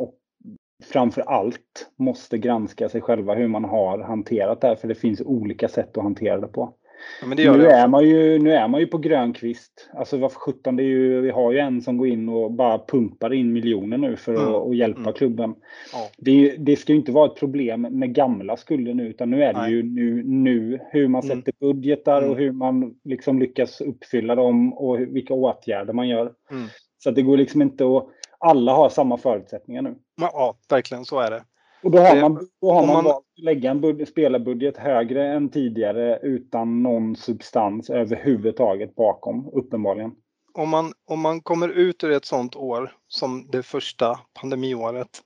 framför 0.84 1.20
allt 1.20 1.90
måste 1.96 2.38
granska 2.38 2.88
sig 2.88 3.00
själva 3.00 3.34
hur 3.34 3.48
man 3.48 3.64
har 3.64 3.98
hanterat 3.98 4.60
det 4.60 4.66
här. 4.66 4.76
För 4.76 4.88
det 4.88 4.94
finns 4.94 5.20
olika 5.20 5.68
sätt 5.68 5.96
att 5.96 6.02
hantera 6.02 6.40
det 6.40 6.48
på. 6.48 6.74
Ja, 7.22 7.26
Nu 7.28 7.34
det 7.34 7.70
är, 7.72 7.88
man 7.88 8.08
ju, 8.08 8.38
nu 8.38 8.52
är 8.52 8.68
man 8.68 8.80
ju 8.80 8.86
på 8.86 8.98
grön 8.98 9.32
kvist. 9.32 9.88
Alltså 9.94 10.16
varför 10.18 10.38
sjutton, 10.40 10.76
det 10.76 10.82
är 10.82 10.84
ju, 10.84 11.20
vi 11.20 11.30
har 11.30 11.52
ju 11.52 11.58
en 11.58 11.82
som 11.82 11.96
går 11.98 12.08
in 12.08 12.28
och 12.28 12.52
bara 12.52 12.78
pumpar 12.78 13.32
in 13.32 13.52
miljoner 13.52 13.98
nu 13.98 14.16
för 14.16 14.34
Mm. 14.34 14.54
att, 14.54 14.76
hjälpa 14.76 15.00
Mm. 15.00 15.12
klubben. 15.12 15.54
Ja. 15.92 15.98
Det, 16.18 16.56
det 16.58 16.76
ska 16.76 16.92
ju 16.92 16.98
inte 16.98 17.12
vara 17.12 17.26
ett 17.26 17.36
problem 17.38 17.80
med 17.82 18.14
gamla 18.14 18.56
skulder 18.56 18.94
nu 18.94 19.08
utan 19.08 19.30
nu 19.30 19.42
är 19.42 19.52
det 19.52 19.60
Nej. 19.60 19.70
ju 19.72 19.82
nu, 19.82 20.22
nu 20.24 20.80
hur 20.90 21.08
man 21.08 21.24
Mm. 21.24 21.36
sätter 21.38 21.52
budgetar 21.60 22.22
och 22.22 22.26
Mm. 22.32 22.38
hur 22.38 22.52
man 22.52 22.94
liksom 23.04 23.38
lyckas 23.38 23.80
uppfylla 23.80 24.34
dem 24.34 24.72
och 24.72 25.00
vilka 25.00 25.34
åtgärder 25.34 25.92
man 25.92 26.08
gör. 26.08 26.32
Mm. 26.50 26.66
Så 26.98 27.10
det 27.10 27.22
går 27.22 27.36
liksom 27.36 27.62
inte 27.62 27.84
att 27.96 28.06
alla 28.38 28.72
har 28.72 28.88
samma 28.88 29.16
förutsättningar 29.16 29.82
nu. 29.82 29.94
Ja, 30.20 30.56
verkligen 30.70 31.04
så 31.04 31.20
är 31.20 31.30
det. 31.30 31.42
Och 31.82 31.90
då 31.90 31.98
har 31.98 32.14
Det- 32.14 32.20
man, 32.22 32.48
då 32.60 32.72
har 32.72 32.86
man, 32.86 32.94
man- 32.94 33.04
valt 33.04 33.16
att 33.16 33.38
lägga 33.44 33.70
en 33.70 33.80
bud- 33.80 34.08
spelarbudget 34.08 34.76
högre 34.76 35.32
än 35.34 35.48
tidigare 35.48 36.18
utan 36.22 36.82
någon 36.82 37.16
substans 37.16 37.90
överhuvudtaget 37.90 38.94
bakom, 38.94 39.48
uppenbarligen. 39.52 40.12
Om 40.54 40.68
man, 40.68 40.92
om 41.04 41.20
man 41.20 41.40
kommer 41.40 41.68
ut 41.68 42.04
ur 42.04 42.10
ett 42.10 42.24
sånt 42.24 42.56
år 42.56 42.92
som 43.08 43.48
det 43.50 43.62
första 43.62 44.20
pandemiåret 44.40 45.22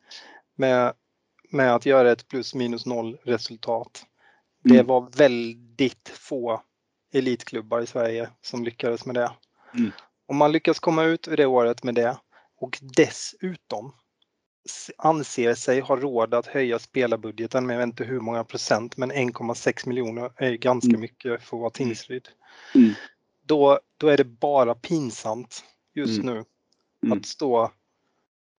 med, 0.56 0.92
med 1.50 1.74
att 1.74 1.86
göra 1.86 2.10
ett 2.12 2.28
plus 2.28 2.54
minus 2.54 2.86
noll 2.86 3.18
resultat. 3.24 4.02
Det 4.64 4.74
Mm. 4.74 4.86
var 4.86 5.08
väldigt 5.18 6.08
få 6.08 6.62
elitklubbar 7.12 7.80
i 7.80 7.86
Sverige 7.86 8.28
som 8.40 8.64
lyckades 8.64 9.06
med 9.06 9.14
det. 9.14 9.30
Mm. 9.74 9.90
Om 10.28 10.36
man 10.36 10.52
lyckas 10.52 10.78
komma 10.80 11.04
ut 11.04 11.28
ur 11.28 11.36
det 11.36 11.46
året 11.46 11.84
med 11.84 11.94
det 11.94 12.16
och 12.60 12.78
dessutom 12.96 13.92
anser 14.96 15.55
sig 15.55 15.81
ha 15.81 15.96
råd 15.96 16.35
att 16.35 16.46
höja 16.46 16.79
spelarbudgeten 16.79 17.66
med 17.66 17.75
jag 17.75 17.79
vet 17.79 17.87
inte 17.87 18.05
hur 18.05 18.20
många 18.20 18.44
procent 18.44 18.96
men 18.96 19.12
1,6 19.12 19.88
miljoner 19.88 20.33
är 20.37 20.53
ganska 20.53 20.88
Mm. 20.88 21.01
mycket 21.01 21.42
för 21.42 21.57
att 21.57 21.61
vara 21.61 21.70
Tingsryd. 21.70 22.29
Mm. 22.75 22.90
Då, 23.42 23.81
då 23.96 24.09
är 24.09 24.16
det 24.16 24.25
bara 24.25 24.75
pinsamt 24.75 25.64
just 25.94 26.23
Mm. 26.23 26.35
nu 26.35 26.44
Mm. 27.03 27.18
att 27.18 27.27
stå 27.27 27.70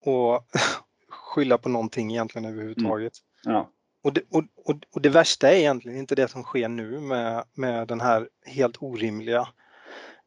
och 0.05 0.47
skylla 1.09 1.59
på 1.59 1.69
någonting 1.69 2.11
egentligen 2.11 2.45
överhuvudtaget. 2.45 3.13
Ja. 3.43 3.71
Och, 4.03 4.13
det, 4.13 4.23
och, 4.31 4.45
och, 4.57 4.77
och 4.91 5.01
det 5.01 5.09
värsta 5.09 5.51
är 5.51 5.57
egentligen 5.57 5.99
inte 5.99 6.15
det 6.15 6.29
som 6.29 6.43
sker 6.43 6.69
nu 6.69 7.01
med, 7.01 7.45
med 7.55 7.89
den 7.89 8.01
här 8.01 8.29
helt 8.47 8.77
orimliga 8.83 9.49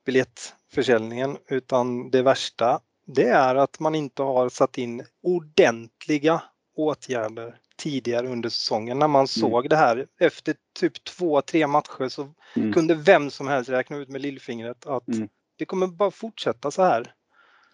biljettförsäljningen 0.06 1.38
utan 1.48 2.10
det 2.12 2.22
värsta 2.22 2.80
det 3.06 3.28
är 3.30 3.56
att 3.56 3.80
man 3.80 3.96
inte 3.96 4.24
har 4.24 4.50
satt 4.50 4.78
in 4.78 5.04
ordentliga 5.24 6.42
åtgärder 6.76 7.56
tidigare 7.78 8.28
under 8.28 8.50
säsongen 8.50 9.00
när 9.00 9.08
man 9.08 9.28
såg 9.28 9.70
det 9.70 9.76
här. 9.76 10.08
Efter 10.20 10.56
typ 10.80 11.04
två, 11.04 11.42
tre 11.42 11.68
matcher 11.68 12.10
så 12.10 12.34
Mm. 12.56 12.74
kunde 12.74 12.96
vem 12.96 13.30
som 13.32 13.48
helst 13.48 13.70
räkna 13.70 13.98
ut 13.98 14.10
med 14.10 14.22
lillfingret 14.22 14.86
att 14.86 15.08
Mm. 15.08 15.30
det 15.58 15.66
kommer 15.66 15.88
bara 15.88 16.12
fortsätta 16.12 16.72
så 16.72 16.84
här. 16.84 17.14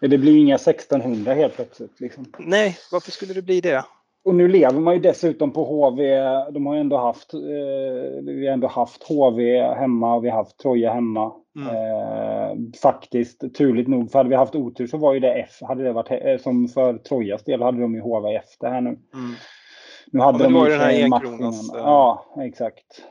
Det 0.00 0.18
blir 0.18 0.36
inga 0.36 0.58
1600 0.58 1.34
helt 1.34 1.54
plötsligt. 1.56 2.00
Liksom. 2.00 2.32
Nej, 2.38 2.78
varför 2.92 3.10
skulle 3.10 3.34
det 3.34 3.42
bli 3.42 3.60
det? 3.60 3.84
Och 4.24 4.34
nu 4.34 4.48
lever 4.48 4.80
man 4.80 4.94
ju 4.94 5.00
dessutom 5.00 5.52
på 5.52 5.64
HV. 5.64 6.20
De 6.50 6.66
har 6.66 6.74
ju 6.74 6.80
ändå 6.80 6.96
haft, 6.96 7.34
eh, 7.34 7.40
vi 8.22 8.46
har 8.46 8.52
ändå 8.52 8.68
haft 8.68 9.02
HV 9.08 9.62
hemma 9.62 10.14
och 10.14 10.24
vi 10.24 10.28
har 10.30 10.36
haft 10.36 10.58
Troja 10.58 10.92
hemma. 10.92 11.32
Mm. 11.56 11.68
Eh, 11.76 12.56
faktiskt, 12.82 13.54
turligt 13.54 13.88
nog, 13.88 14.10
för 14.10 14.18
hade 14.18 14.28
vi 14.30 14.36
haft 14.36 14.54
otur 14.54 14.86
så 14.86 14.98
var 14.98 15.14
ju 15.14 15.20
det 15.20 15.32
F. 15.34 15.50
Hade 15.60 15.82
det 15.84 15.92
varit, 15.92 16.24
eh, 16.24 16.36
som 16.42 16.68
för 16.68 16.98
Trojas 16.98 17.44
del 17.44 17.62
hade 17.62 17.80
de 17.80 17.94
ju 17.94 18.00
HV 18.00 18.34
efter 18.36 18.70
här 18.70 18.80
nu. 18.80 18.88
Mm. 18.90 19.34
Nu 20.12 20.20
hade 20.20 20.44
Ja, 20.44 20.50
de 20.50 20.54
ju 20.54 20.70
den 20.70 20.80
här 20.80 20.86
för 20.86 20.92
sig 20.94 21.02
en 21.02 21.10
match 21.10 21.22
enkronas, 21.24 21.64
innan. 21.70 21.80
eh, 21.80 21.86
Ja, 21.86 22.24
exakt. 22.40 23.04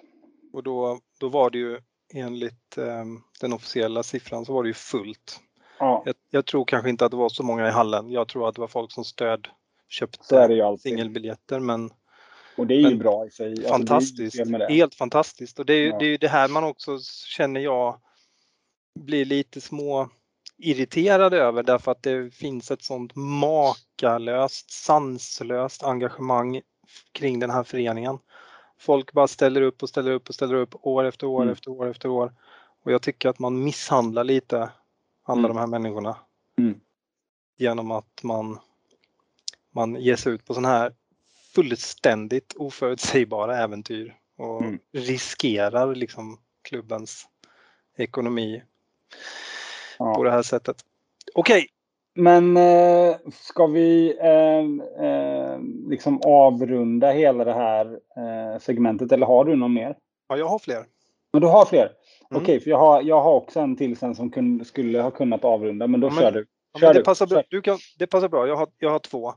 Och 0.53 0.63
då, 0.63 0.97
då 1.19 1.29
var 1.29 1.49
det 1.49 1.57
ju 1.57 1.77
enligt 2.15 2.77
eh, 2.77 3.05
den 3.41 3.53
officiella 3.53 4.03
siffran 4.03 4.45
så 4.45 4.53
var 4.53 4.63
det 4.63 4.69
ju 4.69 4.73
fullt. 4.73 5.39
Ja, 5.79 6.03
Jag, 6.05 6.15
jag 6.29 6.45
tror 6.45 6.65
kanske 6.65 6.89
inte 6.89 7.05
att 7.05 7.11
det 7.11 7.17
var 7.17 7.29
så 7.29 7.43
många 7.43 7.67
i 7.67 7.71
hallen. 7.71 8.11
Jag 8.11 8.27
tror 8.27 8.49
att 8.49 8.55
det 8.55 8.61
var 8.61 8.67
folk 8.67 8.91
som 8.91 9.03
stöd 9.03 9.47
köpte 9.89 10.35
ju 10.53 10.77
singelbiljetter 10.77 11.59
men 11.59 11.89
Och 12.57 12.67
det 12.67 12.73
är 12.73 12.77
ju 12.79 12.83
men 12.89 12.97
bra 12.99 13.25
i 13.25 13.31
sig. 13.31 13.49
Alltså, 13.49 13.63
ju 13.63 13.69
fantastiskt. 13.69 14.39
Helt 14.69 14.95
fantastiskt 14.95 15.59
och 15.59 15.65
det 15.65 15.73
är, 15.73 15.77
ju, 15.81 15.87
Ja. 15.89 15.97
det 15.99 16.05
är 16.05 16.09
ju 16.09 16.17
det 16.17 16.27
här 16.27 16.47
man 16.47 16.63
också 16.63 16.99
känner 17.25 17.61
jag 17.61 17.99
blir 18.99 19.25
lite 19.25 19.61
små 19.61 20.09
irriterad 20.57 21.33
över 21.33 21.63
därför 21.63 21.91
att 21.91 22.03
det 22.03 22.35
finns 22.35 22.71
ett 22.71 22.83
sånt 22.83 23.15
makalöst, 23.15 24.71
sanslöst 24.71 25.83
engagemang 25.83 26.61
kring 27.11 27.39
den 27.39 27.49
här 27.49 27.63
föreningen. 27.63 28.17
Folk 28.77 29.11
bara 29.13 29.27
ställer 29.27 29.61
upp 29.61 29.83
och 29.83 29.89
ställer 29.89 30.11
upp 30.11 30.29
och 30.29 30.35
ställer 30.35 30.55
upp 30.55 30.75
år 30.81 31.03
efter 31.03 31.27
år 31.27 31.41
Mm. 31.41 31.53
efter 31.53 31.71
år 31.71 31.87
efter 31.89 32.09
år. 32.09 32.33
Och 32.83 32.91
jag 32.91 33.01
tycker 33.01 33.29
att 33.29 33.39
man 33.39 33.63
misshandlar 33.63 34.23
lite 34.23 34.69
alla 35.23 35.39
Mm. 35.39 35.49
de 35.49 35.57
här 35.57 35.67
människorna. 35.67 36.17
Mm. 36.59 36.79
Genom 37.57 37.91
att 37.91 38.23
man, 38.23 38.59
man 39.75 39.95
ger 39.95 40.15
sig 40.15 40.33
ut 40.33 40.45
på 40.45 40.53
sådana 40.53 40.67
här 40.67 40.93
fullständigt 41.55 42.53
oförutsägbara 42.57 43.57
äventyr 43.57 44.15
och 44.37 44.61
Mm. 44.61 44.79
riskerar 44.93 45.95
liksom 45.95 46.37
klubbens 46.61 47.25
ekonomi 47.97 48.63
Ja. 49.99 50.15
på 50.15 50.23
det 50.23 50.31
här 50.31 50.41
sättet. 50.41 50.75
Okej, 51.35 51.67
Men 52.15 52.57
eh, 52.57 53.15
ska 53.31 53.67
vi 53.67 54.17
eh, 54.19 55.05
eh, 55.05 55.59
liksom 55.89 56.21
avrunda 56.25 57.11
hela 57.11 57.43
det 57.43 57.53
här 57.53 57.85
eh, 58.17 58.59
segmentet 58.59 59.11
eller 59.11 59.25
har 59.25 59.45
du 59.45 59.55
någon 59.55 59.73
mer? 59.73 59.95
ja, 60.29 60.37
jag 60.37 60.45
har 60.47 60.59
fler. 60.59 60.85
Men 61.33 61.41
du 61.41 61.47
har 61.47 61.65
fler? 61.65 61.91
Mm. 62.31 62.43
Okej, 62.43 62.59
för 62.59 62.69
jag 62.69 62.77
har, 62.77 63.01
jag 63.01 63.21
har 63.21 63.33
också 63.33 63.59
en 63.59 63.75
till 63.75 63.97
sen 63.97 64.15
som 64.15 64.31
kun, 64.31 64.65
skulle 64.65 65.01
ha 65.01 65.11
kunnat 65.11 65.43
avrunda, 65.45 65.87
men 65.87 65.99
då 65.99 66.07
Ja, 66.07 66.11
men- 66.11 66.21
kör 66.23 66.31
du. 66.31 66.45
Ja, 66.73 66.79
Kör 66.79 66.87
men 66.87 66.93
det, 66.93 66.99
du. 66.99 67.03
passar. 67.03 67.27
Kör. 67.27 67.43
Du 67.49 67.61
kan, 67.61 67.77
det 67.99 68.07
passar 68.07 68.29
bra. 68.29 68.47
Jag 68.47 68.55
har, 68.55 68.67
jag 68.77 68.89
har 68.89 68.99
två. 68.99 69.33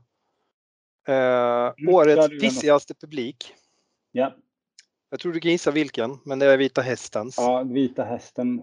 Eh, 1.07 1.13
kör 1.13 1.89
årets 1.89 2.29
pissigaste 2.29 2.93
publik. 2.93 3.53
Ja. 4.11 4.35
Jag 5.09 5.19
tror 5.19 5.33
du 5.33 5.39
kan 5.39 5.51
gissa 5.51 5.71
vilken, 5.71 6.19
men 6.25 6.39
det 6.39 6.45
är 6.45 6.57
Vita 6.57 6.81
Hästens. 6.81 7.35
ja, 7.37 7.63
Vita 7.63 8.03
Hästen, 8.03 8.61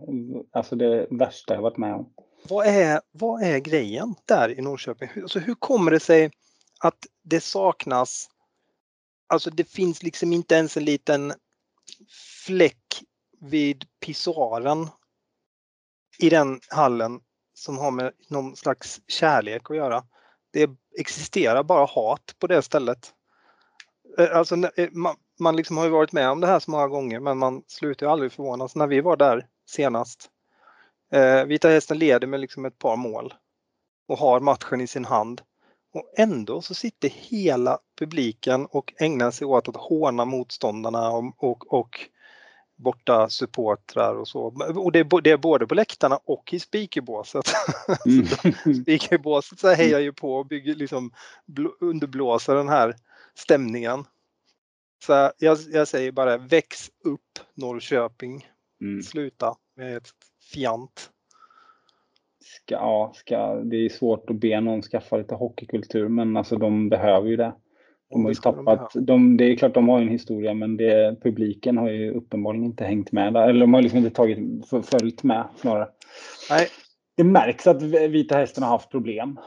alltså 0.53 0.76
det 0.76 1.07
värsta 1.11 1.55
jag 1.55 1.62
varit 1.62 1.76
med 1.76 1.95
om. 1.95 2.12
Vad, 2.49 2.66
är, 2.66 3.01
vad 3.12 3.43
är 3.43 3.59
grejen 3.59 4.14
där 4.24 4.59
i 4.59 4.62
Norrköping? 4.62 5.09
Alltså 5.22 5.38
hur 5.38 5.55
kommer 5.55 5.91
det 5.91 6.01
sig 6.01 6.30
att 6.80 7.07
det 7.22 7.41
saknas, 7.41 8.28
alltså 9.26 9.51
det 9.51 9.70
finns 9.70 10.03
liksom 10.03 10.32
inte 10.32 10.55
ens 10.55 10.76
en 10.76 10.84
liten 10.84 11.32
fläck 12.47 13.03
vid 13.41 13.84
pissoaren 14.01 14.88
i 16.18 16.28
den 16.30 16.61
hallen 16.68 17.20
som 17.55 17.78
har 17.78 17.91
med 17.91 18.12
någon 18.28 18.57
slags 18.57 19.01
kärlek 19.07 19.70
att 19.70 19.76
göra. 19.76 20.05
Det 20.53 20.70
existerar 20.99 21.62
bara 21.62 21.86
hat 21.86 22.34
på 22.38 22.47
det 22.47 22.62
stället. 22.62 23.14
Eh, 24.18 24.36
alltså, 24.36 24.55
eh, 24.55 24.88
man, 24.93 25.16
man 25.41 25.57
liksom 25.57 25.76
har 25.76 25.84
ju 25.84 25.91
varit 25.91 26.12
med 26.12 26.30
om 26.30 26.41
det 26.41 26.47
här 26.47 26.59
så 26.59 26.70
många 26.70 26.88
gånger 26.88 27.20
men 27.20 27.38
man 27.38 27.62
slutar 27.66 28.07
ju 28.07 28.12
aldrig 28.12 28.32
förvånas. 28.32 28.76
När 28.76 28.86
vi 28.86 29.01
var 29.01 29.16
där 29.16 29.47
senast 29.66 30.30
Eh, 31.12 31.45
Vita 31.45 31.68
Hästen 31.68 31.99
leder 31.99 32.26
med 32.26 32.41
liksom 32.41 32.64
ett 32.64 32.78
par 32.78 32.97
mål 32.97 33.34
och 34.09 34.18
har 34.18 34.41
matchen 34.41 34.80
i 34.80 34.86
sin 34.86 35.05
hand. 35.05 35.43
Och 35.93 36.12
ändå 36.16 36.62
så 36.62 36.74
sitter 36.74 37.09
hela 37.09 37.78
publiken 37.99 38.66
och 38.66 38.93
ägnar 38.99 39.30
sig 39.30 39.47
åt 39.47 39.68
att 39.68 39.76
håna 39.76 40.24
motståndarna 40.24 41.11
och, 41.11 41.34
och, 41.36 41.72
och 41.72 41.99
borta 42.81 43.28
supportrar 43.28 44.14
och 44.14 44.28
så. 44.28 44.43
Och 44.76 44.93
det 44.93 44.99
är, 44.99 45.20
det 45.22 45.31
är 45.31 45.37
både 45.37 45.66
på 45.66 45.74
läktarna 45.74 46.16
och 46.24 46.53
i 46.53 46.59
speakerbåset. 46.59 47.45
Mm. 48.07 48.26
Speakerbåset 48.83 49.59
så 49.59 49.68
hejar 49.68 50.01
ju 50.01 50.12
på 50.12 50.35
och 50.35 50.47
bygger 50.47 50.74
liksom 50.74 51.12
bl- 51.47 51.72
underblåser 51.81 52.55
den 52.55 52.68
här 52.68 52.95
stämningen. 53.35 54.05
Så 55.07 55.31
jag, 55.39 55.59
jag 55.72 55.89
säger 55.89 56.12
bara 56.12 56.37
väx 56.37 56.91
upp 57.05 57.39
Norrköping. 57.55 58.49
Mm. 58.81 59.03
Sluta 59.03 59.55
med 59.76 59.97
ett 59.97 60.09
fjant. 60.53 61.11
Ska, 62.45 62.74
ja, 62.74 63.12
ska, 63.16 63.55
det 63.55 63.76
är 63.76 63.89
svårt 63.89 64.31
att 64.31 64.41
be 64.41 64.61
någon 64.61 64.83
skaffa 64.83 65.16
lite 65.16 65.35
hockeykultur, 65.35 66.09
men 66.09 66.37
alltså 66.37 66.57
de 66.57 66.89
behöver 66.89 67.28
ju 67.28 67.37
det. 67.37 67.53
De 68.11 68.25
har 68.25 68.31
ju 68.31 68.35
Det 68.35 68.41
de 68.51 68.65
tappat, 68.65 68.93
de, 68.95 69.37
det 69.37 69.45
är 69.45 69.57
klart 69.57 69.75
de 69.75 69.89
har 69.89 70.01
en 70.01 70.09
historia 70.09 70.55
men 70.55 70.77
det, 70.77 71.17
publiken 71.23 71.79
har 71.79 71.89
ju 71.89 72.11
uppenbarligen 72.15 72.65
inte 72.65 72.85
hängt 72.85 73.13
med. 73.13 73.37
Eller 73.37 73.61
de 73.61 73.75
har 73.75 73.83
liksom 73.83 73.99
inte 73.99 74.11
tagit, 74.11 74.39
följt 74.83 75.23
med 75.23 75.45
snarare. 75.57 75.89
Nej, 76.51 76.69
Det 77.17 77.25
märks 77.25 77.67
att 77.67 77.83
Vita 77.83 78.37
Hästen 78.37 78.63
har 78.63 78.71
haft 78.71 78.91
problem. 78.91 79.39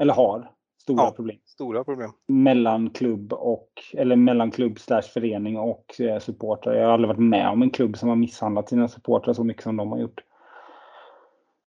Eller 0.00 0.14
har 0.14 0.50
stora 0.82 1.02
Ja. 1.02 1.12
problem. 1.16 1.36
stora 1.46 1.84
problem. 1.84 2.10
Mellan 2.28 2.90
klubb 2.90 3.32
och, 3.32 3.68
eller 3.94 4.16
mellan 4.16 4.50
klubb 4.50 4.78
slash 4.78 5.02
förening 5.02 5.56
och 5.58 6.00
eh, 6.00 6.18
supportrar. 6.18 6.74
Jag 6.74 6.86
har 6.86 6.92
aldrig 6.92 7.08
varit 7.08 7.18
med 7.28 7.48
om 7.48 7.62
en 7.62 7.70
klubb 7.70 7.98
som 7.98 8.08
har 8.08 8.16
misshandlat 8.16 8.68
sina 8.68 8.88
supportrar 8.88 9.34
så 9.34 9.44
mycket 9.44 9.62
som 9.62 9.76
de 9.76 9.92
har 9.92 9.98
gjort. 9.98 10.20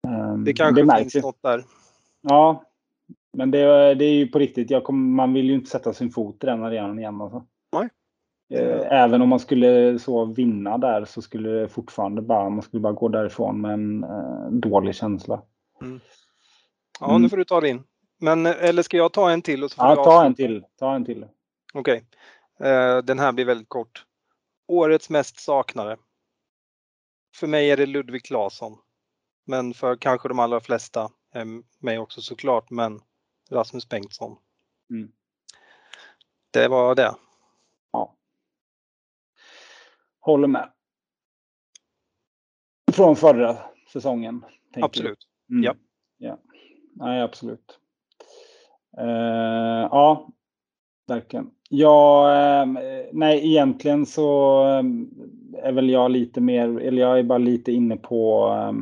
Ehm, 0.08 0.44
Det 0.44 0.54
kanske 0.54 0.84
märks 0.84 1.14
finns 1.14 1.24
något 1.26 1.42
där. 1.42 1.64
Ja, 2.22 2.64
men 3.34 3.52
det, 3.52 3.94
det 3.96 4.06
är 4.06 4.14
ju 4.14 4.28
på 4.28 4.40
riktigt. 4.40 4.84
Kom, 4.84 5.16
man 5.16 5.34
vill 5.34 5.46
ju 5.46 5.54
inte 5.54 5.70
sätta 5.70 5.94
sin 5.94 6.12
fot 6.12 6.44
i 6.44 6.46
den 6.46 6.64
arenan 6.64 7.00
igen. 7.00 7.22
Alltså. 7.22 7.46
Nej. 7.74 7.90
Eh, 8.54 8.92
Även 9.04 9.22
om 9.22 9.30
man 9.30 9.40
skulle 9.40 10.00
så 10.00 10.26
vinna 10.26 10.78
där 10.78 11.06
så 11.06 11.22
skulle 11.22 11.50
det 11.50 11.70
fortfarande 11.70 12.22
bara, 12.22 12.50
man 12.50 12.62
skulle 12.62 12.82
bara 12.82 12.94
gå 12.94 13.08
därifrån 13.08 13.62
med 13.62 13.74
en 13.74 14.04
eh, 14.04 14.50
dålig 14.52 14.96
känsla. 14.96 15.42
Ja, 17.00 17.10
Mm. 17.10 17.22
nu 17.22 17.30
får 17.30 17.38
du 17.38 17.44
ta 17.44 17.62
din. 17.62 17.84
Men 18.20 18.46
eh, 18.46 18.64
eller 18.64 18.84
ska 18.84 18.98
jag 18.98 19.14
ta 19.14 19.32
en 19.32 19.42
till? 19.42 19.64
Och 19.64 19.72
så 19.72 19.76
får 19.76 19.86
Ja, 19.86 19.96
ta 20.04 20.26
en 20.26 20.36
till. 20.36 20.66
Ta 20.80 20.96
en 20.96 21.06
till. 21.06 21.26
Okej. 21.74 22.06
Eh, 22.60 22.98
den 22.98 23.20
här 23.20 23.32
blir 23.32 23.46
väldigt 23.46 23.70
kort. 23.70 24.06
Årets 24.68 25.10
mest 25.10 25.40
saknare. 25.40 25.98
För 27.36 27.48
mig 27.48 27.72
är 27.72 27.78
det 27.78 27.86
Ludvig 27.86 28.24
Claesson. 28.26 28.78
Men 29.46 29.74
för 29.74 29.96
kanske 29.96 30.28
de 30.28 30.40
allra 30.40 30.60
flesta, 30.60 31.02
eh, 31.36 31.46
mig 31.80 32.00
också 32.00 32.22
såklart, 32.22 32.70
men 32.70 33.00
Rasmus 33.52 33.90
Bengtsson. 33.90 34.38
Mm. 34.90 35.12
Det 36.52 36.68
var 36.68 36.96
det. 36.96 37.16
Ja. 37.92 38.16
Håller 40.20 40.48
med. 40.48 40.72
Från 42.92 43.16
förra 43.16 43.58
säsongen. 43.94 44.46
Absolut. 44.76 45.28
Mm. 45.50 45.64
Ja. 45.64 45.76
ja. 46.18 46.38
Nej, 46.94 47.22
absolut. 47.22 47.80
Eh, 48.98 49.88
ja, 49.92 50.30
verkligen. 51.08 51.52
Ja, 51.70 52.32
eh, 52.36 52.66
nej, 53.12 53.48
egentligen 53.48 54.06
så 54.06 54.62
eh, 54.64 54.84
är 55.64 55.72
väl 55.72 55.90
jag 55.90 56.12
lite 56.12 56.42
mer, 56.42 56.80
eller 56.80 57.02
jag 57.02 57.20
är 57.20 57.24
bara 57.24 57.38
lite 57.38 57.72
inne 57.72 57.98
på 57.98 58.48
eh, 58.48 58.74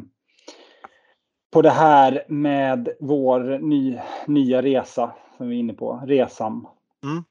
på 1.57 1.61
det 1.61 1.69
här 1.69 2.23
med 2.27 2.89
vår 2.99 3.59
ny, 3.59 3.97
nya 4.27 4.61
resa 4.61 5.11
som 5.37 5.49
vi 5.49 5.55
är 5.55 5.59
inne 5.59 5.73
på, 5.73 6.01
resan. 6.05 6.67
Mm. 7.03 7.23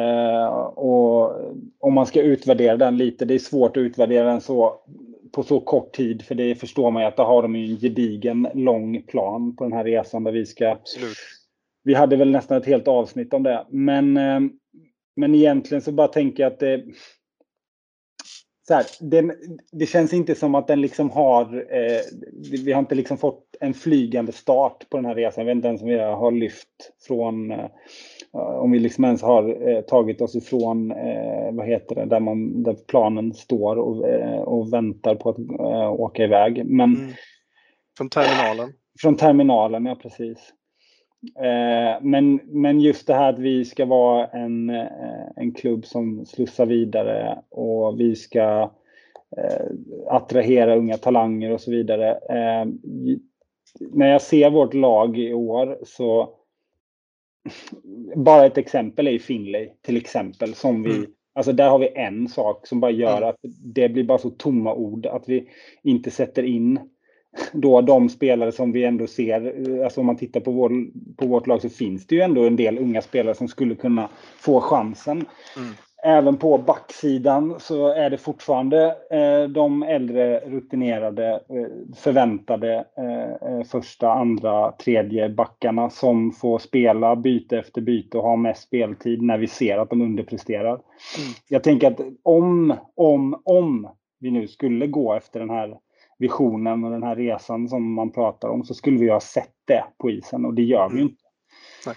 Eh, 0.00 0.54
och 0.56 1.40
om 1.80 1.94
man 1.94 2.06
ska 2.06 2.22
utvärdera 2.22 2.76
den 2.76 2.96
lite, 2.96 3.24
det 3.24 3.34
är 3.34 3.38
svårt 3.38 3.76
att 3.76 3.80
utvärdera 3.80 4.24
den 4.24 4.40
så 4.40 4.80
på 5.32 5.42
så 5.42 5.60
kort 5.60 5.92
tid 5.92 6.22
för 6.22 6.34
det 6.34 6.54
förstår 6.54 6.90
man 6.90 7.02
ju 7.02 7.08
att 7.08 7.16
då 7.16 7.22
har 7.22 7.42
de 7.42 7.56
ju 7.56 7.72
en 7.72 7.80
gedigen 7.80 8.48
lång 8.54 9.02
plan 9.02 9.56
på 9.56 9.64
den 9.64 9.72
här 9.72 9.84
resan 9.84 10.24
där 10.24 10.32
vi 10.32 10.46
ska 10.46 10.70
Absolut. 10.70 11.16
vi 11.82 11.94
hade 11.94 12.16
väl 12.16 12.30
nästan 12.30 12.58
ett 12.58 12.66
helt 12.66 12.88
avsnitt 12.88 13.34
om 13.34 13.42
det. 13.42 13.66
Men, 13.70 14.16
eh, 14.16 14.40
men 15.16 15.34
egentligen 15.34 15.82
så 15.82 15.92
bara 15.92 16.08
tänker 16.08 16.42
jag 16.42 16.52
att 16.52 16.60
det... 16.60 16.84
så 18.68 18.74
här, 18.74 18.84
den, 19.00 19.32
det 19.72 19.86
känns 19.86 20.12
inte 20.12 20.34
som 20.34 20.54
att 20.54 20.66
den 20.66 20.80
liksom 20.80 21.10
har, 21.10 21.42
eh, 21.70 22.00
vi 22.64 22.72
har 22.72 22.80
inte 22.80 22.94
liksom 22.94 23.18
fått 23.18 23.56
en 23.60 23.74
flygande 23.74 24.32
start 24.32 24.90
på 24.90 24.96
den 24.96 25.06
här 25.06 25.14
resan. 25.14 25.46
Jag 25.46 25.46
vet 25.46 25.56
inte 25.56 25.68
ens 25.68 25.82
om 25.82 25.88
vi 25.88 25.98
har 25.98 26.30
lyft 26.30 26.92
från, 27.06 27.50
eh, 27.50 27.68
om 28.32 28.70
vi 28.70 28.78
liksom 28.78 29.04
ens 29.04 29.22
har 29.22 29.68
eh, 29.68 29.80
tagit 29.80 30.20
oss 30.20 30.36
ifrån, 30.36 30.90
eh, 30.90 31.52
vad 31.52 31.66
heter 31.66 31.94
det, 31.94 32.04
där, 32.04 32.20
man, 32.20 32.62
där 32.62 32.74
planen 32.74 33.34
står 33.34 33.76
och, 33.76 34.08
eh, 34.08 34.40
och 34.40 34.72
väntar 34.72 35.14
på 35.14 35.30
att 35.30 35.38
eh, 35.38 35.92
åka 35.92 36.24
iväg. 36.24 36.66
Men, 36.66 36.96
mm. 36.96 37.12
Från 37.96 38.08
terminalen? 38.08 38.72
Från 39.00 39.16
terminalen, 39.16 39.86
ja 39.86 39.94
precis. 39.94 40.52
Eh, 41.36 42.02
men, 42.02 42.40
men 42.44 42.80
just 42.80 43.06
det 43.06 43.14
här 43.14 43.32
att 43.32 43.38
vi 43.38 43.64
ska 43.64 43.84
vara 43.84 44.26
en, 44.26 44.70
eh, 44.70 44.86
en 45.36 45.54
klubb 45.54 45.86
som 45.86 46.26
slussar 46.26 46.66
vidare 46.66 47.38
och 47.48 48.00
vi 48.00 48.16
ska 48.16 48.70
eh, 49.36 49.66
attrahera 50.06 50.76
unga 50.76 50.96
talanger 50.96 51.50
och 51.50 51.60
så 51.60 51.70
vidare. 51.70 52.18
När 53.80 54.08
jag 54.08 54.22
ser 54.22 54.50
vårt 54.50 54.74
lag 54.74 55.18
i 55.18 55.32
år 55.32 55.78
så 55.84 56.34
bara 58.16 58.46
ett 58.46 58.58
exempel 58.58 59.08
är 59.08 59.18
Finlay 59.18 59.72
till 59.82 59.96
exempel 59.96 60.54
som 60.54 60.82
vi 60.82 60.96
mm. 60.96 61.06
Alltså 61.36 61.52
där 61.52 61.68
har 61.70 61.78
vi 61.78 61.92
en 61.94 62.28
sak 62.28 62.66
som 62.66 62.80
bara 62.80 62.90
gör 62.90 63.16
mm. 63.16 63.28
att 63.28 63.36
det 63.74 63.88
blir 63.88 64.04
bara 64.04 64.18
så 64.18 64.30
tomma 64.30 64.74
ord 64.74 65.06
att 65.06 65.28
vi 65.28 65.48
inte 65.82 66.10
sätter 66.10 66.42
in 66.42 66.80
då 67.52 67.80
de 67.80 68.08
spelare 68.08 68.52
som 68.52 68.72
vi 68.72 68.84
ändå 68.84 69.06
ser, 69.06 69.54
alltså 69.84 70.00
om 70.00 70.06
man 70.06 70.16
tittar 70.16 70.40
på, 70.40 70.50
vår, 70.50 70.70
på 71.16 71.26
vårt 71.26 71.46
lag 71.46 71.62
så 71.62 71.68
finns 71.68 72.06
det 72.06 72.14
ju 72.14 72.20
ändå 72.20 72.46
en 72.46 72.56
del 72.56 72.78
unga 72.78 73.02
spelare 73.02 73.34
som 73.34 73.48
skulle 73.48 73.74
kunna 73.74 74.08
få 74.36 74.60
chansen. 74.60 75.24
Mm. 75.56 75.74
Även 76.06 76.36
på 76.36 76.58
backsidan 76.58 77.54
så 77.60 77.88
är 77.88 78.10
det 78.10 78.18
fortfarande 78.18 78.96
eh, 79.10 79.48
de 79.48 79.82
äldre 79.82 80.38
rutinerade 80.38 81.32
eh, 81.32 81.94
förväntade 81.96 82.84
eh, 82.96 83.58
eh 83.58 83.64
första, 83.64 84.12
andra, 84.12 84.72
tredje 84.72 85.28
backarna 85.28 85.90
som 85.90 86.32
får 86.32 86.58
spela 86.58 87.16
byte 87.16 87.58
efter 87.58 87.80
byte 87.80 88.18
och 88.18 88.24
ha 88.24 88.36
mest 88.36 88.62
speltid 88.62 89.22
när 89.22 89.38
vi 89.38 89.46
ser 89.46 89.78
att 89.78 89.90
de 89.90 90.02
underpresterar. 90.02 90.70
Mm. 90.70 90.82
Jag 91.48 91.62
tänker 91.62 91.90
att 91.90 92.00
om, 92.22 92.74
om, 92.94 93.42
om 93.44 93.88
vi 94.20 94.30
nu 94.30 94.48
skulle 94.48 94.86
gå 94.86 95.14
efter 95.14 95.40
den 95.40 95.50
här 95.50 95.76
visionen 96.18 96.84
och 96.84 96.90
den 96.90 97.02
här 97.02 97.16
resan 97.16 97.68
som 97.68 97.92
man 97.94 98.12
pratar 98.12 98.48
om 98.48 98.64
så 98.64 98.74
skulle 98.74 98.98
vi 98.98 99.08
ha 99.08 99.20
sett 99.20 99.54
det 99.64 99.84
på 99.98 100.10
isen 100.10 100.44
och 100.44 100.54
det 100.54 100.62
gör 100.62 100.88
vi 100.88 100.94
mm. 100.94 101.02
inte. 101.02 101.24
Nej. 101.86 101.96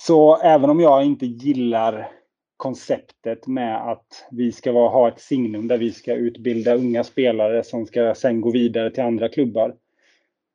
Så 0.00 0.36
även 0.36 0.70
om 0.70 0.80
jag 0.80 1.04
inte 1.04 1.26
gillar 1.26 2.10
konceptet 2.56 3.46
med 3.46 3.90
att 3.90 4.26
vi 4.30 4.52
ska 4.52 4.72
vara, 4.72 4.88
ha 4.88 5.08
ett 5.08 5.20
signum 5.20 5.68
där 5.68 5.78
vi 5.78 5.92
ska 5.92 6.14
utbilda 6.14 6.74
unga 6.74 7.04
spelare 7.04 7.64
som 7.64 7.86
ska 7.86 8.14
sen 8.14 8.40
gå 8.40 8.50
vidare 8.50 8.90
till 8.90 9.02
andra 9.02 9.28
klubbar. 9.28 9.76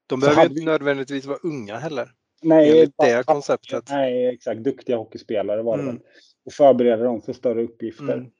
De 0.08 0.20
behöver 0.20 0.44
inte 0.44 0.56
vi... 0.56 0.66
nödvändigtvis 0.66 1.26
vara 1.26 1.38
unga 1.44 1.78
heller. 1.78 2.12
Nej, 2.42 2.92
det 2.98 3.26
konceptet. 3.26 3.90
Nej, 3.90 4.28
exakt. 4.28 4.64
Duktiga 4.64 4.98
hockeyspelare 4.98 5.64
var 5.64 5.78
det 5.78 5.84
mm. 5.84 6.00
Och 6.46 6.54
förbereda 6.54 7.04
dem 7.04 7.22
för 7.22 7.34
större 7.34 7.64
uppgifter. 7.64 8.14
Mm. 8.14 8.32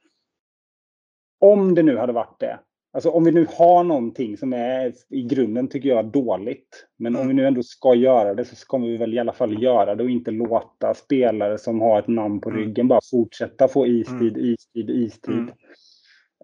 Om 1.40 1.76
det 1.76 1.84
nu 1.84 1.98
hade 1.98 2.14
varit 2.14 2.40
det, 2.40 2.60
Alltså 2.96 3.10
om 3.10 3.24
vi 3.24 3.32
nu 3.32 3.48
har 3.50 3.84
någonting 3.84 4.38
som 4.38 4.54
är 4.54 4.94
i 5.10 5.24
grunden 5.24 5.68
tycker 5.68 5.90
jag 5.90 6.06
dåligt. 6.06 6.86
Men 6.98 7.16
mm. 7.16 7.22
om 7.22 7.28
vi 7.28 7.34
nu 7.34 7.48
ändå 7.48 7.64
ska 7.64 7.96
göra 7.96 8.34
det 8.34 8.46
så 8.46 8.56
ska 8.56 8.78
vi 8.78 8.98
väl 8.98 9.14
i 9.14 9.20
alla 9.20 9.34
fall 9.34 9.64
göra 9.64 9.96
det 9.96 10.04
och 10.04 10.10
inte 10.10 10.32
låta 10.32 10.94
spelare 10.94 11.58
som 11.58 11.82
har 11.82 12.00
ett 12.00 12.08
namn 12.08 12.42
på 12.42 12.50
mm. 12.50 12.62
ryggen 12.62 12.88
bara 12.88 13.00
fortsätta 13.12 13.68
få 13.68 13.88
istid, 13.88 14.38
mm. 14.38 14.54
istid, 14.54 14.90
istid. 14.90 15.34
Mm. 15.34 15.50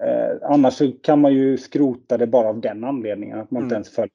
Eh, 0.02 0.38
annars 0.52 0.74
så 0.74 0.92
kan 0.92 1.22
man 1.22 1.34
ju 1.34 1.58
skrota 1.58 2.18
det 2.18 2.28
bara 2.28 2.50
av 2.50 2.62
den 2.62 2.84
anledningen 2.84 3.40
att 3.40 3.52
man 3.52 3.64
inte 3.64 3.76
mm. 3.76 3.84
ens 3.84 3.96
följer. 3.96 4.12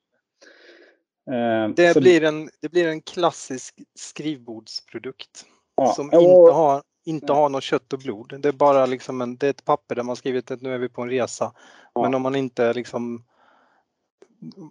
Eh, 1.31 1.69
det, 1.75 2.01
blir 2.01 2.25
en, 2.25 2.49
det 2.61 2.69
blir 2.69 2.89
en 2.89 3.01
klassisk 3.01 3.75
skrivbordsprodukt. 3.95 5.45
Ja, 5.77 5.87
som 5.87 6.05
inte 6.05 6.53
har 6.53 6.83
inte 7.05 7.33
ha 7.33 7.49
något 7.49 7.63
kött 7.63 7.93
och 7.93 7.99
blod. 7.99 8.41
Det 8.41 8.49
är 8.49 8.53
bara 8.53 8.87
liksom 8.87 9.21
en, 9.21 9.37
det 9.37 9.47
är 9.47 9.51
ett 9.51 9.65
papper 9.65 9.95
där 9.95 10.03
man 10.03 10.17
skrivit 10.17 10.51
att 10.51 10.63
nu 10.63 10.75
är 10.75 10.79
vi 10.79 10.89
på 10.89 11.03
en 11.03 11.11
resa. 11.11 11.53
Ja. 11.95 12.03
Men 12.03 12.15
om 12.15 12.23
man 12.23 12.37
inte 12.37 12.73
liksom 12.73 13.25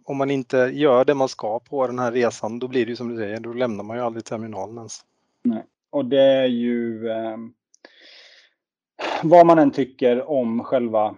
om 0.04 0.18
man 0.18 0.32
inte 0.32 0.58
gör 0.58 1.06
det 1.06 1.14
man 1.14 1.30
ska 1.30 1.60
på 1.60 1.88
den 1.88 2.00
här 2.00 2.12
resan, 2.12 2.60
då 2.60 2.68
blir 2.68 2.86
det 2.86 2.90
ju 2.90 2.96
som 2.96 3.10
du 3.10 3.18
säger, 3.18 3.40
då 3.40 3.54
lämnar 3.54 3.84
man 3.84 3.98
ju 3.98 4.04
aldrig 4.04 4.26
terminalen 4.26 4.78
ens. 4.78 5.06
Nej. 5.44 5.64
Och 5.90 6.06
det 6.06 6.22
är 6.22 6.46
ju 6.46 7.10
eh, 7.10 7.38
vad 9.24 9.46
man 9.46 9.60
än 9.60 9.72
tycker 9.72 10.30
om 10.30 10.64
själva 10.64 11.16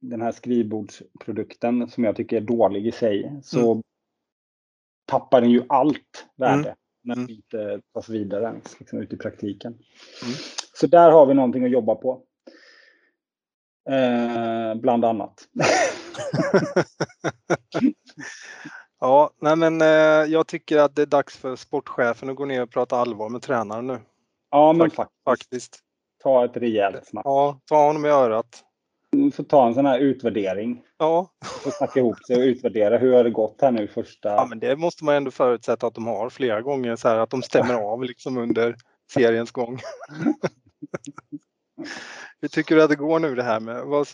den 0.00 0.22
här 0.22 0.32
skrivbordsprodukten 0.32 1.88
som 1.88 2.04
jag 2.04 2.16
tycker 2.16 2.36
är 2.36 2.40
dålig 2.40 2.86
i 2.86 2.92
sig, 2.92 3.40
så 3.42 3.72
mm. 3.72 3.82
tappar 5.04 5.40
den 5.40 5.50
ju 5.50 5.62
allt 5.68 6.26
värde. 6.36 6.68
Mm 6.68 6.76
när 7.02 7.16
mm. 7.16 7.30
inte 7.30 7.80
tas 7.94 8.08
vidare 8.08 8.44
ens 8.44 8.80
liksom, 8.80 8.98
ut 8.98 9.12
i 9.12 9.16
praktiken. 9.16 9.72
Mm. 9.72 10.34
Så 10.74 10.86
där 10.86 11.10
har 11.10 11.26
vi 11.26 11.34
någonting 11.34 11.64
att 11.64 11.70
jobba 11.70 11.94
på. 11.94 12.22
Eh, 13.90 14.74
bland 14.74 15.04
annat. 15.04 15.40
ja, 19.00 19.30
nej 19.40 19.56
men 19.56 19.80
eh, 19.80 20.32
jag 20.32 20.46
tycker 20.46 20.78
att 20.78 20.96
det 20.96 21.02
är 21.02 21.06
dags 21.06 21.36
för 21.36 21.56
sportchefen 21.56 22.30
att 22.30 22.36
gå 22.36 22.44
ner 22.44 22.62
och 22.62 22.70
prata 22.70 22.96
allvar 22.96 23.28
med 23.28 23.42
tränaren 23.42 23.86
nu. 23.86 24.00
Ja, 24.50 24.72
men 24.72 24.90
faktiskt. 24.90 25.24
faktiskt. 25.24 25.78
Ta 26.22 26.44
ett 26.44 26.56
rejält 26.56 27.06
snack. 27.06 27.26
Ja, 27.26 27.60
ta 27.64 27.86
honom 27.86 28.04
i 28.04 28.08
örat 28.08 28.64
får 29.32 29.44
ta 29.44 29.66
en 29.66 29.74
sån 29.74 29.86
här 29.86 29.98
utvärdering. 29.98 30.82
Ja. 30.98 31.30
Och 31.66 31.72
snacka 31.72 32.00
ihop 32.00 32.24
sig 32.26 32.36
och 32.36 32.42
utvärdera. 32.42 32.98
Hur 32.98 33.12
har 33.12 33.24
det 33.24 33.30
gått 33.30 33.60
här 33.60 33.70
nu 33.70 33.88
första... 33.88 34.28
Ja, 34.28 34.46
men 34.48 34.58
det 34.58 34.76
måste 34.76 35.04
man 35.04 35.14
ändå 35.14 35.30
förutsätta 35.30 35.86
att 35.86 35.94
de 35.94 36.06
har 36.06 36.30
flera 36.30 36.62
gånger 36.62 36.96
så 36.96 37.08
här 37.08 37.16
att 37.16 37.30
de 37.30 37.42
stämmer 37.42 37.74
av 37.74 38.04
liksom 38.04 38.38
under 38.38 38.76
seriens 39.12 39.50
gång. 39.50 39.78
Hur 42.40 42.48
tycker 42.48 42.76
du 42.76 42.82
att 42.82 42.90
det 42.90 42.96
går 42.96 43.18
nu 43.18 43.34
det 43.34 43.42
här 43.42 43.60
med 43.60 43.76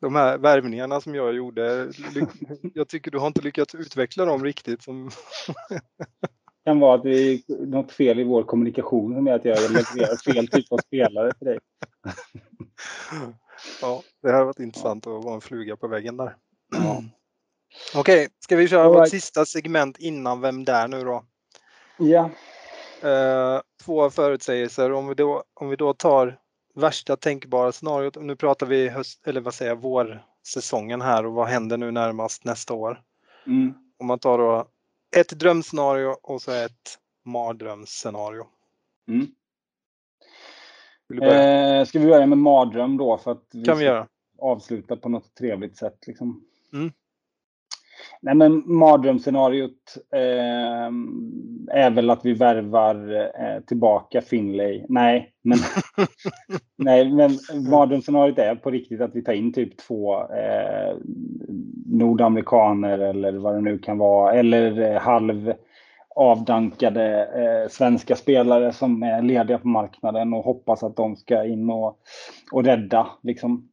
de 0.00 0.14
här 0.14 0.38
värvningarna 0.38 1.00
som 1.00 1.14
jag 1.14 1.34
gjorde? 1.34 1.92
Jag 2.74 2.88
tycker 2.88 3.10
du 3.10 3.18
har 3.18 3.26
inte 3.26 3.42
lyckats 3.42 3.74
utveckla 3.74 4.24
dem 4.24 4.44
riktigt. 4.44 4.82
Som... 4.82 5.10
Det 5.68 5.80
kan 6.64 6.80
vara 6.80 6.94
att 6.94 7.02
det 7.02 7.10
är 7.10 7.66
något 7.66 7.92
fel 7.92 8.20
i 8.20 8.24
vår 8.24 8.42
kommunikation 8.42 9.14
som 9.14 9.26
är 9.26 9.32
att 9.32 9.44
jag 9.44 9.58
levererar 9.60 10.32
fel 10.32 10.48
typ 10.48 10.72
av 10.72 10.78
spelare 10.78 11.32
till 11.32 11.46
dig. 11.46 11.58
Ja, 13.82 14.02
det 14.22 14.32
har 14.32 14.44
varit 14.44 14.58
intressant 14.58 15.06
att 15.06 15.24
vara 15.24 15.34
en 15.34 15.40
fluga 15.40 15.76
på 15.76 15.88
väggen 15.88 16.16
där. 16.16 16.36
Ja. 16.72 17.02
Okej, 17.94 18.24
okay, 18.24 18.28
ska 18.40 18.56
vi 18.56 18.68
köra 18.68 18.84
right. 18.84 18.96
vårt 18.96 19.08
sista 19.08 19.46
segment 19.46 19.98
innan 19.98 20.40
Vem 20.40 20.64
där 20.64 20.88
nu 20.88 21.04
då? 21.04 21.24
Ja. 21.98 22.30
Uh, 23.04 23.60
två 23.84 24.10
förutsägelser. 24.10 24.92
Om 24.92 25.08
vi, 25.08 25.14
då, 25.14 25.44
om 25.54 25.68
vi 25.68 25.76
då 25.76 25.94
tar 25.94 26.38
värsta 26.76 27.16
tänkbara 27.16 27.72
scenariot. 27.72 28.16
Nu 28.20 28.36
pratar 28.36 28.66
vi 28.66 28.88
höst, 28.88 29.26
eller 29.26 29.40
vad 29.40 29.54
säger 29.54 29.70
jag, 29.70 29.80
vårsäsongen 29.80 31.00
här 31.00 31.26
och 31.26 31.32
vad 31.32 31.48
händer 31.48 31.76
nu 31.76 31.90
närmast 31.90 32.44
nästa 32.44 32.74
år? 32.74 33.02
Mm. 33.46 33.74
Om 33.98 34.06
man 34.06 34.18
tar 34.18 34.38
då 34.38 34.68
ett 35.16 35.28
drömscenario 35.28 36.16
och 36.22 36.42
så 36.42 36.52
ett 36.52 36.98
mardrömsscenario. 37.24 38.46
Mm. 39.08 39.26
Eh, 41.14 41.84
ska 41.84 41.98
vi 41.98 42.06
börja 42.06 42.26
med 42.26 42.38
mardröm 42.38 42.96
då? 42.96 43.18
För 43.18 43.30
att 43.30 43.44
vi 43.52 43.64
kan 43.64 43.78
vi 43.78 43.84
göra. 43.84 44.06
avsluta 44.38 44.96
på 44.96 45.08
något 45.08 45.34
trevligt 45.34 45.76
sätt. 45.76 46.06
Liksom. 46.06 46.44
Mm. 46.72 46.92
Nej, 48.20 48.34
men 48.34 48.62
mardrömsscenariot 48.66 49.96
eh, 50.12 50.86
är 51.70 51.90
väl 51.90 52.10
att 52.10 52.24
vi 52.24 52.32
värvar 52.32 53.30
eh, 53.40 53.60
tillbaka 53.60 54.20
Finlay. 54.20 54.86
Nej, 54.88 55.32
men, 55.42 55.58
nej, 56.76 57.12
men 57.12 57.30
mardrömsscenariot 57.70 58.38
är 58.38 58.54
på 58.54 58.70
riktigt 58.70 59.00
att 59.00 59.14
vi 59.14 59.24
tar 59.24 59.32
in 59.32 59.52
typ 59.52 59.76
två 59.76 60.20
eh, 60.20 60.96
nordamerikaner 61.86 62.98
eller 62.98 63.32
vad 63.32 63.54
det 63.54 63.60
nu 63.60 63.78
kan 63.78 63.98
vara. 63.98 64.32
Eller 64.32 64.80
eh, 64.80 65.00
halv 65.00 65.52
avdankade 66.16 67.24
eh, 67.24 67.68
svenska 67.68 68.16
spelare 68.16 68.72
som 68.72 69.02
är 69.02 69.22
lediga 69.22 69.58
på 69.58 69.68
marknaden 69.68 70.34
och 70.34 70.44
hoppas 70.44 70.82
att 70.82 70.96
de 70.96 71.16
ska 71.16 71.44
in 71.44 71.70
och, 71.70 71.98
och 72.52 72.64
rädda. 72.64 73.06
Liksom. 73.22 73.68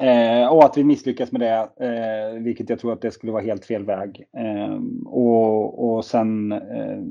Eh, 0.00 0.46
och 0.46 0.64
att 0.64 0.76
vi 0.76 0.84
misslyckas 0.84 1.32
med 1.32 1.40
det, 1.40 1.86
eh, 1.86 2.42
vilket 2.42 2.70
jag 2.70 2.78
tror 2.78 2.92
att 2.92 3.00
det 3.00 3.10
skulle 3.10 3.32
vara 3.32 3.42
helt 3.42 3.64
fel 3.64 3.84
väg. 3.84 4.24
Eh, 4.36 4.78
och, 5.06 5.88
och 5.88 6.04
sen, 6.04 6.52
eh, 6.52 7.02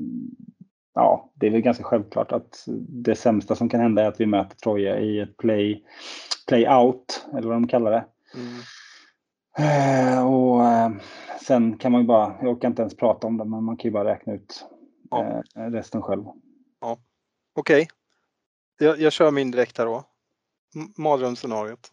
ja, 0.94 1.30
det 1.34 1.46
är 1.46 1.50
väl 1.50 1.60
ganska 1.60 1.84
självklart 1.84 2.32
att 2.32 2.64
det 2.88 3.14
sämsta 3.14 3.54
som 3.54 3.68
kan 3.68 3.80
hända 3.80 4.02
är 4.02 4.08
att 4.08 4.20
vi 4.20 4.26
möter 4.26 4.56
Troja 4.56 4.98
i 4.98 5.20
ett 5.20 5.36
play, 5.36 5.84
play 6.48 6.68
out, 6.68 7.26
eller 7.32 7.48
vad 7.48 7.56
de 7.56 7.68
kallar 7.68 7.90
det. 7.90 8.04
Mm. 8.34 8.52
Eh, 9.58 10.26
och 10.26 10.64
eh, 10.64 10.90
sen 11.40 11.78
kan 11.78 11.92
man 11.92 12.00
ju 12.00 12.06
bara, 12.06 12.36
jag 12.40 12.50
orkar 12.50 12.68
inte 12.68 12.82
ens 12.82 12.96
prata 12.96 13.26
om 13.26 13.36
det, 13.36 13.44
men 13.44 13.64
man 13.64 13.76
kan 13.76 13.88
ju 13.88 13.92
bara 13.92 14.10
räkna 14.12 14.34
ut 14.34 14.66
ja. 15.10 15.42
eh, 15.56 15.62
resten 15.62 16.02
själv. 16.02 16.24
Ja. 16.80 16.98
Okej. 17.54 17.82
Okay. 17.82 17.86
Jag, 18.88 19.00
jag 19.00 19.12
kör 19.12 19.30
min 19.30 19.50
direkt 19.50 19.78
här 19.78 19.86
då. 19.86 20.04
Mardrömsscenariot. 20.96 21.92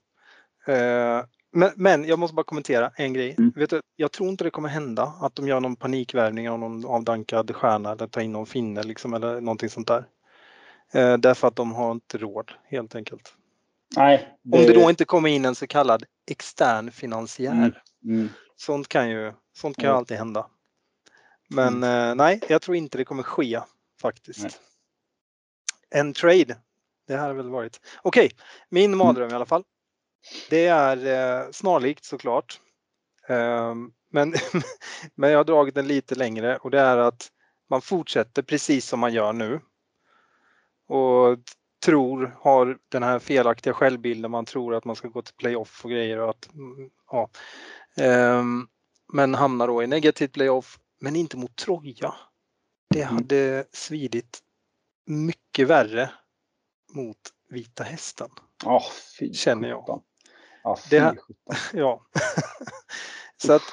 Eh, 0.67 1.25
men, 1.51 1.71
men 1.75 2.05
jag 2.05 2.19
måste 2.19 2.35
bara 2.35 2.43
kommentera 2.43 2.91
en 2.95 3.13
grej. 3.13 3.35
Mm. 3.37 3.53
Vet 3.55 3.69
du, 3.69 3.81
jag 3.95 4.11
tror 4.11 4.29
inte 4.29 4.43
det 4.43 4.49
kommer 4.49 4.69
hända 4.69 5.13
att 5.21 5.35
de 5.35 5.47
gör 5.47 5.59
någon 5.59 5.75
panikvärvning 5.75 6.49
av 6.49 6.59
någon 6.59 6.85
avdankad 6.85 7.55
stjärna 7.55 7.91
eller 7.91 8.07
tar 8.07 8.21
in 8.21 8.31
någon 8.31 8.45
finne 8.45 8.83
liksom, 8.83 9.13
eller 9.13 9.41
någonting 9.41 9.69
sånt 9.69 9.87
där. 9.87 10.05
Eh, 10.91 11.17
därför 11.17 11.47
att 11.47 11.55
de 11.55 11.73
har 11.73 11.91
inte 11.91 12.17
råd 12.17 12.51
helt 12.63 12.95
enkelt. 12.95 13.33
Nej. 13.95 14.37
Om 14.53 14.61
det 14.61 14.73
då 14.73 14.89
inte 14.89 15.05
kommer 15.05 15.29
in 15.29 15.45
en 15.45 15.55
så 15.55 15.67
kallad 15.67 16.03
extern 16.31 16.91
finansiär. 16.91 17.51
Mm. 17.51 17.73
Mm. 18.05 18.29
Sånt 18.55 18.87
kan 18.87 19.09
ju 19.09 19.33
sånt 19.57 19.77
kan 19.77 19.85
Mm. 19.85 19.97
alltid 19.97 20.17
hända. 20.17 20.47
Men 21.49 21.83
eh, 21.83 22.15
nej, 22.15 22.39
jag 22.49 22.61
tror 22.61 22.77
inte 22.77 22.97
det 22.97 23.05
kommer 23.05 23.23
ske 23.23 23.61
faktiskt. 24.01 24.43
Nej. 24.43 24.51
En 25.89 26.13
trade. 26.13 26.57
Det 27.07 27.15
här 27.17 27.27
har 27.27 27.33
väl 27.33 27.49
varit. 27.49 27.79
Okej, 28.01 28.31
min 28.69 28.97
mardröm 28.97 29.29
i 29.29 29.33
alla 29.33 29.45
fall. 29.45 29.63
Det 30.49 30.67
är 30.67 30.97
eh, 31.45 31.51
snarlikt 31.51 32.05
såklart. 32.05 32.59
Ehm, 33.27 33.91
men, 34.11 34.33
men 35.15 35.31
jag 35.31 35.39
har 35.39 35.43
dragit 35.43 35.75
den 35.75 35.87
lite 35.87 36.15
längre 36.15 36.57
och 36.57 36.71
det 36.71 36.79
är 36.79 36.97
att 36.97 37.31
man 37.69 37.81
fortsätter 37.81 38.41
precis 38.41 38.87
som 38.87 38.99
man 38.99 39.13
gör 39.13 39.33
nu. 39.33 39.59
Och 40.87 41.37
tror, 41.85 42.35
har 42.41 42.77
den 42.89 43.03
här 43.03 43.19
felaktiga 43.19 43.73
självbilden, 43.73 44.31
man 44.31 44.45
tror 44.45 44.75
att 44.75 44.85
man 44.85 44.95
ska 44.95 45.07
gå 45.07 45.21
till 45.21 45.35
playoff 45.35 45.85
och 45.85 45.91
grejer 45.91 46.19
och 46.19 46.29
att 46.29 46.53
mm, 46.53 46.89
ja. 47.11 47.29
Ehm, 47.97 48.67
men 49.13 49.35
hamnar 49.35 49.67
då 49.67 49.83
i 49.83 49.87
negativt 49.87 50.31
playoff, 50.31 50.79
men 51.01 51.15
inte 51.15 51.37
mot 51.37 51.55
Troja. 51.55 52.15
Det 52.89 53.01
Mm. 53.01 53.15
hade 53.15 53.65
svidit 53.71 54.39
mycket 55.05 55.67
värre 55.67 56.11
mot 56.93 57.17
Vita 57.49 57.83
Hästen. 57.83 58.29
Ja, 58.63 58.83
fy 59.19 59.33
Känner 59.33 59.69
jag. 59.69 60.03
Det 60.89 61.15
fy. 61.27 61.33
Ja. 61.79 62.05
Så 63.37 63.53
att, 63.53 63.63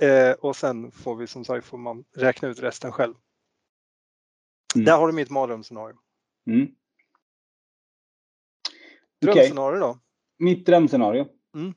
eh, 0.00 0.30
och 0.32 0.56
sen 0.56 0.92
får 0.92 1.16
vi 1.16 1.26
som 1.26 1.44
sagt 1.44 1.66
får 1.66 1.78
man 1.78 2.04
räkna 2.16 2.48
ut 2.48 2.58
resten 2.60 2.92
själv. 2.92 3.14
Mm. 4.74 4.84
Där 4.84 4.96
har 4.96 5.06
du 5.06 5.12
mitt 5.12 5.30
mardrömsscenario. 5.30 5.96
Mm. 6.46 6.68
Drömscenario 9.22 9.80
då? 9.80 9.98
Mitt 10.38 10.66
drömscenario. 10.66 11.26
Mm. 11.54 11.74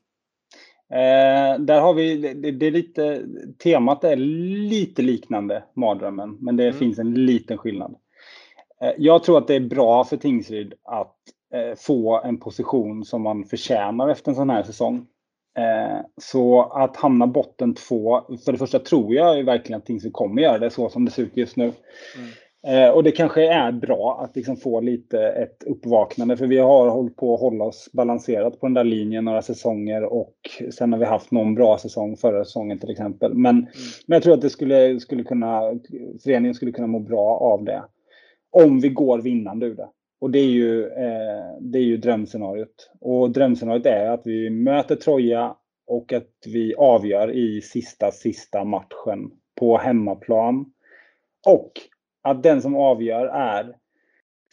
Eh, 0.92 1.60
där 1.60 1.80
har 1.80 1.94
vi, 1.94 2.16
det, 2.34 2.50
det 2.50 2.66
är 2.66 2.70
lite, 2.70 3.22
temat 3.62 4.04
är 4.04 4.16
lite 4.16 5.02
liknande 5.02 5.64
mardrömmen, 5.76 6.36
men 6.40 6.56
det 6.56 6.64
Mm. 6.64 6.78
finns 6.78 6.98
en 6.98 7.14
liten 7.14 7.58
skillnad. 7.58 7.94
Eh, 8.82 8.92
jag 8.98 9.22
tror 9.22 9.38
att 9.38 9.46
det 9.46 9.54
är 9.54 9.60
bra 9.60 10.04
för 10.04 10.16
Tingsryd 10.16 10.74
att 10.84 11.16
eh, 11.54 11.74
få 11.78 12.20
en 12.22 12.40
position 12.40 13.04
som 13.04 13.22
man 13.22 13.44
förtjänar 13.44 14.08
efter 14.08 14.30
en 14.30 14.34
sån 14.36 14.50
här 14.50 14.62
säsong. 14.62 15.06
Eh, 15.58 15.98
så 16.16 16.62
att 16.62 16.96
hamna 16.96 17.26
botten 17.26 17.74
två, 17.74 18.20
för 18.44 18.52
det 18.52 18.58
första 18.58 18.78
tror 18.78 19.14
jag 19.14 19.36
ju 19.36 19.42
verkligen 19.42 19.78
att 19.78 19.86
Tingsryd 19.86 20.12
kommer 20.12 20.42
göra 20.42 20.58
det 20.58 20.70
så 20.70 20.88
som 20.88 21.04
det 21.04 21.10
ser 21.10 21.22
ut 21.22 21.36
just 21.36 21.56
nu. 21.56 21.64
Mm. 21.64 22.28
Eh, 22.66 22.90
och 22.90 23.02
det 23.02 23.12
kanske 23.12 23.52
är 23.52 23.72
bra 23.72 24.20
att 24.24 24.36
liksom 24.36 24.56
få 24.56 24.80
lite 24.80 25.28
ett 25.28 25.62
uppvaknande 25.62 26.36
för 26.36 26.46
vi 26.46 26.58
har 26.58 26.88
hållit 26.88 27.16
på 27.16 27.34
att 27.34 27.40
hålla 27.40 27.64
oss 27.64 27.88
balanserat 27.92 28.60
på 28.60 28.66
den 28.66 28.74
där 28.74 28.84
linjen 28.84 29.24
några 29.24 29.42
säsonger 29.42 30.04
och 30.04 30.36
sen 30.70 30.92
har 30.92 31.00
vi 31.00 31.04
haft 31.04 31.30
någon 31.30 31.54
bra 31.54 31.78
säsong 31.78 32.16
förra 32.16 32.44
säsongen 32.44 32.78
till 32.78 32.90
exempel. 32.90 33.34
Men, 33.34 33.56
men 34.06 34.16
jag 34.16 34.22
tror 34.22 34.34
att 34.34 34.40
det 34.40 34.50
skulle, 34.50 35.00
skulle 35.00 35.22
kunna, 35.22 35.60
föreningen 36.24 36.54
skulle 36.54 36.72
kunna 36.72 36.86
må 36.86 36.98
bra 36.98 37.38
av 37.38 37.64
det. 37.64 37.82
Om 38.50 38.80
vi 38.80 38.88
går 38.88 39.18
vinnande 39.18 39.66
ur 39.66 39.74
det. 39.74 39.88
Och 40.20 40.30
det 40.30 40.38
är 40.38 40.50
ju, 40.50 40.86
eh, 40.86 41.60
det 41.60 41.78
är 41.78 41.82
ju 41.82 41.96
drömscenariot. 41.96 42.90
Och 43.00 43.30
drömscenariot 43.30 43.86
är 43.86 44.10
att 44.10 44.22
vi 44.24 44.50
möter 44.50 44.96
Troja 44.96 45.56
och 45.86 46.12
att 46.12 46.32
vi 46.46 46.74
avgör 46.74 47.30
i 47.30 47.60
sista, 47.60 48.10
sista 48.10 48.64
matchen 48.64 49.30
på 49.60 49.78
hemmaplan. 49.78 50.72
Och 51.48 51.72
att 52.26 52.42
den 52.42 52.62
som 52.62 52.76
avgör 52.76 53.26
är 53.26 53.76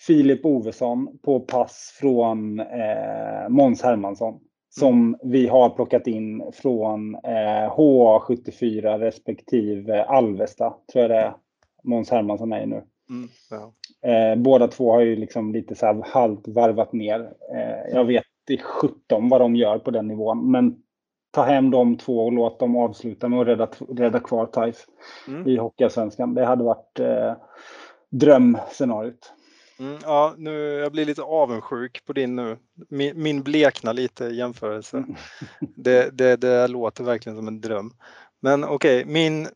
Filip 0.08 0.46
Ovesson 0.46 1.18
på 1.24 1.40
pass 1.40 1.98
från 2.00 2.60
eh, 2.60 3.50
Måns 3.50 3.82
Hermansson. 3.82 4.40
Som 4.70 5.18
vi 5.24 5.48
har 5.48 5.70
plockat 5.70 6.08
in 6.08 6.52
från 6.54 7.16
eh, 7.16 7.76
HA74 7.78 9.00
respektive 9.00 10.04
Alvesta, 10.04 10.74
tror 10.92 11.02
jag 11.02 11.10
det 11.12 11.18
är. 11.18 11.34
Måns 11.84 12.10
Hermansson 12.10 12.54
är 12.54 12.66
nu. 12.66 12.84
Mm. 13.10 13.30
Ja. 13.50 13.74
Eh, 14.10 14.36
båda 14.36 14.68
två 14.68 14.92
har 14.92 15.02
ju 15.02 15.16
liksom 15.16 15.54
lite 15.54 15.76
så 15.76 15.86
här 15.86 16.04
halvt 16.06 16.48
varvat 16.48 16.94
ner. 16.94 17.34
Eh, 17.56 17.94
jag 17.94 18.06
vet 18.06 18.24
i 18.50 18.58
17 18.58 19.30
vad 19.30 19.42
de 19.42 19.56
gör 19.56 19.80
på 19.80 19.92
den 19.92 20.08
nivån. 20.08 20.52
Men 20.52 20.83
ta 21.34 21.44
hem 21.44 21.72
de 21.72 21.98
två 21.98 22.26
och 22.26 22.32
låt 22.32 22.60
dem 22.60 22.78
avsluta 22.78 23.30
med 23.30 23.40
att 23.40 23.48
rädda, 23.48 23.68
rädda 23.90 24.20
kvar 24.20 24.46
Taif 24.46 24.86
Mm. 25.28 25.48
i 25.48 25.58
Hockeyallsvenskan. 25.58 26.34
Det 26.34 26.46
hade 26.46 26.64
varit 26.64 27.00
eh, 27.00 27.34
drömscenariot. 28.10 29.34
Mm, 29.80 29.98
ja, 30.04 30.34
nu, 30.38 30.52
jag 30.60 30.92
blir 30.92 31.06
lite 31.06 31.22
avundsjuk 31.22 32.06
på 32.06 32.14
din 32.14 32.36
nu. 32.36 32.58
Min, 32.90 33.24
min 33.24 33.44
bleknar 33.44 33.94
lite 33.94 34.26
i 34.26 34.36
jämförelse. 34.36 34.98
Mm. 34.98 35.16
Det, 35.76 36.10
det, 36.18 36.36
det 36.36 36.68
låter 36.68 37.04
verkligen 37.04 37.38
som 37.38 37.48
en 37.48 37.62
dröm. 37.62 37.94
Men 38.40 38.64
okej, 38.64 39.06
min... 39.06 39.48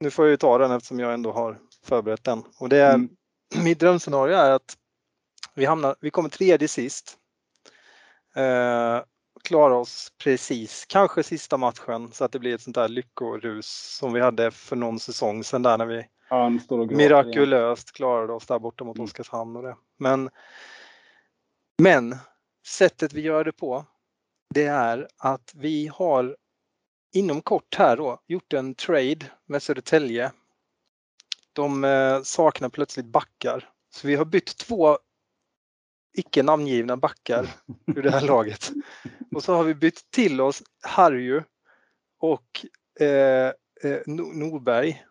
Nu 0.00 0.10
får 0.10 0.24
jag 0.24 0.30
ju 0.30 0.36
ta 0.36 0.58
den 0.58 0.70
eftersom 0.70 0.98
jag 0.98 1.14
ändå 1.14 1.32
har 1.32 1.58
förberett 1.84 2.24
den. 2.24 2.42
Och 2.60 2.68
det 2.68 2.78
är, 2.78 2.94
Mm. 2.94 3.08
Mitt 3.64 3.80
drömscenario 3.80 4.36
är 4.36 4.50
att 4.50 4.76
vi, 5.54 5.64
hamnar, 5.64 5.96
vi 6.00 6.10
kommer 6.10 6.28
tredje 6.28 6.68
sist. 6.68 7.16
Eh, 8.34 9.00
klarar 9.46 9.74
oss 9.74 10.12
precis, 10.18 10.84
kanske 10.88 11.22
sista 11.22 11.56
matchen 11.56 12.12
så 12.12 12.24
att 12.24 12.32
det 12.32 12.38
blir 12.38 12.54
ett 12.54 12.60
sånt 12.62 12.74
där 12.74 12.88
lyckorus 12.88 13.96
som 13.98 14.12
vi 14.12 14.20
hade 14.20 14.50
för 14.50 14.76
någon 14.76 14.98
säsong 15.00 15.44
sedan 15.44 15.62
där 15.62 15.78
när 15.78 15.86
vi 15.86 16.06
Ja, 16.28 16.48
gråter 16.48 16.74
igen. 16.84 16.96
mirakulöst 16.96 17.92
klarade 17.92 18.32
oss 18.32 18.46
där 18.46 18.58
borta 18.58 18.84
mot 18.84 18.96
Mm. 18.96 19.04
Oskarshamn 19.04 19.56
och 19.56 19.62
det. 19.62 19.76
Men, 19.98 20.30
men 21.82 22.16
sättet 22.66 23.12
vi 23.12 23.20
gör 23.20 23.44
det 23.44 23.52
på, 23.52 23.84
det 24.54 24.64
är 24.66 25.08
att 25.18 25.52
vi 25.54 25.86
har 25.86 26.36
inom 27.14 27.40
kort 27.42 27.74
här 27.74 27.96
då 27.96 28.18
gjort 28.26 28.52
en 28.52 28.74
trade 28.74 29.26
med 29.46 29.62
Södertälje. 29.62 30.32
De 31.52 31.84
eh, 31.84 32.22
saknar 32.22 32.68
plötsligt 32.68 33.06
backar. 33.06 33.68
Så 33.90 34.06
vi 34.06 34.14
har 34.14 34.24
bytt 34.24 34.56
två 34.58 34.98
icke 36.18 36.42
namngivna 36.42 36.96
backar 36.96 37.48
ur 37.86 38.02
det 38.02 38.10
här 38.10 38.20
laget. 38.26 38.72
Och 39.34 39.42
så 39.42 39.54
har 39.54 39.64
vi 39.64 39.74
bytt 39.74 40.10
till 40.10 40.40
oss 40.40 40.62
Harju 40.82 41.42
och 42.18 42.66
eh, 43.00 43.46
eh, 43.82 44.00
No- 44.06 44.34
Norberg. 44.34 45.04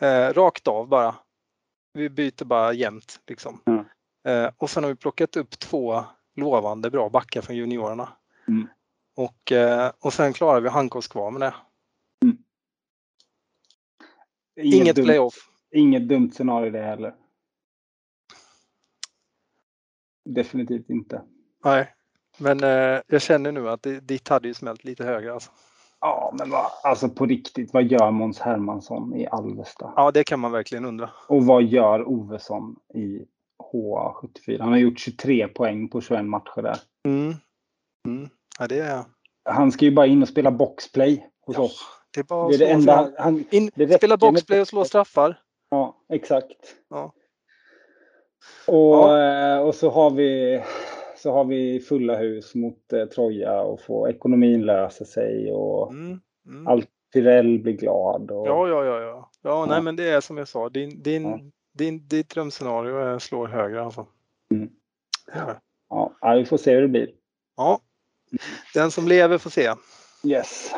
Eh, 0.00 0.32
rakt 0.32 0.68
av 0.68 0.88
bara. 0.88 1.14
Vi 1.92 2.10
byter 2.10 2.44
bara 2.44 2.72
jämt 2.72 3.20
liksom. 3.26 3.62
Mm. 3.66 3.84
Eh, 4.28 4.52
och 4.56 4.70
sen 4.70 4.84
har 4.84 4.90
vi 4.90 4.96
plockat 4.96 5.36
upp 5.36 5.58
två 5.58 6.04
lovande 6.36 6.90
bra 6.90 7.08
backar 7.08 7.40
från 7.42 7.56
juniorerna. 7.56 8.08
Mm. 8.48 8.68
Och, 9.16 9.52
eh, 9.52 9.92
och 9.98 10.12
sen 10.12 10.32
klarar 10.32 10.60
vi 10.60 10.68
Hankås 10.68 11.08
kvar 11.08 11.30
med 11.30 11.40
det. 11.40 11.54
Inget 14.62 14.96
dumt, 14.96 15.04
playoff. 15.04 15.34
Inget 15.70 16.08
dumt 16.08 16.30
scenario 16.30 16.70
det 16.70 16.82
heller. 16.82 17.14
Definitivt 20.34 20.90
inte. 20.90 21.22
Nej. 21.64 21.94
Men 22.38 22.64
eh, 22.64 23.00
jag 23.06 23.22
känner 23.22 23.52
nu 23.52 23.68
att 23.68 23.82
det, 23.82 24.00
ditt 24.00 24.28
hade 24.28 24.48
ju 24.48 24.54
smält 24.54 24.84
lite 24.84 25.04
högre. 25.04 25.32
Alltså. 25.32 25.50
Ja, 26.00 26.34
men 26.38 26.50
vad, 26.50 26.66
alltså 26.82 27.08
på 27.08 27.26
riktigt, 27.26 27.72
vad 27.72 27.84
gör 27.84 28.10
Måns 28.10 28.38
Hermansson 28.38 29.14
i 29.14 29.26
Alvesta? 29.26 29.92
Ja, 29.96 30.10
det 30.10 30.24
kan 30.24 30.40
man 30.40 30.52
verkligen 30.52 30.84
undra. 30.84 31.10
Och 31.28 31.46
vad 31.46 31.62
gör 31.62 32.08
Ovesson 32.08 32.76
i 32.94 33.24
HA74? 33.72 34.60
Han 34.60 34.72
har 34.72 34.78
gjort 34.78 34.98
23 34.98 35.48
poäng 35.48 35.88
på 35.88 36.00
21 36.00 36.24
matcher 36.24 36.62
där. 36.62 36.78
Mm. 37.04 37.34
Mm. 38.06 38.28
Ja, 38.58 38.66
det 38.66 38.78
är, 38.78 39.04
Han 39.44 39.72
ska 39.72 39.84
ju 39.84 39.90
bara 39.94 40.06
in 40.06 40.22
och 40.22 40.28
spela 40.28 40.50
boxplay 40.50 41.26
hos 41.46 41.56
ja, 41.56 41.62
oss. 41.62 41.84
det 42.14 42.20
är 42.20 42.24
bara 42.24 42.48
Det 42.48 42.54
är 42.54 42.58
det 42.58 42.70
enda. 42.70 43.12
Han, 43.18 43.44
In, 43.50 43.70
det 43.74 43.96
spela 43.96 44.16
boxplay 44.16 44.60
och 44.60 44.68
slå 44.68 44.84
straffar. 44.84 45.40
ja, 45.70 45.96
exakt. 46.12 46.76
Ja. 46.90 47.12
Och, 48.66 49.18
eh, 49.18 49.58
och 49.60 49.74
så 49.74 49.90
har 49.90 50.10
vi 50.10 50.62
så 51.16 51.32
har 51.32 51.44
vi 51.44 51.80
fulla 51.80 52.16
hus 52.16 52.54
mot 52.54 52.92
eh, 52.92 53.04
Troja 53.04 53.60
och 53.60 53.80
får 53.80 54.08
ekonomin 54.10 54.62
lösa 54.66 55.04
sig 55.04 55.52
och 55.52 55.92
Mm. 55.92 56.20
Mm. 56.46 56.66
allt 56.66 56.88
Pirell 57.12 57.58
blir 57.58 57.72
glad. 57.72 58.30
Och, 58.30 58.46
Ja, 58.46 58.68
ja, 58.68 58.84
ja, 58.84 59.00
ja. 59.00 59.30
Ja, 59.42 59.66
nej, 59.66 59.76
Ja. 59.76 59.82
men 59.82 59.96
det 59.96 60.08
är 60.08 60.20
som 60.20 60.36
jag 60.38 60.48
sa. 60.48 60.68
Din, 60.68 61.02
din, 61.02 61.22
Ja. 61.24 61.38
din, 61.72 62.08
ditt 62.08 62.28
drömscenario 62.28 63.00
eh, 63.12 63.18
slår 63.18 63.46
högre 63.46 63.82
alltså. 63.84 64.06
Mm. 64.54 64.68
Ja, 65.88 66.12
ja, 66.20 66.34
vi 66.34 66.44
får 66.44 66.56
se 66.56 66.74
hur 66.74 66.82
det 66.82 66.88
blir. 66.88 67.10
Ja, 67.56 67.80
den 68.74 68.90
som 68.90 69.08
lever 69.08 69.38
får 69.38 69.50
se. 69.50 69.72
Yes. 70.24 70.70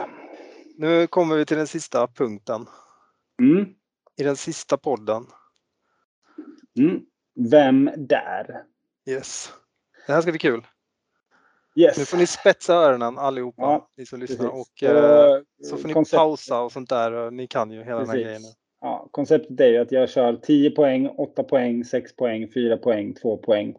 Nu 0.76 1.06
kommer 1.06 1.36
vi 1.36 1.46
till 1.46 1.56
den 1.56 1.66
sista 1.66 2.06
punkten 2.06 2.66
Mm. 3.42 3.66
i 4.16 4.22
den 4.22 4.36
sista 4.36 4.76
podden. 4.76 5.26
Mm. 6.78 7.00
Vem 7.34 7.90
där? 7.96 8.62
Yes. 9.08 9.52
Det 10.06 10.12
här 10.12 10.20
ska 10.22 10.30
bli 10.32 10.38
kul. 10.38 10.66
Yes. 11.76 11.98
Nu 11.98 12.04
får 12.04 12.16
ni 12.16 12.26
spetsa 12.26 12.74
öronen 12.74 13.18
allihopa, 13.18 13.62
Ja, 13.62 13.88
ni 13.96 14.06
som 14.06 14.20
lyssnar. 14.20 14.36
Precis. 14.48 14.82
Och, 14.82 14.82
eh, 14.88 15.40
Så, 15.62 15.76
får 15.76 15.88
ni 15.88 15.94
koncept- 15.94 16.16
pausa 16.18 16.60
och 16.60 16.72
sånt 16.72 16.88
där. 16.88 17.30
Ni 17.30 17.46
kan 17.46 17.70
ju 17.70 17.84
hela 17.84 17.98
den 17.98 18.06
här 18.08 18.14
Precis. 18.14 18.26
grejen. 18.26 18.42
Ja, 18.80 19.08
konceptet 19.10 19.60
är 19.60 19.66
ju 19.66 19.78
att 19.78 19.92
jag 19.92 20.08
kör 20.10 20.36
10 20.36 20.70
poäng, 20.70 21.08
8 21.08 21.42
poäng, 21.42 21.84
6 21.84 22.16
poäng, 22.16 22.48
4 22.54 22.76
poäng, 22.76 23.14
2 23.14 23.36
poäng. 23.36 23.74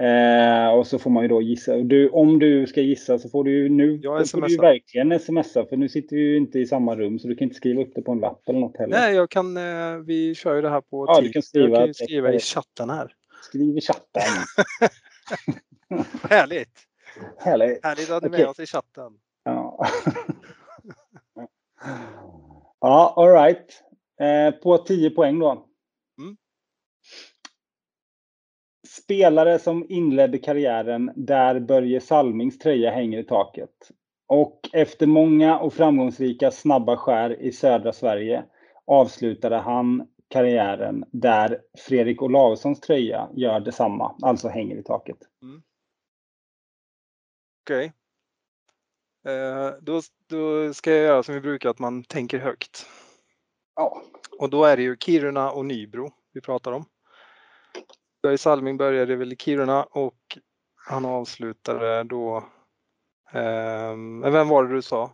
Eh, 0.00 0.68
och 0.68 0.86
så 0.86 0.98
får 0.98 1.10
man 1.10 1.22
ju 1.22 1.28
då 1.28 1.42
gissa. 1.42 1.76
Du, 1.76 2.08
om 2.08 2.38
du 2.38 2.66
ska 2.66 2.80
gissa 2.80 3.18
så 3.18 3.28
får 3.28 3.44
du 3.44 3.50
ju 3.50 3.68
nu 3.68 4.00
Jag 4.02 4.30
får 4.30 4.40
du 4.40 4.48
ju 4.48 4.56
verkligen 4.56 5.20
smsa 5.20 5.66
för 5.66 5.76
nu 5.76 5.88
sitter 5.88 6.16
vi 6.16 6.22
ju 6.22 6.36
inte 6.36 6.58
i 6.58 6.66
samma 6.66 6.96
rum 6.96 7.18
så 7.18 7.28
du 7.28 7.34
kan 7.34 7.44
inte 7.44 7.56
skriva 7.56 7.82
upp 7.82 7.94
det 7.94 8.02
på 8.02 8.12
en 8.12 8.20
lapp 8.20 8.48
eller 8.48 8.58
något 8.58 8.78
heller. 8.78 8.96
Nej, 8.96 9.14
jag 9.14 9.30
kan, 9.30 9.56
eh, 9.56 9.96
vi 10.06 10.34
kör 10.34 10.54
ju 10.54 10.62
det 10.62 10.70
här 10.70 10.80
på 10.80 11.06
Ja, 11.08 11.14
du 11.14 11.20
Teams. 11.20 11.32
kan 11.32 11.42
skriva 11.42 11.76
kan 11.76 11.94
skriva 11.94 12.32
i 12.32 12.38
chatten 12.38 12.90
här. 12.90 13.14
Skriv 13.42 13.78
i 13.78 13.80
chatten. 13.80 14.22
Härligt! 16.30 16.78
Härligt. 17.38 17.84
Härligt 17.84 18.10
att 18.10 18.22
ni 18.22 18.28
Okej. 18.28 18.40
med 18.40 18.48
oss 18.48 18.60
i 18.60 18.66
chatten. 18.66 19.12
Ja, 19.44 19.86
ja 22.80 23.14
all 23.16 23.32
right. 23.32 23.82
Eh, 24.20 24.60
på 24.60 24.78
10 24.78 25.10
poäng 25.10 25.38
då. 25.38 25.66
Mm. 26.20 26.36
Spelare 29.10 29.58
som 29.58 29.86
inledde 29.88 30.38
karriären 30.38 31.12
där 31.16 31.60
Börje 31.60 32.00
Salmings 32.00 32.58
tröja 32.58 32.90
hänger 32.90 33.18
i 33.18 33.24
taket. 33.24 33.90
Och 34.26 34.70
efter 34.72 35.06
många 35.06 35.58
och 35.58 35.72
framgångsrika 35.72 36.50
snabba 36.50 36.96
skär 36.96 37.42
i 37.42 37.52
södra 37.52 37.92
Sverige 37.92 38.44
avslutade 38.84 39.56
han 39.56 40.08
karriären 40.28 41.04
där 41.12 41.60
Fredrik 41.78 42.22
Olavssons 42.22 42.80
tröja 42.80 43.28
gör 43.34 43.60
detsamma, 43.60 44.16
alltså 44.22 44.48
hänger 44.48 44.76
i 44.76 44.82
taket. 44.82 45.18
Okej. 47.62 47.92
Eh, 49.26 49.70
då, 49.80 50.00
då 50.26 50.74
ska 50.74 50.90
jag 50.90 51.04
göra 51.04 51.22
som 51.22 51.34
vi 51.34 51.40
brukar, 51.40 51.70
att 51.70 51.78
man 51.78 52.04
tänker 52.04 52.38
högt. 52.38 52.86
Ja, 53.76 54.02
Och 54.38 54.50
då 54.50 54.64
är 54.64 54.76
det 54.76 54.82
ju 54.82 54.96
Kiruna 54.96 55.50
och 55.50 55.66
Nybro 55.66 56.12
vi 56.32 56.40
pratar 56.40 56.72
om. 56.72 56.84
Börje 58.22 58.38
Salming 58.38 58.76
började 58.76 59.16
väl 59.16 59.32
i 59.32 59.36
Kiruna 59.36 59.84
och 59.84 60.38
han 60.86 61.04
avslutade 61.04 62.02
då... 62.04 62.36
Eh, 63.32 64.30
vem 64.30 64.48
var 64.48 64.64
det 64.64 64.74
du 64.74 64.82
sa? 64.82 65.10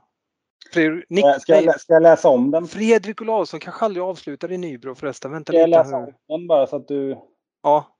Fredrik, 0.72 1.04
Nick, 1.08 1.24
Eh, 1.24 1.32
ska, 1.38 1.54
jag, 1.54 1.64
lä- 1.64 1.78
ska 1.78 1.92
jag 1.92 2.02
läsa 2.02 2.28
om 2.28 2.50
den? 2.50 2.66
Fredrik 2.66 3.22
Olausson 3.22 3.60
kanske 3.60 3.84
aldrig 3.84 4.02
avslutade 4.04 4.54
i 4.54 4.58
Nybro 4.58 4.94
förresten. 4.94 5.32
Vänta 5.32 5.52
Ska 5.52 5.60
jag 5.60 5.68
lite 5.68 5.78
läsa 5.78 5.96
här. 5.96 6.06
om 6.06 6.40
den 6.40 6.46
bara 6.46 6.66
så 6.66 6.76
att 6.76 6.88
du... 6.88 7.18
Ja, 7.62 7.95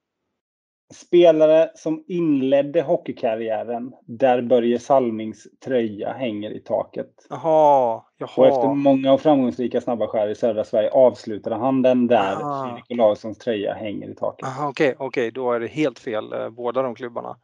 Spelare 0.94 1.70
som 1.74 2.04
inledde 2.06 2.82
hockeykarriären 2.82 3.92
där 4.06 4.42
Börje 4.42 4.78
Salmings 4.78 5.46
tröja 5.64 6.12
hänger 6.12 6.50
i 6.50 6.60
taket. 6.60 7.26
jaha, 7.30 8.02
Och 8.36 8.46
efter 8.46 8.62
jaha. 8.62 8.74
många 8.74 9.12
och 9.12 9.20
framgångsrika 9.20 9.80
snabba 9.80 10.06
skär 10.06 10.28
i 10.28 10.34
södra 10.34 10.64
Sverige 10.64 10.90
avslutade 10.90 11.56
han 11.56 11.82
den 11.82 12.06
där. 12.06 12.36
Fredrik 12.64 13.38
tröja 13.38 13.74
hänger 13.74 14.08
i 14.10 14.14
taket. 14.14 14.48
Okej, 14.60 14.94
okej, 14.98 15.30
då 15.30 15.52
är 15.52 15.60
det 15.60 15.66
helt 15.66 15.98
fel, 15.98 16.32
eh, 16.32 16.50
båda 16.50 16.82
de 16.82 16.94
klubbarna. 16.94 17.36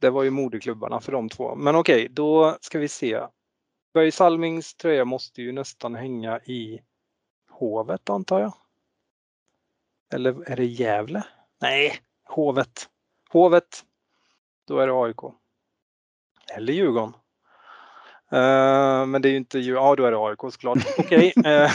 Det 0.00 0.10
var 0.10 0.22
ju 0.22 0.30
moderklubbarna 0.30 1.00
för 1.00 1.12
de 1.12 1.28
två. 1.28 1.54
Men 1.54 1.76
okej, 1.76 2.08
då 2.10 2.56
ska 2.60 2.78
vi 2.78 2.88
se. 2.88 3.20
Börje 3.94 4.12
Salmings 4.12 4.74
tröja 4.74 5.04
måste 5.04 5.42
ju 5.42 5.52
nästan 5.52 5.94
hänga 5.94 6.38
i 6.38 6.80
Hovet 7.50 8.10
antar 8.10 8.40
jag. 8.40 8.52
Eller 10.14 10.50
är 10.50 10.56
det 10.56 10.64
Gävle? 10.64 11.22
Nej, 11.60 11.92
Hovet. 12.28 12.88
Hovet. 13.30 13.84
Då 14.66 14.78
är 14.78 14.86
det 14.86 14.92
AIK. 14.92 15.34
Eller 16.56 16.72
Djurgården. 16.72 17.12
Eh, 18.32 19.06
men 19.06 19.22
det 19.22 19.28
är 19.28 19.30
ju 19.30 19.36
inte. 19.36 19.58
Ja, 19.58 19.96
då 19.96 20.04
är 20.04 20.10
det 20.10 20.18
AIK 20.18 20.40
såklart. 20.40 20.78
Okej. 20.98 21.32
eh, 21.36 21.42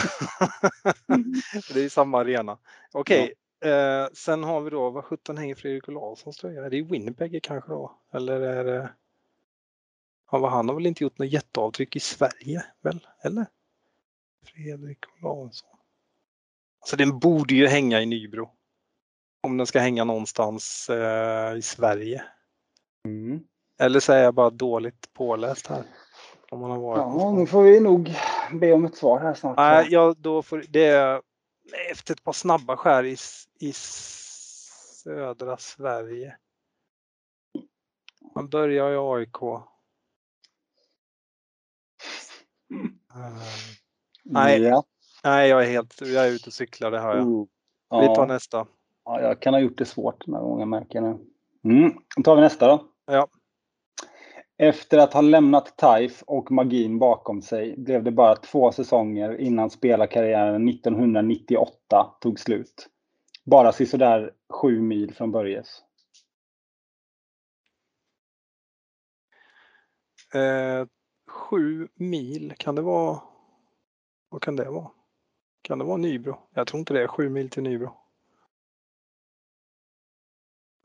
det 1.72 1.78
är 1.78 1.82
ju 1.82 1.88
samma 1.88 2.20
arena. 2.20 2.58
Okej. 2.92 3.34
Eh, 3.64 4.06
sen 4.12 4.44
har 4.44 4.60
vi 4.60 4.70
då, 4.70 4.90
vad 4.90 5.04
sjutton 5.04 5.38
hänger 5.38 5.54
Fredrik 5.54 5.88
Olaussons 5.88 6.36
tröja? 6.36 6.64
Är 6.64 6.70
det 6.70 6.76
i 6.76 6.82
Winnipeg 6.82 7.42
kanske 7.42 7.72
då? 7.72 7.98
Eller 8.12 8.40
är 8.40 8.64
det... 8.64 8.92
Ja, 10.30 10.48
han 10.48 10.68
har 10.68 10.74
väl 10.74 10.86
inte 10.86 11.04
gjort 11.04 11.18
något 11.18 11.32
jätteavtryck 11.32 11.96
i 11.96 12.00
Sverige 12.00 12.64
väl? 12.82 13.06
Eller? 13.22 13.46
Fredrik 14.46 14.98
Olausson. 15.22 15.70
Alltså 16.80 16.96
den 16.96 17.18
borde 17.18 17.54
ju 17.54 17.66
hänga 17.66 18.00
i 18.00 18.06
Nybro. 18.06 18.50
Om 19.44 19.56
den 19.56 19.66
ska 19.66 19.78
hänga 19.78 20.04
någonstans 20.04 20.90
eh, 20.90 21.56
i 21.56 21.62
Sverige. 21.62 22.24
Mm. 23.04 23.40
Eller 23.78 24.00
så 24.00 24.12
är 24.12 24.22
jag 24.22 24.34
bara 24.34 24.50
dåligt 24.50 25.12
påläst 25.12 25.66
här. 25.66 25.84
Om 26.50 26.60
man 26.60 26.70
har 26.70 26.78
varit 26.78 26.98
Ja, 26.98 27.32
nu 27.32 27.46
får 27.46 27.62
vi 27.62 27.80
nog 27.80 28.14
be 28.52 28.72
om 28.72 28.84
ett 28.84 28.96
svar 28.96 29.20
här 29.20 29.34
snart. 29.34 29.56
Nej, 29.56 29.86
ja, 29.90 30.14
då 30.18 30.42
får, 30.42 30.64
det 30.68 30.84
är 30.84 31.22
efter 31.90 32.14
ett 32.14 32.24
par 32.24 32.32
snabba 32.32 32.76
skär 32.76 33.04
i, 33.04 33.16
i 33.60 33.72
södra 33.72 35.56
Sverige. 35.56 36.36
Man 38.34 38.48
börjar 38.48 38.92
i 38.92 38.96
AIK. 38.96 39.42
Eh, 39.42 39.60
nej. 44.22 44.62
Ja. 44.62 44.84
nej, 45.24 45.48
jag 45.48 45.62
är 45.62 45.66
helt, 45.70 46.00
jag 46.00 46.26
är 46.26 46.30
ute 46.30 46.46
och 46.46 46.52
cyklar, 46.52 46.90
det 46.90 47.00
hör 47.00 47.16
jag. 47.16 47.26
Oh. 47.26 47.46
Vi 47.90 48.06
tar 48.06 48.14
Ja. 48.16 48.26
nästa. 48.26 48.66
Ja, 49.04 49.20
jag 49.20 49.40
kan 49.40 49.54
ha 49.54 49.60
gjort 49.60 49.78
det 49.78 49.84
svårt 49.84 50.24
den 50.26 50.34
här 50.34 50.42
gången 50.42 50.68
märker 50.68 51.02
jag 51.02 51.04
nu. 51.04 51.18
Mm. 51.70 51.92
Då 52.16 52.22
tar 52.22 52.36
vi 52.36 52.42
nästa 52.42 52.68
då. 52.68 52.84
Ja. 53.06 53.28
Efter 54.58 54.98
att 54.98 55.12
ha 55.12 55.20
lämnat 55.20 55.76
TAIF 55.76 56.22
och 56.22 56.50
magin 56.50 56.98
bakom 56.98 57.42
sig 57.42 57.74
blev 57.76 58.04
det 58.04 58.10
bara 58.10 58.36
två 58.36 58.72
säsonger 58.72 59.40
innan 59.40 59.70
spelarkarriären 59.70 60.68
1998 60.68 62.16
tog 62.20 62.40
slut. 62.40 62.88
Bara 63.44 63.72
sådär 63.72 64.32
sju 64.52 64.80
mil 64.80 65.14
från 65.14 65.32
Börjes. 65.32 65.82
Eh, 70.34 70.86
sju 71.28 71.88
mil, 71.94 72.54
kan 72.56 72.74
det 72.74 72.82
vara? 72.82 73.20
Vad 74.28 74.42
kan 74.42 74.56
det 74.56 74.70
vara? 74.70 74.90
Kan 75.62 75.78
det 75.78 75.84
vara 75.84 75.96
Nybro? 75.96 76.36
Jag 76.54 76.66
tror 76.66 76.78
inte 76.78 76.94
det 76.94 77.02
är 77.02 77.06
sju 77.06 77.28
mil 77.28 77.50
till 77.50 77.62
Nybro. 77.62 78.03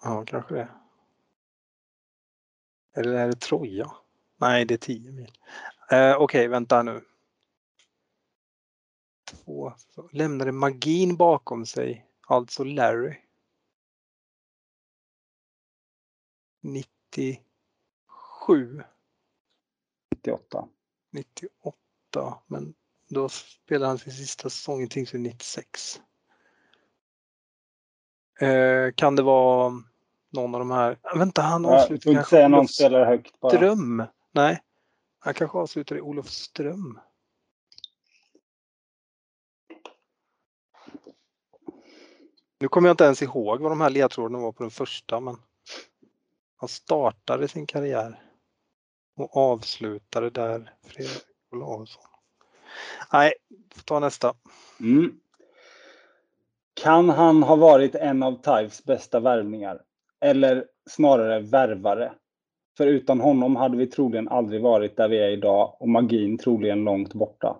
Ja, 0.03 0.25
kanske 0.25 0.55
det. 0.55 0.67
Eller 2.93 3.13
är 3.13 3.27
det 3.27 3.39
Troja? 3.39 3.91
Nej, 4.37 4.65
det 4.65 4.73
är 4.73 4.77
10 4.77 5.11
mil. 5.11 5.31
Eh, 5.91 6.15
Okej, 6.15 6.47
vänta 6.47 6.83
nu. 6.83 7.05
Två. 9.25 9.73
så 9.77 10.09
Lämnade 10.11 10.51
magin 10.51 11.15
bakom 11.15 11.65
sig, 11.65 12.05
alltså 12.27 12.63
Larry. 12.63 13.17
97, 16.61 18.83
98. 20.11 20.67
98, 21.11 22.41
men 22.47 22.73
då 23.07 23.29
spelade 23.29 23.87
han 23.87 23.97
sin 23.97 24.13
sista 24.13 24.49
säsong 24.49 24.81
i 24.81 24.87
Tingsryd 24.87 25.21
96. 25.21 26.01
Eh, 28.39 28.91
kan 28.95 29.15
det 29.15 29.23
vara 29.23 29.83
någon 30.29 30.55
av 30.55 30.59
de 30.59 30.71
här? 30.71 30.97
Vänta, 31.15 31.41
han 31.41 31.63
Ja, 31.63 31.79
får 31.87 31.91
inte 31.91 32.13
kanske 32.13 32.29
säga 32.29 32.47
någon 32.47 32.67
spelare 32.67 33.05
högt 33.05 33.39
bara. 33.39 33.51
Ström? 33.51 34.03
Nej, 34.31 34.61
han 35.19 35.33
kanske 35.33 35.57
avslutade 35.57 35.99
i 35.99 36.01
Olofström. 36.01 36.99
Nu 42.59 42.67
kommer 42.67 42.89
jag 42.89 42.93
inte 42.93 43.03
ens 43.03 43.21
ihåg 43.21 43.61
vad 43.61 43.71
de 43.71 43.81
här 43.81 43.89
ledtrådarna 43.89 44.39
var 44.39 44.51
på 44.51 44.63
den 44.63 44.71
första, 44.71 45.19
men 45.19 45.37
han 46.55 46.69
startade 46.69 47.47
sin 47.47 47.65
karriär 47.67 48.23
och 49.15 49.37
avslutade 49.37 50.29
där 50.29 50.73
Fredrik 50.83 51.23
Olausson. 51.51 52.03
Nej, 53.13 53.33
ta 53.85 53.99
nästa. 53.99 54.33
Mm. 54.79 55.19
Kan 56.73 57.09
han 57.09 57.43
ha 57.43 57.55
varit 57.55 57.95
en 57.95 58.23
av 58.23 58.41
TIFes 58.41 58.83
bästa 58.83 59.19
värvningar? 59.19 59.81
Eller 60.21 60.67
snarare 60.89 61.39
värvare? 61.39 62.13
För 62.77 62.87
utan 62.87 63.19
honom 63.19 63.55
hade 63.55 63.77
vi 63.77 63.87
troligen 63.87 64.27
aldrig 64.27 64.61
varit 64.61 64.97
där 64.97 65.09
vi 65.09 65.19
är 65.19 65.29
idag 65.29 65.81
och 65.81 65.89
magin 65.89 66.37
troligen 66.37 66.83
långt 66.83 67.13
borta. 67.13 67.57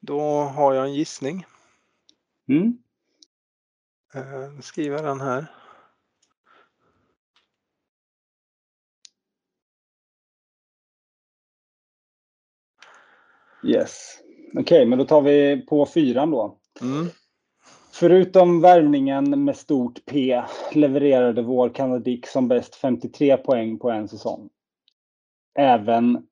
Då 0.00 0.20
har 0.40 0.74
jag 0.74 0.84
en 0.84 0.94
gissning. 0.94 1.46
Mm. 2.48 2.78
Eh, 4.14 4.52
nu 4.52 4.62
skriver 4.62 4.96
jag 4.96 5.04
den 5.04 5.20
här. 5.20 5.46
Yes. 13.64 14.18
Okej, 14.54 14.86
men 14.86 14.98
då 14.98 15.04
tar 15.04 15.22
vi 15.22 15.66
på 15.66 15.86
fyran 15.86 16.30
då. 16.30 16.56
Mm. 16.80 17.06
Förutom 17.92 18.60
värvningen 18.60 19.44
med 19.44 19.56
stort 19.56 20.04
P 20.04 20.42
levererade 20.72 21.42
vår 21.42 21.68
kanadik 21.68 22.26
som 22.26 22.48
bäst 22.48 22.74
53 22.74 23.36
poäng 23.36 23.78
på 23.78 23.90
en 23.90 24.08
säsong. 24.08 24.50
Även 25.58 26.26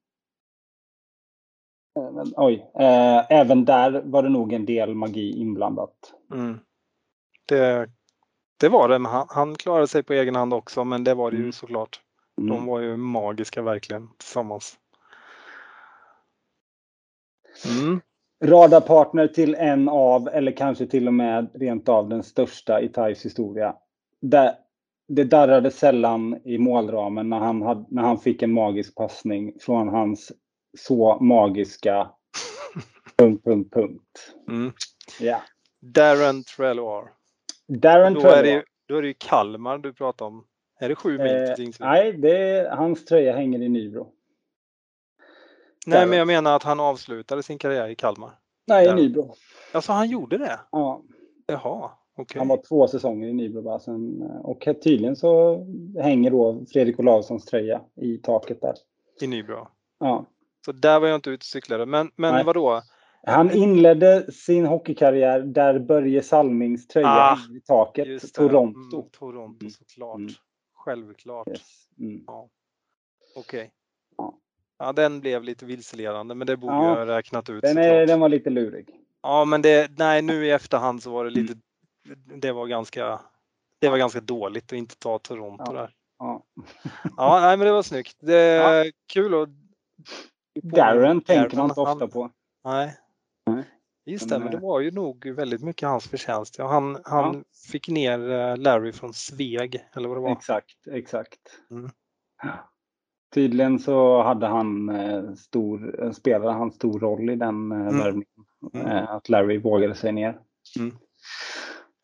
Även, 1.99 2.33
oj, 2.37 2.71
eh, 2.75 3.33
även 3.33 3.65
där 3.65 4.03
var 4.05 4.23
det 4.23 4.29
nog 4.29 4.53
en 4.53 4.67
del 4.67 4.95
magi 4.95 5.41
inblandat. 5.41 6.15
Mm. 6.33 6.59
Det, 7.47 7.91
det 8.61 8.69
var 8.69 8.89
det, 8.89 9.09
han, 9.09 9.27
han, 9.31 9.55
klarade 9.55 9.89
sig 9.89 10.03
på 10.03 10.13
egen 10.13 10.37
hand 10.37 10.55
också, 10.55 10.85
men 10.85 11.05
det 11.05 11.15
var 11.15 11.31
det 11.31 11.37
ju 11.37 11.43
mm. 11.43 11.53
såklart. 11.53 12.01
Mm. 12.39 12.51
De 12.51 12.67
var 12.67 12.81
ju 12.81 12.97
magiska 12.97 13.63
verkligen 13.63 14.09
tillsammans. 14.19 14.79
Mm. 17.67 18.01
Radarpartner 18.45 19.27
till 19.27 19.55
en 19.55 19.89
av, 19.89 20.29
eller 20.29 20.53
kanske 20.53 20.87
till 20.87 21.07
och 21.07 21.15
med 21.15 21.51
rent 21.55 21.89
av 21.89 22.09
den 22.09 22.23
största 22.23 22.81
i 22.81 22.89
Thais 22.89 23.25
historia. 23.25 23.75
Det, 24.21 24.57
det 25.09 25.25
darrade 25.25 25.71
sällan 25.71 26.41
i 26.45 26.59
målramen 26.59 27.29
när 27.29 27.39
han, 27.39 27.63
hade, 27.63 27.85
när 27.89 28.03
han 28.03 28.19
fick 28.19 28.43
en 28.43 28.53
magisk 28.53 28.95
passning 28.95 29.53
från 29.61 29.89
hans 29.89 30.33
så 30.79 31.19
magiska... 31.21 32.11
punkt, 33.17 33.45
punkt, 33.45 33.75
punkt. 33.75 34.35
Mm. 34.49 34.73
Ja. 35.21 35.43
Darren 35.81 36.45
Treloar. 36.45 37.11
Darren 37.69 38.15
då 38.15 38.21
Är 38.21 38.43
det, 38.43 38.65
då 38.89 38.97
är 38.97 39.03
det 39.03 39.09
ju 39.09 39.15
Kalmar 39.19 39.79
du 39.79 39.93
pratar 39.93 40.27
om. 40.27 40.45
Är 40.81 40.89
det 40.89 40.95
sju 40.95 41.19
mil 41.19 41.29
till 41.29 41.51
eh, 41.51 41.55
Tingsryd? 41.55 41.89
Nej, 41.89 42.13
det 42.13 42.39
är, 42.39 42.71
hans 42.71 43.05
tröja 43.05 43.37
hänger 43.37 43.63
i 43.63 43.69
Nybro. 43.69 44.13
Nej, 45.91 46.07
men 46.07 46.19
jag 46.19 46.27
menar 46.27 46.57
att 46.57 46.63
han 46.63 46.81
avslutade 46.81 47.43
sin 47.43 47.59
karriär 47.59 47.89
i 47.89 47.95
Kalmar. 47.95 48.31
Nej, 48.67 48.89
i 48.89 48.95
Nybro. 48.95 49.35
Alltså 49.73 49.93
han 49.93 50.09
gjorde 50.09 50.39
det? 50.39 50.61
Ja. 50.71 51.03
Jaha, 51.47 51.91
okay. 52.17 52.39
Han 52.39 52.49
var 52.49 52.63
två 52.69 52.89
säsonger 52.89 53.29
i 53.29 53.33
Nybro 53.33 53.63
bara 53.63 53.79
sen, 53.79 54.23
och 54.23 54.69
tydligen 54.83 55.17
så 55.17 55.59
hänger 56.01 56.31
då 56.31 56.65
Fredrik 56.73 56.99
Olavssons 57.01 57.45
tröja 57.45 57.81
i 57.97 58.19
taket 58.19 58.61
där. 58.61 58.75
I 59.21 59.27
Nybro? 59.27 59.69
Ja. 59.99 60.27
Så 60.65 60.73
där 60.73 61.01
var 61.01 61.09
jag 61.09 61.15
inte 61.15 61.31
ute 61.31 61.41
och 61.41 61.45
cyklade. 61.45 61.87
Men, 61.87 62.11
men 62.17 62.47
vadå? 62.47 62.83
Han 63.27 63.51
inledde 63.51 64.33
sin 64.33 64.67
hockeykarriär 64.67 65.41
där 65.41 65.79
Börje 65.79 66.23
Salmings 66.23 66.87
tröja 66.87 67.09
ah, 67.09 67.39
i 67.57 67.61
taket. 67.61 68.33
Toronto. 68.33 68.97
Mm, 68.97 69.11
Toronto 69.11 69.63
mm. 69.63 69.71
såklart. 69.71 70.17
Mm. 70.17 70.33
Självklart. 70.75 71.49
Yes. 71.49 71.89
Mm. 71.99 72.25
Ja. 72.27 72.49
Okej. 73.37 73.61
Okay. 73.61 73.71
Ja. 74.17 74.39
Ja. 74.81 74.93
den 74.93 75.21
blev 75.21 75.43
lite 75.43 75.65
vilseledande 75.65 76.35
men 76.35 76.47
det 76.47 76.57
borde 76.57 76.75
ja. 76.75 76.89
jag 76.89 77.07
ha 77.07 77.17
räknat 77.17 77.51
ut. 77.51 77.63
Den, 77.63 77.79
är, 77.79 78.07
den 78.07 78.21
var 78.21 78.29
lite 78.29 78.51
lurig. 78.51 78.89
Ja 79.23 79.45
men 79.45 79.63
det, 79.63 79.99
nej 79.99 80.23
nu 80.23 80.47
i 80.47 80.51
efterhand 80.51 81.03
så 81.03 81.11
var 81.11 81.25
det 81.25 81.31
lite, 81.31 81.55
mm. 82.07 82.41
det 82.41 82.53
var 82.53 82.67
ganska, 82.67 83.21
det 83.79 83.89
var 83.89 83.99
ganska 83.99 84.21
dåligt 84.21 84.73
att 84.73 84.79
inte 84.79 84.97
ta 84.97 85.19
Toronto 85.19 85.65
ja. 85.67 85.73
där. 85.73 85.95
Ja. 86.19 86.43
ja, 87.17 87.41
nej 87.41 87.57
men 87.57 87.67
det 87.67 87.73
var 87.73 87.83
snyggt. 87.83 88.17
Det 88.21 88.37
är 88.37 88.93
kul 89.13 89.43
att 89.43 89.49
Darren 90.63 91.21
tänker 91.21 91.57
man 91.57 91.71
inte 91.71 91.81
ofta 91.81 92.09
på. 92.09 92.31
Nej. 92.65 92.97
nej. 93.47 93.65
Just 94.07 94.29
det, 94.29 94.39
men 94.39 94.51
det 94.51 94.57
eh, 94.57 94.63
var 94.63 94.81
ju 94.81 94.91
nog 94.91 95.27
väldigt 95.27 95.63
mycket 95.63 95.89
hans 95.89 96.09
förtjänst. 96.09 96.59
Ja, 96.59 96.69
han 96.69 96.99
han 97.05 97.35
ja. 97.35 97.43
fick 97.73 97.89
ner 97.89 98.31
eh, 98.31 98.57
Larry 98.57 98.93
från 98.93 99.15
Sveg, 99.15 99.85
eller 99.93 100.09
vad 100.09 100.17
det 100.17 100.21
var. 100.21 100.33
Exakt, 100.33 100.87
exakt. 100.93 101.41
Mm. 101.71 101.91
Tydligen 103.35 103.79
så 103.79 104.23
hade 104.23 104.47
han 104.47 104.89
eh, 104.89 105.35
stor, 105.35 106.13
spelade 106.13 106.53
han 106.53 106.73
stor 106.73 107.01
roll 107.01 107.31
i 107.31 107.37
den 107.37 107.73
mm. 107.73 107.99
värvningen. 107.99 108.27
Mm. 108.75 109.07
Att 109.09 109.29
Larry 109.29 109.59
vågade 109.59 109.95
sig 109.95 110.13
ner. 110.13 110.39
Mm. 110.79 110.97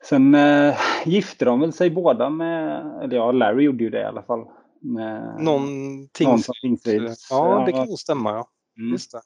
Sen 0.04 0.34
äh, 0.34 0.74
gifte 1.04 1.44
de 1.44 1.60
väl 1.60 1.72
sig 1.72 1.90
båda 1.90 2.30
med, 2.30 2.80
eller 3.02 3.16
ja, 3.16 3.32
Larry 3.32 3.64
gjorde 3.64 3.84
ju 3.84 3.90
det 3.90 4.00
i 4.00 4.04
alla 4.04 4.22
fall. 4.22 4.44
Med 4.80 5.40
Någonting. 5.40 6.28
Någon 6.28 6.42
ja, 7.30 7.62
det 7.66 7.72
kan 7.72 7.88
nog 7.88 7.98
stämma. 7.98 8.30
Ja. 8.30 8.48
Mm. 8.78 8.92
Just 8.92 9.12
det. 9.12 9.20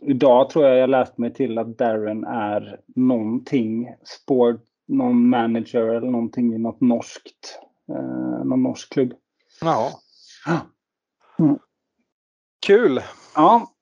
Idag 0.00 0.50
tror 0.50 0.64
jag 0.64 0.78
jag 0.78 0.90
läst 0.90 1.18
mig 1.18 1.34
till 1.34 1.58
att 1.58 1.78
Darren 1.78 2.24
är 2.24 2.80
någonting 2.96 3.94
sport, 4.04 4.60
någon 4.88 5.28
manager 5.28 5.86
eller 5.86 6.10
någonting 6.10 6.54
i 6.54 6.58
något 6.58 6.80
norskt, 6.80 7.58
eh, 7.88 8.44
någon 8.44 8.62
norsk 8.62 8.92
klubb. 8.92 9.12
Ja. 9.60 9.90
Mm. 11.42 11.58
Kul! 12.66 13.02
Ja, 13.34 13.72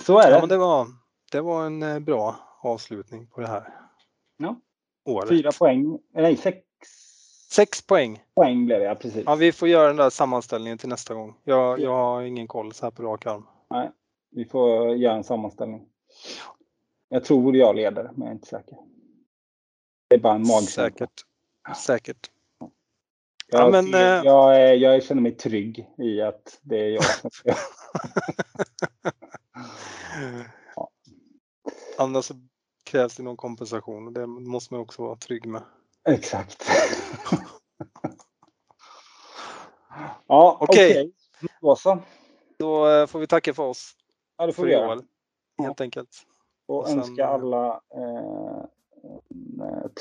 så 0.00 0.18
är 0.18 0.26
det. 0.26 0.34
Ja, 0.34 0.40
men 0.40 0.48
det, 0.48 0.56
var, 0.56 0.86
det 1.32 1.40
var 1.40 1.66
en 1.66 1.82
eh, 1.82 1.98
bra 1.98 2.36
avslutning 2.60 3.26
på 3.26 3.40
det 3.40 3.46
här 3.46 3.74
ja. 4.36 4.56
året. 5.04 5.28
Fyra 5.28 5.50
poäng, 5.58 5.98
nej 6.14 6.36
sex 6.36 6.58
Sex 7.50 7.82
poäng. 7.82 8.22
Poäng 8.34 8.66
blev 8.66 8.78
det, 8.78 8.84
ja 8.84 8.94
precis. 8.94 9.22
Ja, 9.26 9.34
vi 9.34 9.52
får 9.52 9.68
göra 9.68 9.86
den 9.86 9.96
där 9.96 10.10
sammanställningen 10.10 10.78
till 10.78 10.88
nästa 10.88 11.14
gång. 11.14 11.34
Jag, 11.44 11.80
jag 11.80 11.94
har 11.94 12.22
ingen 12.22 12.48
koll 12.48 12.72
så 12.72 12.86
här 12.86 12.90
på 12.90 13.02
rak 13.02 13.26
arm. 13.26 13.46
Nej, 13.70 13.90
vi 14.30 14.44
får 14.44 14.96
göra 14.96 15.14
en 15.14 15.24
sammanställning. 15.24 15.88
Jag 17.08 17.24
tror 17.24 17.56
jag 17.56 17.76
leder, 17.76 18.02
men 18.02 18.20
jag 18.20 18.28
är 18.28 18.32
inte 18.32 18.48
säker. 18.48 18.78
Det 20.08 20.14
är 20.14 20.18
bara 20.18 20.34
en 20.34 20.40
magkänsla. 20.40 20.84
Säkert. 20.84 21.24
Säkert. 21.76 22.30
Jag, 23.50 23.60
ja, 23.62 23.70
men, 23.70 23.90
jag, 23.90 24.24
jag, 24.24 24.76
jag, 24.76 25.02
känner 25.02 25.22
mig 25.22 25.32
trygg 25.32 25.88
i 25.98 26.20
att 26.20 26.58
det 26.62 26.76
är 26.76 26.88
jag 26.88 27.04
som 27.04 27.30
ska 27.30 27.48
ja. 30.76 30.90
Annars 31.98 32.24
så 32.24 32.34
krävs 32.84 33.16
det 33.16 33.22
någon 33.22 33.36
kompensation 33.36 34.06
och 34.06 34.12
det 34.12 34.26
måste 34.26 34.74
man 34.74 34.80
också 34.80 35.02
vara 35.02 35.16
trygg 35.16 35.46
med. 35.46 35.62
Exakt. 36.08 36.64
ja, 40.26 40.56
okej. 40.60 40.90
Okay. 40.90 41.12
Då 41.60 41.76
så. 41.76 41.98
Då 42.58 42.88
eh, 42.88 43.06
får 43.06 43.18
vi 43.18 43.26
tacka 43.26 43.54
för 43.54 43.62
oss. 43.62 43.92
Ja, 44.36 44.46
det 44.46 44.52
får 44.52 44.64
vi 44.64 44.72
göra. 44.72 45.02
Helt 45.62 45.80
enkelt. 45.80 46.26
Och, 46.66 46.78
och 46.78 46.90
önska 46.90 47.22
eh, 47.22 47.30
alla 47.30 47.80
eh, 47.96 48.02
eh, 48.02 48.64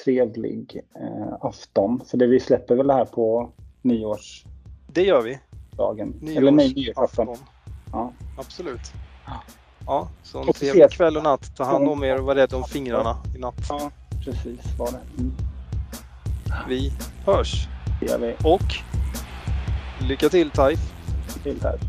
trevlig 0.04 0.82
eh, 0.96 1.34
afton. 1.42 2.02
För 2.06 2.18
det 2.18 2.28
vi 2.28 2.40
släpper 2.40 2.76
väl 2.76 2.88
det 2.88 2.94
här 2.94 3.06
på 3.06 3.52
nyårs... 3.82 4.46
Det 4.88 5.04
gör 5.04 5.22
vi. 5.22 5.40
Dagen. 5.72 6.14
Nyårs 6.22 6.38
Eller 6.38 6.52
nej, 6.52 6.74
nyårsafton. 6.74 7.38
Ja. 7.92 8.14
Absolut. 8.38 8.94
Ja, 9.86 10.10
så 10.24 10.42
en 10.42 10.54
trevlig 10.54 10.92
kväll 10.92 11.18
och 11.18 11.24
natt. 11.24 11.56
Ta 11.56 11.64
hand 11.64 11.88
om 11.88 12.04
er 12.04 12.20
och 12.20 12.26
var 12.26 12.36
rädd 12.36 12.54
om 12.54 12.64
fingrarna 12.64 13.18
i 13.36 13.40
natt. 13.40 13.66
Ja, 13.70 13.92
precis 14.26 14.78
var 14.78 14.92
det. 14.92 15.22
Mm. 15.22 15.32
Vi 16.70 16.92
hörs. 17.26 17.68
Det 18.00 18.06
gör 18.06 18.20
vi. 18.20 18.36
Och 18.44 18.62
lycka 20.08 20.30
till 20.30 20.52
Taif. 20.52 20.80
Lycka 21.28 21.44
till 21.44 21.60
Taif. 21.60 21.82